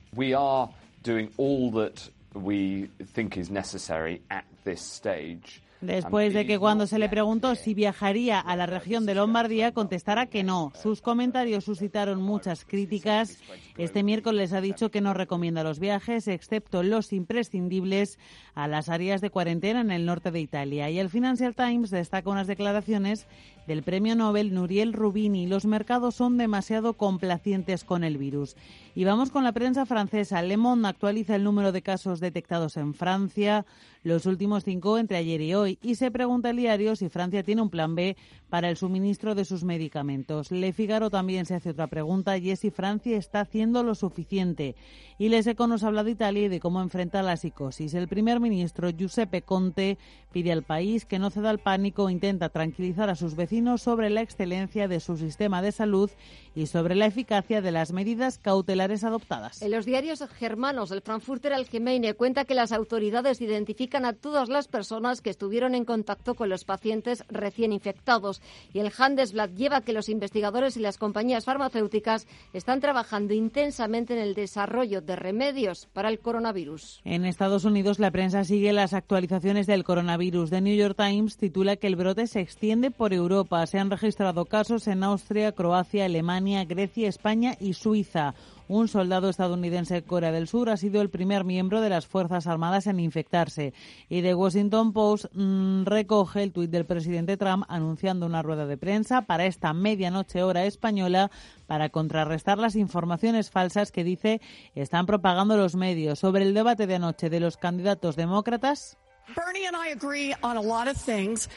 Después 5.80 6.34
de 6.34 6.46
que 6.46 6.58
cuando 6.58 6.86
se 6.86 6.98
le 6.98 7.08
preguntó 7.08 7.54
si 7.54 7.72
viajaría 7.72 8.38
a 8.38 8.54
la 8.54 8.66
región 8.66 9.06
de 9.06 9.14
Lombardía 9.14 9.72
contestara 9.72 10.26
que 10.26 10.42
no. 10.42 10.72
Sus 10.80 11.00
comentarios 11.00 11.64
suscitaron 11.64 12.20
muchas 12.20 12.66
críticas. 12.66 13.38
Este 13.78 14.02
miércoles 14.02 14.52
ha 14.52 14.60
dicho 14.60 14.90
que 14.90 15.00
no 15.00 15.14
recomienda 15.14 15.64
los 15.64 15.78
viajes, 15.78 16.28
excepto 16.28 16.82
los 16.82 17.14
imprescindibles, 17.14 18.18
a 18.54 18.68
las 18.68 18.90
áreas 18.90 19.22
de 19.22 19.30
cuarentena 19.30 19.80
en 19.80 19.90
el 19.90 20.04
norte 20.04 20.30
de 20.30 20.40
Italia. 20.40 20.90
Y 20.90 20.98
el 20.98 21.08
Financial 21.08 21.54
Times 21.54 21.90
destaca 21.90 22.28
unas 22.28 22.46
declaraciones 22.46 23.26
del 23.66 23.82
premio 23.82 24.16
Nobel 24.16 24.52
Nuriel 24.52 24.92
Rubini. 24.92 25.46
Los 25.46 25.64
mercados 25.64 26.16
son 26.16 26.36
demasiado 26.36 26.94
complacientes 26.94 27.84
con 27.84 28.04
el 28.04 28.18
virus. 28.18 28.56
Y 28.94 29.04
vamos 29.04 29.30
con 29.30 29.44
la 29.44 29.52
prensa 29.52 29.86
francesa. 29.86 30.42
Le 30.42 30.56
Monde 30.56 30.88
actualiza 30.88 31.36
el 31.36 31.44
número 31.44 31.72
de 31.72 31.80
casos 31.80 32.20
detectados 32.20 32.76
en 32.76 32.94
Francia, 32.94 33.64
los 34.02 34.26
últimos 34.26 34.64
cinco 34.64 34.98
entre 34.98 35.18
ayer 35.18 35.40
y 35.40 35.54
hoy, 35.54 35.69
y 35.82 35.94
se 35.94 36.10
pregunta 36.10 36.50
el 36.50 36.56
diario 36.56 36.96
si 36.96 37.08
Francia 37.08 37.42
tiene 37.42 37.62
un 37.62 37.70
plan 37.70 37.94
B 37.94 38.16
para 38.48 38.68
el 38.68 38.76
suministro 38.76 39.34
de 39.34 39.44
sus 39.44 39.64
medicamentos. 39.64 40.50
Le 40.50 40.72
Figaro 40.72 41.10
también 41.10 41.46
se 41.46 41.54
hace 41.54 41.70
otra 41.70 41.86
pregunta 41.86 42.36
y 42.36 42.50
es 42.50 42.60
si 42.60 42.70
Francia 42.70 43.16
está 43.16 43.40
haciendo 43.40 43.82
lo 43.82 43.94
suficiente. 43.94 44.74
Y 45.18 45.28
Les 45.28 45.46
Eco 45.46 45.66
nos 45.66 45.84
habla 45.84 46.02
de 46.02 46.12
Italia 46.12 46.46
y 46.46 46.48
de 46.48 46.60
cómo 46.60 46.80
enfrenta 46.80 47.22
la 47.22 47.36
psicosis. 47.36 47.94
El 47.94 48.08
primer 48.08 48.40
ministro 48.40 48.90
Giuseppe 48.90 49.42
Conte 49.42 49.98
pide 50.32 50.50
al 50.50 50.62
país 50.62 51.04
que 51.04 51.18
no 51.18 51.30
ceda 51.30 51.50
al 51.50 51.58
pánico 51.58 52.08
e 52.08 52.12
intenta 52.12 52.48
tranquilizar 52.48 53.10
a 53.10 53.14
sus 53.14 53.36
vecinos 53.36 53.82
sobre 53.82 54.10
la 54.10 54.22
excelencia 54.22 54.88
de 54.88 55.00
su 55.00 55.16
sistema 55.16 55.62
de 55.62 55.72
salud 55.72 56.10
y 56.54 56.66
sobre 56.66 56.94
la 56.94 57.06
eficacia 57.06 57.62
de 57.62 57.70
las 57.70 57.92
medidas 57.92 58.38
cautelares 58.38 59.04
adoptadas. 59.04 59.62
En 59.62 59.70
los 59.70 59.84
diarios 59.84 60.20
germanos, 60.30 60.90
el 60.90 61.02
Frankfurter 61.02 61.52
Allgemeine 61.52 62.14
cuenta 62.14 62.44
que 62.44 62.54
las 62.54 62.72
autoridades 62.72 63.40
identifican 63.40 64.04
a 64.04 64.14
todas 64.14 64.48
las 64.48 64.68
personas 64.68 65.20
que 65.20 65.30
estuvieron 65.30 65.59
en 65.66 65.84
contacto 65.84 66.34
con 66.34 66.48
los 66.48 66.64
pacientes 66.64 67.24
recién 67.28 67.72
infectados 67.72 68.40
y 68.72 68.78
el 68.80 68.92
Handelsblatt 68.96 69.54
lleva 69.54 69.82
que 69.82 69.92
los 69.92 70.08
investigadores 70.08 70.76
y 70.76 70.80
las 70.80 70.98
compañías 70.98 71.44
farmacéuticas 71.44 72.26
están 72.52 72.80
trabajando 72.80 73.34
intensamente 73.34 74.14
en 74.14 74.20
el 74.20 74.34
desarrollo 74.34 75.00
de 75.00 75.16
remedios 75.16 75.86
para 75.92 76.08
el 76.08 76.18
coronavirus. 76.18 77.00
En 77.04 77.24
Estados 77.24 77.64
Unidos, 77.64 77.98
la 77.98 78.10
prensa 78.10 78.44
sigue 78.44 78.72
las 78.72 78.94
actualizaciones 78.94 79.66
del 79.66 79.84
coronavirus. 79.84 80.50
The 80.50 80.60
New 80.60 80.76
York 80.76 80.96
Times 80.96 81.36
titula 81.36 81.76
que 81.76 81.86
el 81.86 81.96
brote 81.96 82.26
se 82.26 82.40
extiende 82.40 82.90
por 82.90 83.12
Europa. 83.12 83.66
Se 83.66 83.78
han 83.78 83.90
registrado 83.90 84.44
casos 84.44 84.88
en 84.88 85.02
Austria, 85.02 85.52
Croacia, 85.52 86.06
Alemania, 86.06 86.64
Grecia, 86.64 87.08
España 87.08 87.56
y 87.60 87.74
Suiza. 87.74 88.34
Un 88.70 88.86
soldado 88.86 89.28
estadounidense 89.28 89.94
de 89.94 90.04
Corea 90.04 90.30
del 90.30 90.46
Sur 90.46 90.70
ha 90.70 90.76
sido 90.76 91.02
el 91.02 91.10
primer 91.10 91.42
miembro 91.42 91.80
de 91.80 91.88
las 91.88 92.06
Fuerzas 92.06 92.46
Armadas 92.46 92.86
en 92.86 93.00
infectarse. 93.00 93.74
Y 94.08 94.22
The 94.22 94.36
Washington 94.36 94.92
Post 94.92 95.24
mm, 95.32 95.86
recoge 95.86 96.44
el 96.44 96.52
tuit 96.52 96.70
del 96.70 96.86
presidente 96.86 97.36
Trump 97.36 97.64
anunciando 97.66 98.26
una 98.26 98.42
rueda 98.42 98.66
de 98.66 98.76
prensa 98.76 99.22
para 99.22 99.46
esta 99.46 99.72
medianoche 99.72 100.44
hora 100.44 100.66
española 100.66 101.32
para 101.66 101.88
contrarrestar 101.88 102.58
las 102.58 102.76
informaciones 102.76 103.50
falsas 103.50 103.90
que 103.90 104.04
dice 104.04 104.40
están 104.76 105.04
propagando 105.04 105.56
los 105.56 105.74
medios 105.74 106.20
sobre 106.20 106.44
el 106.44 106.54
debate 106.54 106.86
de 106.86 106.94
anoche 106.94 107.28
de 107.28 107.40
los 107.40 107.56
candidatos 107.56 108.14
demócratas. 108.14 108.96
Bernie 109.34 109.66
and 109.66 109.76
I 109.76 109.88
agree 109.88 110.34
on 110.42 110.56
a 110.56 110.60
lot 110.60 110.88
of 110.88 110.96
things, 110.96 111.48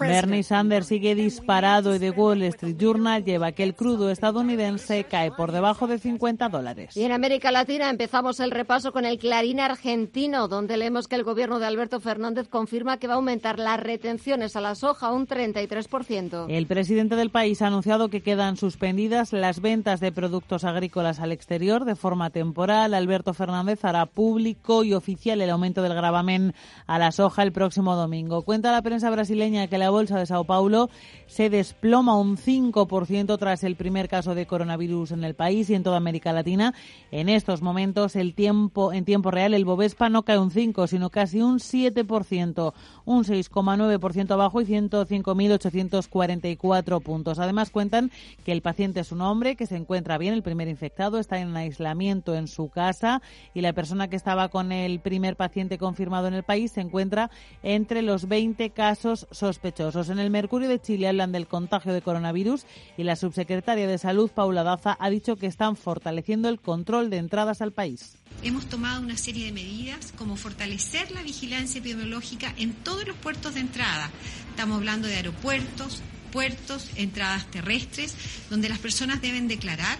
Bernie 0.00 0.42
Sanders 0.42 0.86
sigue 0.86 1.14
disparado 1.14 1.94
y 1.94 1.98
The 1.98 2.10
Wall 2.10 2.42
Street 2.42 2.76
Journal 2.78 3.24
lleva 3.24 3.52
que 3.52 3.62
el 3.62 3.74
crudo 3.74 4.10
estadounidense 4.10 5.04
cae 5.04 5.30
por 5.30 5.52
debajo 5.52 5.86
de 5.86 5.98
50 5.98 6.48
dólares. 6.48 6.96
Y 6.96 7.02
en 7.04 7.12
América 7.12 7.50
Latina 7.50 7.90
empezamos 7.90 8.40
el 8.40 8.50
repaso 8.50 8.92
con 8.92 9.04
el 9.04 9.18
Clarín 9.18 9.60
argentino, 9.60 10.48
donde 10.48 10.76
leemos 10.76 11.08
que 11.08 11.16
el 11.16 11.24
gobierno 11.24 11.58
de 11.58 11.66
Alberto 11.66 12.00
Fernández 12.00 12.48
confirma 12.48 12.96
que 12.96 13.08
va 13.08 13.14
a 13.14 13.16
aumentar 13.16 13.58
las 13.58 13.78
retenciones 13.78 14.56
a 14.56 14.60
la 14.60 14.74
soja 14.74 15.12
un 15.12 15.26
33%. 15.26 16.46
El 16.48 16.66
presidente 16.66 17.16
del 17.16 17.30
país 17.30 17.60
ha 17.62 17.66
anunciado 17.66 18.08
que 18.08 18.22
quedan 18.22 18.56
suspendidas 18.56 19.32
las 19.32 19.60
ventas 19.60 20.00
de 20.00 20.12
productos 20.12 20.64
agrícolas 20.64 21.20
al 21.20 21.32
exterior 21.32 21.84
de 21.84 21.96
forma 21.96 22.30
temporal. 22.30 22.94
Alberto 22.94 23.34
Fernández 23.34 23.84
hará 23.84 24.06
público 24.06 24.84
y 24.84 24.94
oficial 24.94 25.40
el 25.40 25.50
aumento 25.50 25.82
del 25.82 25.94
gravamen 25.94 26.54
a 26.86 26.98
la 26.98 27.12
soja 27.12 27.42
el 27.42 27.52
próximo 27.52 27.96
domingo. 27.96 28.42
Cuenta 28.42 28.61
la 28.70 28.82
prensa 28.82 29.10
brasileña 29.10 29.66
que 29.66 29.78
la 29.78 29.90
bolsa 29.90 30.16
de 30.18 30.26
Sao 30.26 30.44
Paulo 30.44 30.88
se 31.26 31.50
desploma 31.50 32.16
un 32.16 32.36
5% 32.36 33.36
tras 33.38 33.64
el 33.64 33.74
primer 33.74 34.08
caso 34.08 34.36
de 34.36 34.46
coronavirus 34.46 35.10
en 35.12 35.24
el 35.24 35.34
país 35.34 35.70
y 35.70 35.74
en 35.74 35.82
toda 35.82 35.96
América 35.96 36.32
Latina. 36.32 36.72
En 37.10 37.28
estos 37.28 37.62
momentos, 37.62 38.14
el 38.14 38.34
tiempo 38.34 38.92
en 38.92 39.04
tiempo 39.06 39.30
real, 39.30 39.54
el 39.54 39.64
Bovespa 39.64 40.10
no 40.10 40.24
cae 40.24 40.38
un 40.38 40.50
5, 40.50 40.86
sino 40.86 41.08
casi 41.08 41.40
un 41.40 41.58
7%, 41.58 42.74
un 43.06 43.24
6,9% 43.24 44.30
abajo 44.30 44.60
y 44.60 44.66
105.844 44.66 47.02
puntos. 47.02 47.38
Además, 47.38 47.70
cuentan 47.70 48.10
que 48.44 48.52
el 48.52 48.60
paciente 48.60 49.00
es 49.00 49.10
un 49.10 49.22
hombre 49.22 49.56
que 49.56 49.66
se 49.66 49.76
encuentra 49.76 50.18
bien, 50.18 50.34
el 50.34 50.42
primer 50.42 50.68
infectado 50.68 51.18
está 51.18 51.40
en 51.40 51.56
aislamiento 51.56 52.34
en 52.34 52.46
su 52.46 52.68
casa 52.68 53.22
y 53.54 53.62
la 53.62 53.72
persona 53.72 54.08
que 54.08 54.16
estaba 54.16 54.50
con 54.50 54.70
el 54.70 55.00
primer 55.00 55.36
paciente 55.36 55.78
confirmado 55.78 56.28
en 56.28 56.34
el 56.34 56.42
país 56.42 56.72
se 56.72 56.82
encuentra 56.82 57.30
entre 57.62 58.02
los 58.02 58.28
20 58.28 58.41
casos 58.74 59.28
sospechosos. 59.30 60.08
En 60.08 60.18
el 60.18 60.30
Mercurio 60.30 60.68
de 60.68 60.80
Chile 60.80 61.08
hablan 61.08 61.32
del 61.32 61.46
contagio 61.46 61.92
de 61.92 62.02
coronavirus 62.02 62.64
y 62.96 63.04
la 63.04 63.14
subsecretaria 63.14 63.86
de 63.86 63.98
Salud, 63.98 64.30
Paula 64.30 64.64
Daza, 64.64 64.96
ha 64.98 65.10
dicho 65.10 65.36
que 65.36 65.46
están 65.46 65.76
fortaleciendo 65.76 66.48
el 66.48 66.58
control 66.60 67.08
de 67.08 67.18
entradas 67.18 67.62
al 67.62 67.72
país. 67.72 68.16
Hemos 68.42 68.66
tomado 68.66 69.00
una 69.00 69.16
serie 69.16 69.46
de 69.46 69.52
medidas 69.52 70.12
como 70.18 70.36
fortalecer 70.36 71.12
la 71.12 71.22
vigilancia 71.22 71.78
epidemiológica 71.78 72.52
en 72.56 72.72
todos 72.72 73.06
los 73.06 73.16
puertos 73.16 73.54
de 73.54 73.60
entrada. 73.60 74.10
Estamos 74.50 74.78
hablando 74.78 75.06
de 75.06 75.14
aeropuertos, 75.14 76.02
puertos, 76.32 76.90
entradas 76.96 77.46
terrestres, 77.46 78.16
donde 78.50 78.68
las 78.68 78.78
personas 78.78 79.22
deben 79.22 79.46
declarar 79.46 79.98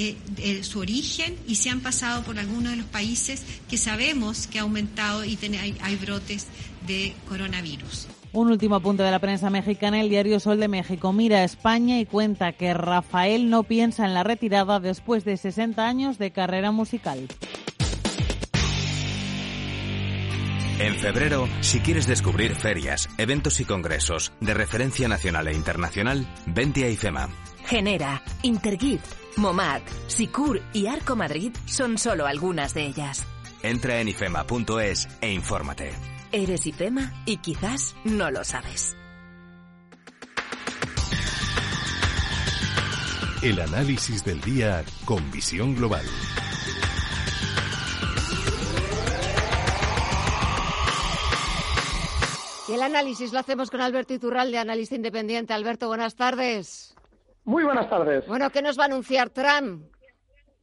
eh, 0.00 0.62
su 0.62 0.78
origen 0.78 1.36
y 1.48 1.56
se 1.56 1.70
han 1.70 1.80
pasado 1.80 2.22
por 2.22 2.38
algunos 2.38 2.70
de 2.70 2.76
los 2.76 2.86
países 2.86 3.42
que 3.68 3.76
sabemos 3.76 4.46
que 4.46 4.60
ha 4.60 4.62
aumentado 4.62 5.24
y 5.24 5.36
hay, 5.82 5.96
brotes 5.96 6.46
de 6.88 7.14
coronavirus. 7.28 8.08
Un 8.32 8.50
último 8.50 8.76
apunte 8.76 9.02
de 9.02 9.10
la 9.10 9.20
prensa 9.20 9.50
mexicana. 9.50 10.00
El 10.00 10.08
diario 10.08 10.40
Sol 10.40 10.58
de 10.58 10.68
México 10.68 11.12
mira 11.12 11.38
a 11.38 11.44
España 11.44 12.00
y 12.00 12.06
cuenta 12.06 12.52
que 12.52 12.74
Rafael 12.74 13.48
no 13.48 13.62
piensa 13.62 14.04
en 14.04 14.14
la 14.14 14.24
retirada 14.24 14.80
después 14.80 15.24
de 15.24 15.36
60 15.36 15.86
años 15.86 16.18
de 16.18 16.32
carrera 16.32 16.72
musical. 16.72 17.28
En 20.80 20.94
febrero, 20.94 21.48
si 21.60 21.80
quieres 21.80 22.06
descubrir 22.06 22.54
ferias, 22.54 23.08
eventos 23.18 23.58
y 23.60 23.64
congresos 23.64 24.32
de 24.40 24.54
referencia 24.54 25.08
nacional 25.08 25.48
e 25.48 25.54
internacional, 25.54 26.26
vente 26.46 26.84
a 26.84 26.88
IFEMA. 26.88 27.28
Genera, 27.66 28.22
Intergift, 28.42 29.36
MOMAD, 29.36 29.82
SICUR 30.06 30.62
y 30.72 30.86
Arco 30.86 31.16
Madrid 31.16 31.52
son 31.66 31.98
solo 31.98 32.26
algunas 32.26 32.74
de 32.74 32.86
ellas. 32.86 33.26
Entra 33.62 34.00
en 34.00 34.08
ifema.es 34.08 35.08
e 35.20 35.32
infórmate. 35.32 36.17
Eres 36.30 36.66
IFEMA 36.66 37.10
y 37.24 37.38
quizás 37.38 37.96
no 38.04 38.30
lo 38.30 38.44
sabes. 38.44 38.94
El 43.42 43.58
análisis 43.60 44.24
del 44.24 44.38
día 44.42 44.84
con 45.06 45.30
visión 45.30 45.74
global. 45.74 46.04
Y 52.68 52.72
el 52.72 52.82
análisis 52.82 53.32
lo 53.32 53.38
hacemos 53.38 53.70
con 53.70 53.80
Alberto 53.80 54.12
Iturralde, 54.12 54.58
analista 54.58 54.94
independiente. 54.94 55.54
Alberto, 55.54 55.88
buenas 55.88 56.14
tardes. 56.14 56.94
Muy 57.44 57.64
buenas 57.64 57.88
tardes. 57.88 58.26
Bueno, 58.26 58.50
¿qué 58.50 58.60
nos 58.60 58.78
va 58.78 58.82
a 58.82 58.86
anunciar 58.86 59.30
Trump 59.30 59.84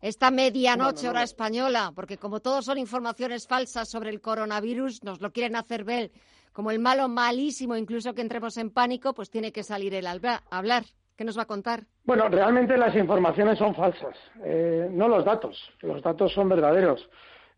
esta 0.01 0.31
medianoche 0.31 1.09
hora 1.09 1.23
española? 1.23 1.91
Porque 1.95 2.17
como 2.17 2.39
todos 2.39 2.65
son 2.65 2.77
informaciones 2.77 3.47
falsas 3.47 3.89
sobre 3.89 4.09
el 4.09 4.21
coronavirus, 4.21 5.03
nos 5.03 5.21
lo 5.21 5.31
quieren 5.31 5.55
hacer 5.55 5.83
ver 5.83 6.11
como 6.53 6.71
el 6.71 6.79
malo 6.79 7.09
malísimo, 7.09 7.75
incluso 7.75 8.13
que 8.13 8.21
entremos 8.21 8.57
en 8.57 8.71
pánico, 8.71 9.13
pues 9.13 9.29
tiene 9.29 9.51
que 9.51 9.63
salir 9.63 9.93
él 9.93 10.07
a 10.07 10.41
hablar. 10.49 10.83
¿Qué 11.17 11.23
nos 11.23 11.37
va 11.37 11.43
a 11.43 11.47
contar? 11.47 11.83
Bueno, 12.03 12.27
realmente 12.27 12.77
las 12.77 12.95
informaciones 12.95 13.57
son 13.57 13.73
falsas, 13.73 14.15
eh, 14.43 14.87
no 14.91 15.07
los 15.07 15.23
datos. 15.23 15.57
Los 15.81 16.01
datos 16.01 16.33
son 16.33 16.49
verdaderos. 16.49 17.09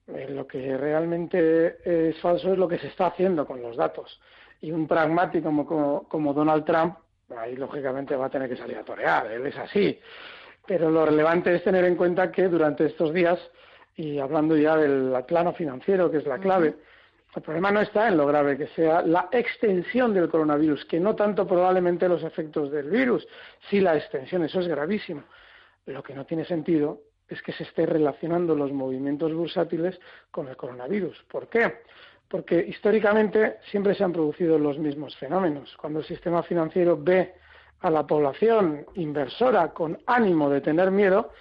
Eh, 0.08 0.28
lo 0.30 0.48
que 0.48 0.78
realmente 0.78 1.78
es 2.10 2.20
falso 2.22 2.54
es 2.54 2.58
lo 2.58 2.68
que 2.68 2.78
se 2.78 2.88
está 2.88 3.08
haciendo 3.08 3.46
con 3.46 3.62
los 3.62 3.76
datos. 3.76 4.20
Y 4.62 4.72
un 4.72 4.88
pragmático 4.88 6.06
como 6.08 6.34
Donald 6.34 6.66
Trump 6.66 6.98
ahí 7.36 7.56
lógicamente 7.56 8.16
va 8.16 8.28
a 8.28 8.30
tener 8.30 8.50
que 8.50 8.56
salir 8.56 8.78
a 8.78 8.84
torear, 8.84 9.32
él 9.32 9.46
es 9.46 9.58
así. 9.58 10.00
Pero 10.68 10.92
lo 10.92 11.06
relevante 11.06 11.56
es 11.56 11.64
tener 11.64 11.86
en 11.86 11.96
cuenta 11.96 12.32
que 12.32 12.48
durante 12.48 12.86
estos 12.86 13.14
días, 13.14 13.40
y 13.96 14.20
hablando 14.20 14.56
ya 14.56 14.76
del 14.76 15.14
plano 15.26 15.54
financiero, 15.54 16.12
que 16.12 16.18
es 16.18 16.26
la 16.26 16.40
clave, 16.40 16.76
el 17.36 17.42
problema 17.42 17.72
no 17.72 17.82
está 17.82 18.08
en 18.08 18.18
lo 18.18 18.26
grave 18.26 18.58
que 18.58 18.68
sea 18.68 19.02
la 19.02 19.30
extensión 19.32 20.14
del 20.14 20.30
coronavirus, 20.30 20.86
que 20.86 21.00
no 21.00 21.16
tanto 21.16 21.48
probablemente 21.48 22.10
los 22.10 22.24
efectos 22.24 22.72
del 22.72 22.90
virus, 22.90 23.28
sí 23.70 23.80
la 23.80 23.96
extensión, 23.96 24.44
eso 24.44 24.60
es 24.60 24.68
gravísimo. 24.68 25.24
Lo 25.86 26.04
que 26.04 26.14
no 26.14 26.26
tiene 26.26 26.46
sentido 26.46 27.02
es 27.30 27.42
que 27.42 27.54
se 27.54 27.64
esté 27.64 27.86
relacionando 27.86 28.56
los 28.56 28.72
movimientos 28.72 29.34
bursátiles 29.34 30.00
con 30.32 30.48
el 30.48 30.58
coronavirus. 30.58 31.24
¿Por 31.30 31.48
qué? 31.48 31.82
porque 32.28 32.60
históricamente 32.60 33.58
siempre 33.72 33.96
se 33.96 34.04
han 34.04 34.12
producido 34.12 34.60
los 34.60 34.78
mismos 34.78 35.16
fenómenos. 35.18 35.76
Cuando 35.78 36.00
el 36.00 36.06
sistema 36.06 36.44
financiero 36.44 36.98
ve 37.02 37.36
a 37.82 37.90
la 37.90 38.06
población 38.06 38.86
inversora 38.96 39.70
con 39.70 39.98
ánimo 40.06 40.50
de 40.50 40.62
tener 40.62 40.92
miedo, 40.92 41.32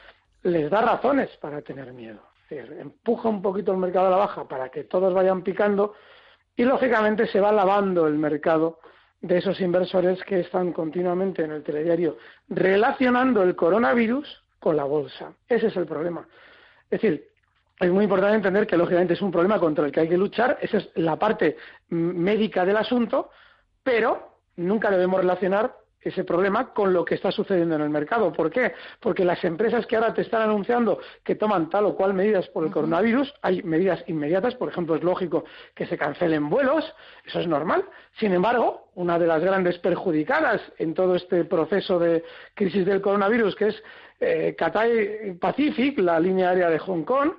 les 0.42 0.70
da 0.70 0.80
razones 0.82 1.30
para 1.38 1.62
tener 1.62 1.92
miedo. 1.92 2.20
empuja 2.50 3.28
un 3.28 3.42
poquito 3.42 3.72
el 3.72 3.78
mercado 3.78 4.06
a 4.06 4.10
la 4.10 4.16
baja 4.16 4.46
para 4.46 4.68
que 4.68 4.84
todos 4.84 5.12
vayan 5.12 5.42
picando 5.42 5.94
y 6.54 6.64
lógicamente 6.64 7.26
se 7.26 7.40
va 7.40 7.52
lavando 7.52 8.06
el 8.06 8.14
mercado 8.14 8.78
de 9.20 9.38
esos 9.38 9.60
inversores 9.60 10.22
que 10.24 10.40
están 10.40 10.72
continuamente 10.72 11.42
en 11.42 11.52
el 11.52 11.62
telediario 11.62 12.16
relacionando 12.48 13.42
el 13.42 13.56
coronavirus 13.56 14.44
con 14.60 14.76
la 14.76 14.84
bolsa. 14.84 15.32
Ese 15.48 15.68
es 15.68 15.76
el 15.76 15.86
problema. 15.86 16.26
Es 16.84 17.00
decir, 17.00 17.28
es 17.78 17.90
muy 17.90 18.04
importante 18.04 18.36
entender 18.36 18.66
que 18.66 18.76
lógicamente 18.76 19.14
es 19.14 19.22
un 19.22 19.30
problema 19.30 19.58
contra 19.58 19.84
el 19.84 19.92
que 19.92 20.00
hay 20.00 20.08
que 20.08 20.16
luchar, 20.16 20.58
esa 20.60 20.78
es 20.78 20.90
la 20.94 21.16
parte 21.16 21.56
médica 21.88 22.64
del 22.64 22.76
asunto, 22.76 23.30
pero 23.82 24.38
nunca 24.56 24.90
debemos 24.90 25.20
relacionar 25.20 25.74
ese 26.08 26.24
problema 26.24 26.72
con 26.72 26.92
lo 26.92 27.04
que 27.04 27.16
está 27.16 27.30
sucediendo 27.32 27.74
en 27.74 27.82
el 27.82 27.90
mercado. 27.90 28.32
¿Por 28.32 28.50
qué? 28.50 28.72
Porque 29.00 29.24
las 29.24 29.42
empresas 29.44 29.86
que 29.86 29.96
ahora 29.96 30.14
te 30.14 30.22
están 30.22 30.42
anunciando 30.42 30.98
que 31.24 31.34
toman 31.34 31.68
tal 31.68 31.86
o 31.86 31.96
cual 31.96 32.14
medidas 32.14 32.48
por 32.48 32.64
el 32.64 32.70
coronavirus, 32.70 33.34
hay 33.42 33.62
medidas 33.62 34.02
inmediatas, 34.06 34.54
por 34.54 34.68
ejemplo, 34.68 34.94
es 34.94 35.02
lógico 35.02 35.44
que 35.74 35.86
se 35.86 35.98
cancelen 35.98 36.48
vuelos, 36.48 36.84
eso 37.24 37.40
es 37.40 37.46
normal. 37.46 37.84
Sin 38.18 38.32
embargo, 38.32 38.88
una 38.94 39.18
de 39.18 39.26
las 39.26 39.42
grandes 39.42 39.78
perjudicadas 39.78 40.60
en 40.78 40.94
todo 40.94 41.16
este 41.16 41.44
proceso 41.44 41.98
de 41.98 42.24
crisis 42.54 42.86
del 42.86 43.00
coronavirus, 43.00 43.54
que 43.56 43.68
es 43.68 43.82
eh, 44.20 44.54
Cathay 44.56 45.34
Pacific, 45.34 45.98
la 45.98 46.18
línea 46.18 46.50
aérea 46.50 46.70
de 46.70 46.78
Hong 46.78 47.04
Kong, 47.04 47.32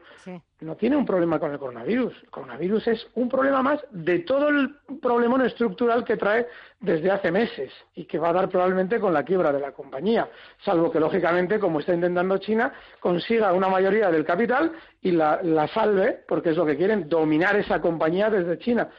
no 0.60 0.76
tiene 0.76 0.96
un 0.96 1.06
problema 1.06 1.40
con 1.40 1.52
el 1.52 1.60
coronavirus. 1.60 2.14
El 2.24 2.30
coronavirus 2.30 2.88
es 2.88 3.08
un 3.16 3.30
problema 3.30 3.62
más 3.62 3.80
de 3.92 4.20
todo 4.20 4.50
el 4.50 4.76
problemón 5.02 5.42
estructural 5.42 6.04
que 6.04 6.18
trae 6.18 6.48
desde 6.80 7.12
hace 7.12 7.32
meses 7.32 7.72
y 7.94 8.06
que 8.06 8.18
va 8.18 8.30
a 8.30 8.34
dar 8.34 8.50
probablemente 8.50 9.00
con 9.00 9.14
la 9.14 9.24
quiebra 9.24 9.52
de 9.52 9.60
la 9.60 9.72
compañía, 9.72 10.28
salvo 10.64 10.92
que, 10.92 11.00
lógicamente, 11.00 11.60
como 11.60 11.80
está 11.80 11.94
intentando 11.94 12.38
China, 12.40 12.74
consiga 13.00 13.54
una 13.54 13.70
mayoría 13.70 14.10
del 14.10 14.26
capital 14.26 14.72
y 15.02 15.12
la, 15.12 15.40
la 15.44 15.68
salve, 15.68 16.24
porque 16.28 16.50
es 16.50 16.58
lo 16.58 16.66
que 16.66 16.76
quieren, 16.76 17.08
dominar 17.08 17.56
esa 17.56 17.80
compañía 17.80 18.30
desde 18.30 18.58
China. 18.58 18.90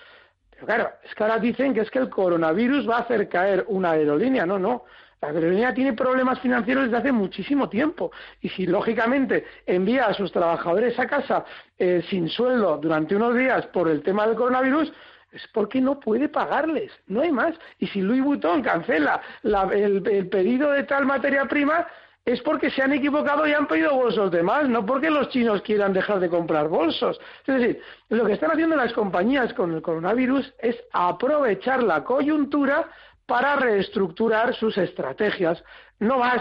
Pero 0.51 0.67
claro, 0.67 0.91
es 1.05 1.15
que 1.15 1.23
ahora 1.23 1.39
dicen 1.39 1.73
que 1.73 1.81
es 1.81 1.91
que 1.91 2.01
el 2.01 2.11
coronavirus 2.11 2.89
va 2.89 2.97
a 2.97 3.01
hacer 3.01 3.29
caer 3.29 3.65
una 3.69 3.93
aerolínea. 3.93 4.45
No, 4.45 4.59
no. 4.59 4.85
La 5.21 5.29
aerolínea 5.29 5.75
tiene 5.75 5.93
problemas 5.95 6.39
financieros 6.41 6.85
desde 6.85 6.99
hace 6.99 7.13
muchísimo 7.13 7.69
tiempo 7.69 8.13
y 8.41 8.49
si 8.51 8.67
lógicamente 8.67 9.45
envía 9.67 10.07
a 10.07 10.15
sus 10.15 10.31
trabajadores 10.31 10.99
a 10.99 11.07
casa 11.07 11.45
eh, 11.79 12.05
sin 12.09 12.29
sueldo 12.29 12.79
durante 12.79 13.17
unos 13.17 13.37
días 13.37 13.67
por 13.67 13.89
el 13.89 14.03
tema 14.03 14.27
del 14.27 14.37
coronavirus, 14.37 14.93
es 15.33 15.47
porque 15.53 15.81
no 15.81 16.01
puede 16.01 16.29
pagarles, 16.29 16.93
no 17.07 17.21
hay 17.21 17.33
más. 17.33 17.55
Y 17.79 17.87
si 17.89 18.01
Louis 18.01 18.23
Vuitton 18.23 18.63
cancela 18.63 19.21
el, 19.43 20.29
pedido 20.31 20.71
de 20.71 20.85
tal 20.85 21.05
materia 21.05 21.45
prima, 21.47 21.87
es 22.25 22.41
porque 22.43 22.71
se 22.71 22.83
han 22.83 22.93
equivocado 22.93 23.47
y 23.47 23.53
han 23.53 23.67
pedido 23.67 23.95
bolsos 23.95 24.31
de 24.31 24.43
más, 24.43 24.69
no 24.69 24.85
porque 24.85 25.11
los 25.11 25.31
chinos 25.31 25.63
quieran 25.63 25.93
dejar 25.93 26.21
de 26.21 26.29
comprar 26.29 26.69
bolsos. 26.69 27.19
Es 27.47 27.55
decir, 27.55 27.83
lo 28.11 28.27
que 28.27 28.35
están 28.35 28.51
haciendo 28.51 28.77
las 28.77 28.93
compañías 28.93 29.53
con 29.55 29.75
el 29.75 29.83
coronavirus 29.83 30.55
es 30.59 30.77
aprovechar 30.93 31.83
la 31.83 32.05
coyuntura 32.05 32.89
para 33.29 33.57
reestructurar 33.57 34.55
sus 34.55 34.79
estrategias. 34.79 35.63
No 36.01 36.19
más. 36.19 36.41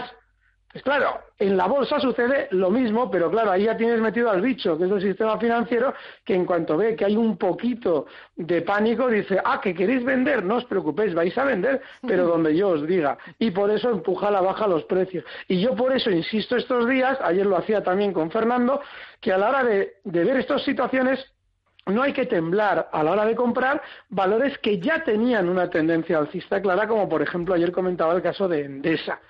Pues 0.72 0.82
claro, 0.82 1.20
en 1.38 1.56
la 1.56 1.66
bolsa 1.66 1.98
sucede 1.98 2.48
lo 2.50 2.70
mismo, 2.70 3.10
pero 3.10 3.30
claro, 3.30 3.50
ahí 3.50 3.64
ya 3.64 3.76
tienes 3.76 4.00
metido 4.00 4.30
al 4.30 4.42
bicho, 4.42 4.76
que 4.76 4.84
es 4.84 4.90
el 4.90 5.02
sistema 5.02 5.38
financiero, 5.38 5.94
que 6.24 6.34
en 6.34 6.44
cuanto 6.44 6.76
ve 6.76 6.94
que 6.94 7.06
hay 7.06 7.16
un 7.16 7.36
poquito 7.38 8.06
de 8.36 8.62
pánico, 8.62 9.08
dice, 9.08 9.40
ah, 9.42 9.60
que 9.62 9.74
queréis 9.74 10.04
vender, 10.04 10.44
no 10.44 10.56
os 10.56 10.64
preocupéis, 10.66 11.14
vais 11.14 11.36
a 11.38 11.44
vender, 11.44 11.80
pero 12.06 12.26
donde 12.26 12.54
yo 12.54 12.68
os 12.68 12.86
diga. 12.86 13.16
Y 13.38 13.50
por 13.50 13.70
eso 13.70 13.90
empuja 13.90 14.28
a 14.28 14.30
la 14.30 14.40
baja 14.40 14.66
los 14.66 14.84
precios. 14.84 15.24
Y 15.46 15.60
yo 15.60 15.74
por 15.74 15.94
eso 15.94 16.10
insisto 16.10 16.56
estos 16.56 16.86
días, 16.86 17.18
ayer 17.22 17.46
lo 17.46 17.56
hacía 17.56 17.82
también 17.82 18.12
con 18.12 18.30
Fernando, 18.30 18.80
que 19.20 19.32
a 19.32 19.38
la 19.38 19.48
hora 19.48 19.64
de, 19.64 19.94
de 20.04 20.24
ver 20.24 20.36
estas 20.38 20.62
situaciones, 20.64 21.18
no 21.88 22.02
hay 22.02 22.12
que 22.12 22.26
temblar 22.26 22.88
a 22.92 23.02
la 23.02 23.12
hora 23.12 23.24
de 23.24 23.34
comprar 23.34 23.82
valores 24.08 24.58
que 24.58 24.78
ya 24.78 25.02
tenían 25.02 25.48
una 25.48 25.68
tendencia 25.68 26.18
alcista 26.18 26.60
clara, 26.60 26.86
como 26.86 27.08
por 27.08 27.22
ejemplo 27.22 27.54
ayer 27.54 27.72
comentaba 27.72 28.14
el 28.14 28.22
caso 28.22 28.48
de 28.48 28.64
Endesa. 28.64 29.20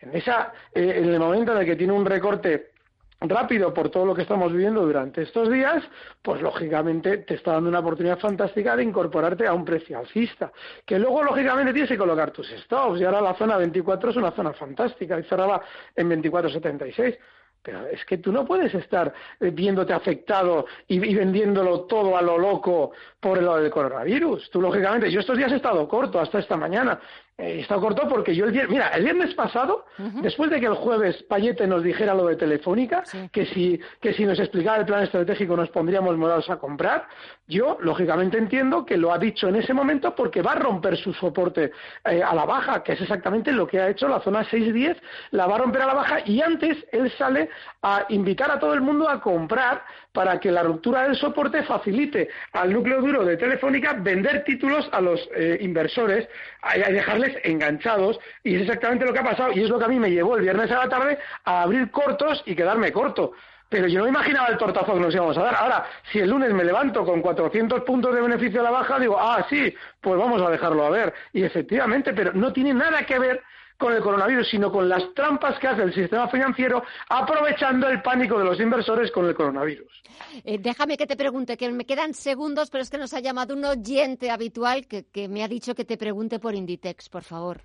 En, 0.00 0.14
esa, 0.14 0.52
eh, 0.74 0.94
en 0.98 1.12
el 1.12 1.18
momento 1.18 1.52
en 1.52 1.58
el 1.58 1.66
que 1.66 1.76
tiene 1.76 1.92
un 1.92 2.04
recorte 2.04 2.74
rápido 3.20 3.72
por 3.72 3.88
todo 3.88 4.04
lo 4.04 4.14
que 4.14 4.22
estamos 4.22 4.52
viviendo 4.52 4.84
durante 4.84 5.22
estos 5.22 5.50
días, 5.50 5.82
pues 6.20 6.42
lógicamente 6.42 7.18
te 7.18 7.34
está 7.34 7.52
dando 7.52 7.70
una 7.70 7.78
oportunidad 7.78 8.18
fantástica 8.18 8.76
de 8.76 8.84
incorporarte 8.84 9.46
a 9.46 9.54
un 9.54 9.64
precio 9.64 9.98
alcista, 9.98 10.52
que 10.84 10.98
luego 10.98 11.22
lógicamente 11.22 11.72
tienes 11.72 11.90
que 11.90 11.96
colocar 11.96 12.30
tus 12.32 12.48
stops 12.48 13.00
y 13.00 13.04
ahora 13.04 13.20
la 13.20 13.34
zona 13.34 13.56
24 13.56 14.10
es 14.10 14.16
una 14.16 14.32
zona 14.32 14.52
fantástica 14.52 15.18
y 15.18 15.22
cerraba 15.24 15.62
en 15.94 16.10
24.76. 16.10 17.16
Pero 17.64 17.86
es 17.86 18.04
que 18.04 18.18
tú 18.18 18.30
no 18.30 18.44
puedes 18.44 18.74
estar 18.74 19.12
eh, 19.40 19.50
viéndote 19.50 19.94
afectado 19.94 20.66
y, 20.86 20.98
vendiéndolo 20.98 21.84
todo 21.86 22.14
a 22.14 22.20
lo 22.20 22.36
loco 22.36 22.92
por 23.18 23.38
el 23.38 23.46
lado 23.46 23.56
del 23.62 23.70
coronavirus. 23.70 24.50
Tú, 24.50 24.60
lógicamente, 24.60 25.10
yo 25.10 25.20
estos 25.20 25.38
días 25.38 25.50
he 25.50 25.56
estado 25.56 25.88
corto 25.88 26.20
hasta 26.20 26.40
esta 26.40 26.58
mañana, 26.58 27.00
eh, 27.36 27.60
está 27.60 27.76
corto 27.76 28.08
porque 28.08 28.32
yo 28.34 28.44
el 28.44 28.52
viernes, 28.52 28.70
mira, 28.70 28.88
el 28.88 29.02
viernes 29.02 29.34
pasado, 29.34 29.86
después 30.22 30.50
de 30.50 30.60
que 30.60 30.66
el 30.66 30.74
jueves 30.74 31.20
Payete 31.24 31.66
nos 31.66 31.82
dijera 31.82 32.14
lo 32.14 32.26
de 32.26 32.36
Telefónica, 32.36 33.02
que 33.32 33.46
si 33.46 33.80
que 34.00 34.12
si 34.12 34.24
nos 34.24 34.38
explicara 34.38 34.78
el 34.78 34.86
plan 34.86 35.02
estratégico 35.02 35.56
nos 35.56 35.68
pondríamos 35.70 36.16
morados 36.16 36.48
a 36.50 36.58
comprar, 36.58 37.08
yo 37.48 37.76
lógicamente 37.80 38.38
entiendo 38.38 38.86
que 38.86 38.96
lo 38.96 39.12
ha 39.12 39.18
dicho 39.18 39.48
en 39.48 39.56
ese 39.56 39.74
momento 39.74 40.14
porque 40.14 40.42
va 40.42 40.52
a 40.52 40.56
romper 40.56 40.96
su 40.96 41.12
soporte 41.12 41.72
eh, 42.04 42.22
a 42.22 42.34
la 42.34 42.44
baja, 42.44 42.84
que 42.84 42.92
es 42.92 43.00
exactamente 43.00 43.50
lo 43.50 43.66
que 43.66 43.80
ha 43.80 43.88
hecho 43.88 44.06
la 44.06 44.20
zona 44.20 44.44
610, 44.44 44.96
la 45.32 45.48
va 45.48 45.56
a 45.56 45.58
romper 45.58 45.82
a 45.82 45.86
la 45.86 45.94
baja 45.94 46.18
y 46.24 46.40
antes 46.40 46.86
él 46.92 47.10
sale 47.18 47.50
a 47.82 48.06
invitar 48.10 48.50
a 48.52 48.60
todo 48.60 48.74
el 48.74 48.80
mundo 48.80 49.08
a 49.08 49.20
comprar 49.20 49.82
para 50.14 50.38
que 50.38 50.52
la 50.52 50.62
ruptura 50.62 51.02
del 51.02 51.16
soporte 51.16 51.64
facilite 51.64 52.28
al 52.52 52.72
núcleo 52.72 53.00
duro 53.00 53.24
de 53.24 53.36
Telefónica 53.36 53.94
vender 53.94 54.44
títulos 54.44 54.88
a 54.92 55.00
los 55.00 55.28
eh, 55.34 55.58
inversores 55.60 56.28
y 56.72 56.92
dejarles 56.92 57.36
enganchados. 57.42 58.20
Y 58.44 58.54
es 58.54 58.62
exactamente 58.62 59.04
lo 59.04 59.12
que 59.12 59.18
ha 59.18 59.24
pasado 59.24 59.50
y 59.52 59.64
es 59.64 59.68
lo 59.68 59.76
que 59.76 59.86
a 59.86 59.88
mí 59.88 59.98
me 59.98 60.12
llevó 60.12 60.36
el 60.36 60.42
viernes 60.42 60.70
a 60.70 60.84
la 60.84 60.88
tarde 60.88 61.18
a 61.44 61.62
abrir 61.62 61.90
cortos 61.90 62.44
y 62.46 62.54
quedarme 62.54 62.92
corto. 62.92 63.32
Pero 63.68 63.88
yo 63.88 63.98
no 63.98 64.06
imaginaba 64.06 64.46
el 64.46 64.56
tortazo 64.56 64.94
que 64.94 65.00
nos 65.00 65.12
íbamos 65.12 65.36
a 65.36 65.42
dar. 65.42 65.56
Ahora, 65.56 65.84
si 66.12 66.20
el 66.20 66.30
lunes 66.30 66.52
me 66.52 66.62
levanto 66.62 67.04
con 67.04 67.20
400 67.20 67.82
puntos 67.82 68.14
de 68.14 68.22
beneficio 68.22 68.60
a 68.60 68.64
la 68.64 68.70
baja, 68.70 69.00
digo, 69.00 69.18
ah, 69.18 69.44
sí, 69.50 69.74
pues 70.00 70.16
vamos 70.16 70.40
a 70.42 70.48
dejarlo 70.48 70.84
a 70.86 70.90
ver. 70.90 71.12
Y 71.32 71.42
efectivamente, 71.42 72.12
pero 72.12 72.32
no 72.34 72.52
tiene 72.52 72.72
nada 72.72 73.04
que 73.04 73.18
ver 73.18 73.42
con 73.78 73.92
el 73.92 74.02
coronavirus, 74.02 74.48
sino 74.48 74.70
con 74.70 74.88
las 74.88 75.12
trampas 75.14 75.58
que 75.58 75.68
hace 75.68 75.82
el 75.82 75.94
sistema 75.94 76.28
financiero 76.28 76.82
aprovechando 77.08 77.88
el 77.88 78.02
pánico 78.02 78.38
de 78.38 78.44
los 78.44 78.60
inversores 78.60 79.10
con 79.10 79.26
el 79.26 79.34
coronavirus. 79.34 80.02
Eh, 80.44 80.58
déjame 80.58 80.96
que 80.96 81.06
te 81.06 81.16
pregunte, 81.16 81.56
que 81.56 81.70
me 81.70 81.84
quedan 81.84 82.14
segundos, 82.14 82.70
pero 82.70 82.82
es 82.82 82.90
que 82.90 82.98
nos 82.98 83.14
ha 83.14 83.20
llamado 83.20 83.54
un 83.54 83.64
oyente 83.64 84.30
habitual 84.30 84.86
que 84.86 85.28
me 85.28 85.42
ha 85.42 85.48
dicho 85.48 85.74
que 85.74 85.84
te 85.84 85.96
pregunte 85.96 86.38
por 86.38 86.54
Inditex, 86.54 87.08
por 87.08 87.22
favor. 87.22 87.60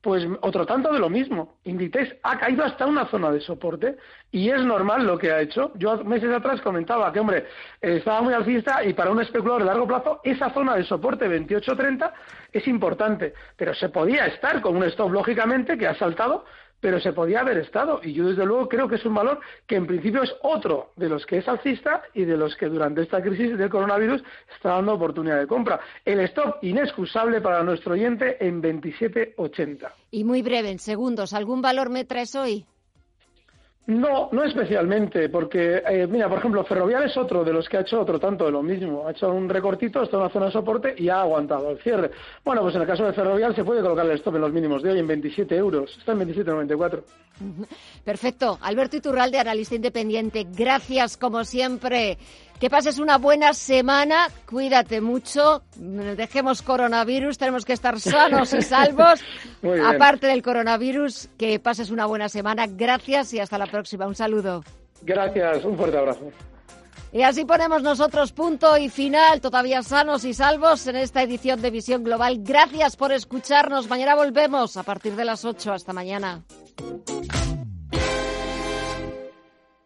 Pues 0.00 0.26
otro 0.40 0.64
tanto 0.64 0.90
de 0.92 0.98
lo 0.98 1.10
mismo. 1.10 1.58
Inditex 1.64 2.16
ha 2.22 2.38
caído 2.38 2.64
hasta 2.64 2.86
una 2.86 3.06
zona 3.06 3.30
de 3.30 3.40
soporte 3.40 3.96
y 4.30 4.48
es 4.48 4.64
normal 4.64 5.06
lo 5.06 5.18
que 5.18 5.30
ha 5.30 5.42
hecho. 5.42 5.72
Yo 5.74 6.02
meses 6.04 6.32
atrás 6.32 6.62
comentaba 6.62 7.12
que, 7.12 7.20
hombre, 7.20 7.46
estaba 7.82 8.22
muy 8.22 8.32
alcista 8.32 8.82
y 8.82 8.94
para 8.94 9.10
un 9.10 9.20
especulador 9.20 9.60
de 9.60 9.66
largo 9.66 9.86
plazo 9.86 10.20
esa 10.24 10.48
zona 10.54 10.74
de 10.76 10.84
soporte 10.84 11.28
28-30 11.28 12.12
es 12.50 12.66
importante, 12.66 13.34
pero 13.56 13.74
se 13.74 13.90
podía 13.90 14.24
estar 14.26 14.62
con 14.62 14.76
un 14.76 14.84
stop 14.84 15.12
lógicamente 15.12 15.76
que 15.76 15.86
ha 15.86 15.94
saltado 15.94 16.46
pero 16.80 17.00
se 17.00 17.12
podía 17.12 17.40
haber 17.40 17.58
estado. 17.58 18.00
Y 18.02 18.12
yo, 18.12 18.28
desde 18.28 18.46
luego, 18.46 18.68
creo 18.68 18.88
que 18.88 18.96
es 18.96 19.04
un 19.04 19.14
valor 19.14 19.40
que, 19.66 19.76
en 19.76 19.86
principio, 19.86 20.22
es 20.22 20.34
otro 20.42 20.92
de 20.96 21.08
los 21.08 21.24
que 21.26 21.38
es 21.38 21.48
alcista 21.48 22.02
y 22.14 22.24
de 22.24 22.36
los 22.36 22.56
que 22.56 22.66
durante 22.66 23.02
esta 23.02 23.22
crisis 23.22 23.56
del 23.56 23.70
coronavirus 23.70 24.22
está 24.54 24.70
dando 24.70 24.94
oportunidad 24.94 25.38
de 25.38 25.46
compra. 25.46 25.80
El 26.04 26.20
stop 26.20 26.56
inexcusable 26.62 27.40
para 27.40 27.62
nuestro 27.62 27.92
oyente 27.92 28.36
en 28.44 28.62
27,80. 28.62 29.90
Y 30.10 30.24
muy 30.24 30.42
breve, 30.42 30.70
en 30.70 30.78
segundos, 30.78 31.32
¿algún 31.32 31.62
valor 31.62 31.90
me 31.90 32.04
traes 32.04 32.34
hoy? 32.34 32.66
No, 33.90 34.28
no 34.30 34.44
especialmente, 34.44 35.28
porque, 35.28 35.82
eh, 35.84 36.06
mira, 36.06 36.28
por 36.28 36.38
ejemplo, 36.38 36.62
Ferrovial 36.62 37.02
es 37.02 37.16
otro 37.16 37.42
de 37.42 37.52
los 37.52 37.68
que 37.68 37.76
ha 37.76 37.80
hecho 37.80 38.00
otro 38.00 38.20
tanto 38.20 38.44
de 38.44 38.52
lo 38.52 38.62
mismo. 38.62 39.04
Ha 39.04 39.10
hecho 39.10 39.28
un 39.32 39.48
recortito, 39.48 40.00
en 40.00 40.16
una 40.16 40.28
zona 40.28 40.46
de 40.46 40.52
soporte 40.52 40.94
y 40.96 41.08
ha 41.08 41.22
aguantado 41.22 41.70
el 41.70 41.78
cierre. 41.82 42.12
Bueno, 42.44 42.62
pues 42.62 42.76
en 42.76 42.82
el 42.82 42.86
caso 42.86 43.04
de 43.04 43.12
Ferrovial 43.12 43.52
se 43.56 43.64
puede 43.64 43.82
colocar 43.82 44.06
el 44.06 44.12
stop 44.12 44.36
en 44.36 44.42
los 44.42 44.52
mínimos 44.52 44.84
de 44.84 44.92
hoy 44.92 45.00
en 45.00 45.08
27 45.08 45.56
euros. 45.56 45.90
Está 45.98 46.12
en 46.12 46.20
27,94. 46.20 47.02
Perfecto. 48.04 48.58
Alberto 48.60 48.96
Iturralde, 48.96 49.40
analista 49.40 49.74
independiente. 49.74 50.46
Gracias, 50.56 51.16
como 51.16 51.42
siempre. 51.42 52.16
Que 52.60 52.68
pases 52.68 52.98
una 52.98 53.16
buena 53.16 53.54
semana, 53.54 54.28
cuídate 54.44 55.00
mucho, 55.00 55.62
dejemos 55.76 56.60
coronavirus, 56.60 57.38
tenemos 57.38 57.64
que 57.64 57.72
estar 57.72 57.98
sanos 57.98 58.52
y 58.52 58.60
salvos. 58.60 59.20
Aparte 59.86 60.26
del 60.26 60.42
coronavirus, 60.42 61.30
que 61.38 61.58
pases 61.58 61.88
una 61.90 62.04
buena 62.04 62.28
semana. 62.28 62.66
Gracias 62.68 63.32
y 63.32 63.40
hasta 63.40 63.56
la 63.56 63.66
próxima. 63.66 64.06
Un 64.06 64.14
saludo. 64.14 64.62
Gracias, 65.00 65.64
un 65.64 65.78
fuerte 65.78 65.96
abrazo. 65.96 66.30
Y 67.12 67.22
así 67.22 67.46
ponemos 67.46 67.82
nosotros 67.82 68.32
punto 68.32 68.76
y 68.76 68.90
final, 68.90 69.40
todavía 69.40 69.82
sanos 69.82 70.26
y 70.26 70.34
salvos 70.34 70.86
en 70.86 70.96
esta 70.96 71.22
edición 71.22 71.62
de 71.62 71.70
Visión 71.70 72.04
Global. 72.04 72.40
Gracias 72.40 72.94
por 72.94 73.10
escucharnos. 73.10 73.88
Mañana 73.88 74.14
volvemos 74.14 74.76
a 74.76 74.82
partir 74.82 75.16
de 75.16 75.24
las 75.24 75.46
8. 75.46 75.72
Hasta 75.72 75.94
mañana. 75.94 76.44